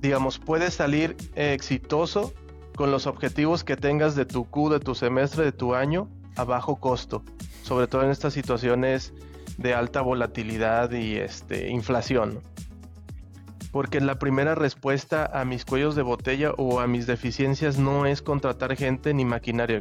digamos, 0.00 0.38
puedes 0.38 0.74
salir 0.74 1.16
exitoso 1.34 2.32
con 2.76 2.92
los 2.92 3.08
objetivos 3.08 3.64
que 3.64 3.76
tengas 3.76 4.14
de 4.14 4.24
tu 4.24 4.44
Q, 4.44 4.70
de 4.70 4.78
tu 4.78 4.94
semestre, 4.94 5.46
de 5.46 5.50
tu 5.50 5.74
año, 5.74 6.08
a 6.36 6.44
bajo 6.44 6.76
costo, 6.76 7.24
sobre 7.64 7.88
todo 7.88 8.04
en 8.04 8.10
estas 8.10 8.32
situaciones 8.34 9.14
de 9.58 9.74
alta 9.74 10.00
volatilidad 10.00 10.92
y 10.92 11.16
este, 11.16 11.68
inflación 11.68 12.40
porque 13.72 14.02
la 14.02 14.18
primera 14.18 14.54
respuesta 14.54 15.24
a 15.24 15.46
mis 15.46 15.64
cuellos 15.64 15.96
de 15.96 16.02
botella 16.02 16.52
o 16.58 16.80
a 16.80 16.86
mis 16.86 17.06
deficiencias 17.06 17.78
no 17.78 18.04
es 18.04 18.20
contratar 18.20 18.76
gente 18.76 19.14
ni 19.14 19.24
maquinaria. 19.24 19.80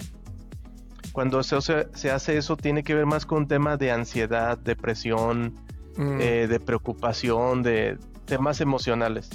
Cuando 1.11 1.43
se, 1.43 2.09
hace 2.09 2.37
eso 2.37 2.57
tiene 2.57 2.83
que 2.83 2.95
ver 2.95 3.05
más 3.05 3.25
con 3.25 3.39
un 3.39 3.47
tema 3.47 3.77
de 3.77 3.91
ansiedad, 3.91 4.57
depresión, 4.57 5.55
mm. 5.97 6.21
eh, 6.21 6.47
de 6.47 6.59
preocupación, 6.59 7.63
de 7.63 7.97
temas 8.25 8.61
emocionales. 8.61 9.29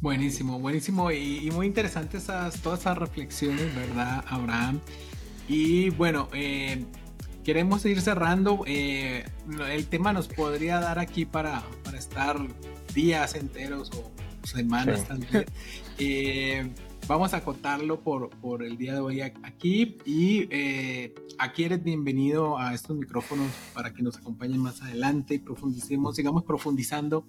Buenísimo, 0.00 0.58
buenísimo 0.58 1.10
y, 1.10 1.50
muy 1.52 1.66
interesantes 1.66 2.26
todas 2.62 2.80
esas 2.80 2.96
reflexiones, 2.96 3.74
¿verdad, 3.74 4.24
Abraham? 4.28 4.80
Y 5.46 5.90
bueno, 5.90 6.28
eh, 6.32 6.84
queremos 7.44 7.84
ir 7.84 8.00
cerrando. 8.00 8.64
Eh, 8.66 9.24
el 9.70 9.86
tema 9.86 10.12
nos 10.12 10.28
podría 10.28 10.80
dar 10.80 10.98
aquí 10.98 11.26
para, 11.26 11.62
para 11.84 11.98
estar 11.98 12.38
días 12.94 13.34
enteros 13.34 13.90
o 13.92 14.10
semanas 14.46 15.06
también. 15.06 15.44
Vamos 17.10 17.34
a 17.34 17.38
acotarlo 17.38 18.04
por, 18.04 18.30
por 18.38 18.62
el 18.62 18.78
día 18.78 18.94
de 18.94 19.00
hoy 19.00 19.20
aquí 19.20 19.98
y 20.04 20.46
eh, 20.52 21.12
aquí 21.40 21.64
eres 21.64 21.82
bienvenido 21.82 22.56
a 22.56 22.72
estos 22.72 22.96
micrófonos 22.96 23.50
para 23.74 23.92
que 23.92 24.00
nos 24.00 24.16
acompañen 24.16 24.60
más 24.60 24.80
adelante 24.80 25.34
y 25.34 25.38
profundicemos, 25.38 26.14
sigamos 26.14 26.44
profundizando 26.44 27.26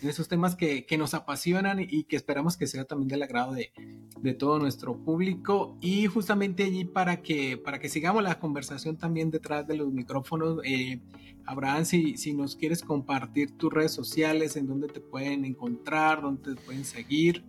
en 0.00 0.08
esos 0.08 0.28
temas 0.28 0.56
que, 0.56 0.86
que, 0.86 0.96
nos 0.96 1.12
apasionan 1.12 1.78
y 1.78 2.04
que 2.04 2.16
esperamos 2.16 2.56
que 2.56 2.66
sea 2.66 2.86
también 2.86 3.08
del 3.08 3.22
agrado 3.22 3.52
de, 3.52 3.70
de, 4.18 4.32
todo 4.32 4.58
nuestro 4.58 4.96
público 4.96 5.76
y 5.82 6.06
justamente 6.06 6.62
allí 6.62 6.86
para 6.86 7.20
que, 7.20 7.58
para 7.58 7.78
que 7.80 7.90
sigamos 7.90 8.22
la 8.22 8.38
conversación 8.38 8.96
también 8.96 9.30
detrás 9.30 9.66
de 9.66 9.76
los 9.76 9.92
micrófonos. 9.92 10.60
Eh, 10.64 11.02
Abraham, 11.44 11.84
si, 11.84 12.16
si 12.16 12.32
nos 12.32 12.56
quieres 12.56 12.80
compartir 12.80 13.58
tus 13.58 13.70
redes 13.70 13.92
sociales, 13.92 14.56
en 14.56 14.66
dónde 14.66 14.88
te 14.88 15.00
pueden 15.00 15.44
encontrar, 15.44 16.22
dónde 16.22 16.54
te 16.54 16.60
pueden 16.62 16.86
seguir. 16.86 17.44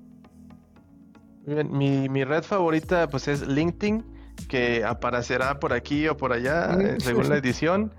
Mi, 1.45 2.09
mi 2.09 2.23
red 2.23 2.43
favorita 2.43 3.09
pues 3.09 3.27
es 3.27 3.47
LinkedIn, 3.47 4.03
que 4.47 4.83
aparecerá 4.83 5.59
por 5.59 5.73
aquí 5.73 6.07
o 6.07 6.17
por 6.17 6.33
allá, 6.33 6.73
eh, 6.79 6.97
según 6.99 7.29
la 7.29 7.37
edición. 7.37 7.93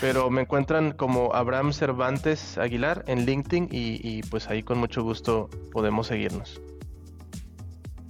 Pero 0.00 0.30
me 0.30 0.42
encuentran 0.42 0.92
como 0.92 1.32
Abraham 1.32 1.72
Cervantes 1.72 2.58
Aguilar 2.58 3.04
en 3.06 3.24
LinkedIn 3.24 3.68
y, 3.70 4.22
pues 4.24 4.48
ahí 4.48 4.62
con 4.62 4.78
mucho 4.78 5.02
gusto 5.02 5.48
podemos 5.72 6.08
seguirnos. 6.08 6.60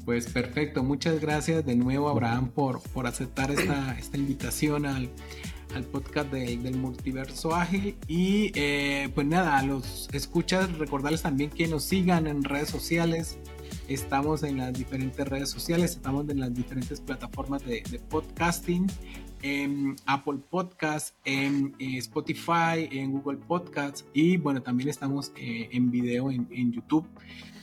Pues 0.06 0.28
perfecto, 0.28 0.82
muchas 0.82 1.20
gracias 1.20 1.66
de 1.66 1.74
nuevo 1.74 2.08
Abraham 2.08 2.48
por, 2.48 2.80
por 2.80 3.06
aceptar 3.06 3.50
esta, 3.50 3.94
esta 3.98 4.16
invitación 4.16 4.86
al, 4.86 5.10
al 5.74 5.84
podcast 5.84 6.32
del 6.32 6.76
multiverso 6.76 7.54
ágil 7.54 7.96
y 8.06 8.52
eh, 8.54 9.10
pues 9.14 9.26
nada, 9.26 9.58
a 9.58 9.62
los 9.62 10.08
escuchas 10.12 10.72
recordarles 10.78 11.22
también 11.22 11.50
que 11.50 11.66
nos 11.66 11.84
sigan 11.84 12.26
en 12.26 12.44
redes 12.44 12.70
sociales, 12.70 13.38
estamos 13.88 14.42
en 14.42 14.58
las 14.58 14.72
diferentes 14.72 15.26
redes 15.26 15.50
sociales, 15.50 15.92
estamos 15.92 16.28
en 16.28 16.40
las 16.40 16.54
diferentes 16.54 17.00
plataformas 17.00 17.64
de, 17.64 17.82
de 17.90 17.98
podcasting 17.98 18.86
en 19.42 19.96
Apple 20.06 20.38
Podcast, 20.50 21.14
en 21.24 21.74
eh, 21.78 21.98
Spotify, 21.98 22.88
en 22.90 23.12
Google 23.12 23.38
Podcast 23.38 24.06
y 24.12 24.36
bueno, 24.36 24.62
también 24.62 24.88
estamos 24.88 25.32
eh, 25.36 25.68
en 25.72 25.90
video 25.90 26.30
en, 26.30 26.72
YouTube. 26.72 27.06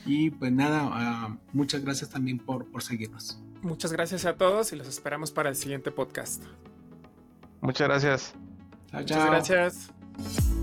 Y 0.06 0.30
pues 0.30 0.52
nada, 0.52 0.88
ah, 0.92 1.36
muchas 1.52 1.82
gracias 1.82 2.10
también 2.10 2.38
por, 2.38 2.66
por 2.66 2.82
seguirnos. 2.82 3.40
Muchas 3.62 3.92
gracias 3.92 4.26
a 4.26 4.36
todos 4.36 4.72
y 4.72 4.76
los 4.76 4.86
esperamos 4.86 5.30
para 5.30 5.48
el 5.48 5.56
siguiente 5.56 5.90
podcast. 5.90 6.42
Muchas 7.60 7.88
gracias. 7.88 8.34
Muchas 8.92 9.26
gracias. 9.26 10.53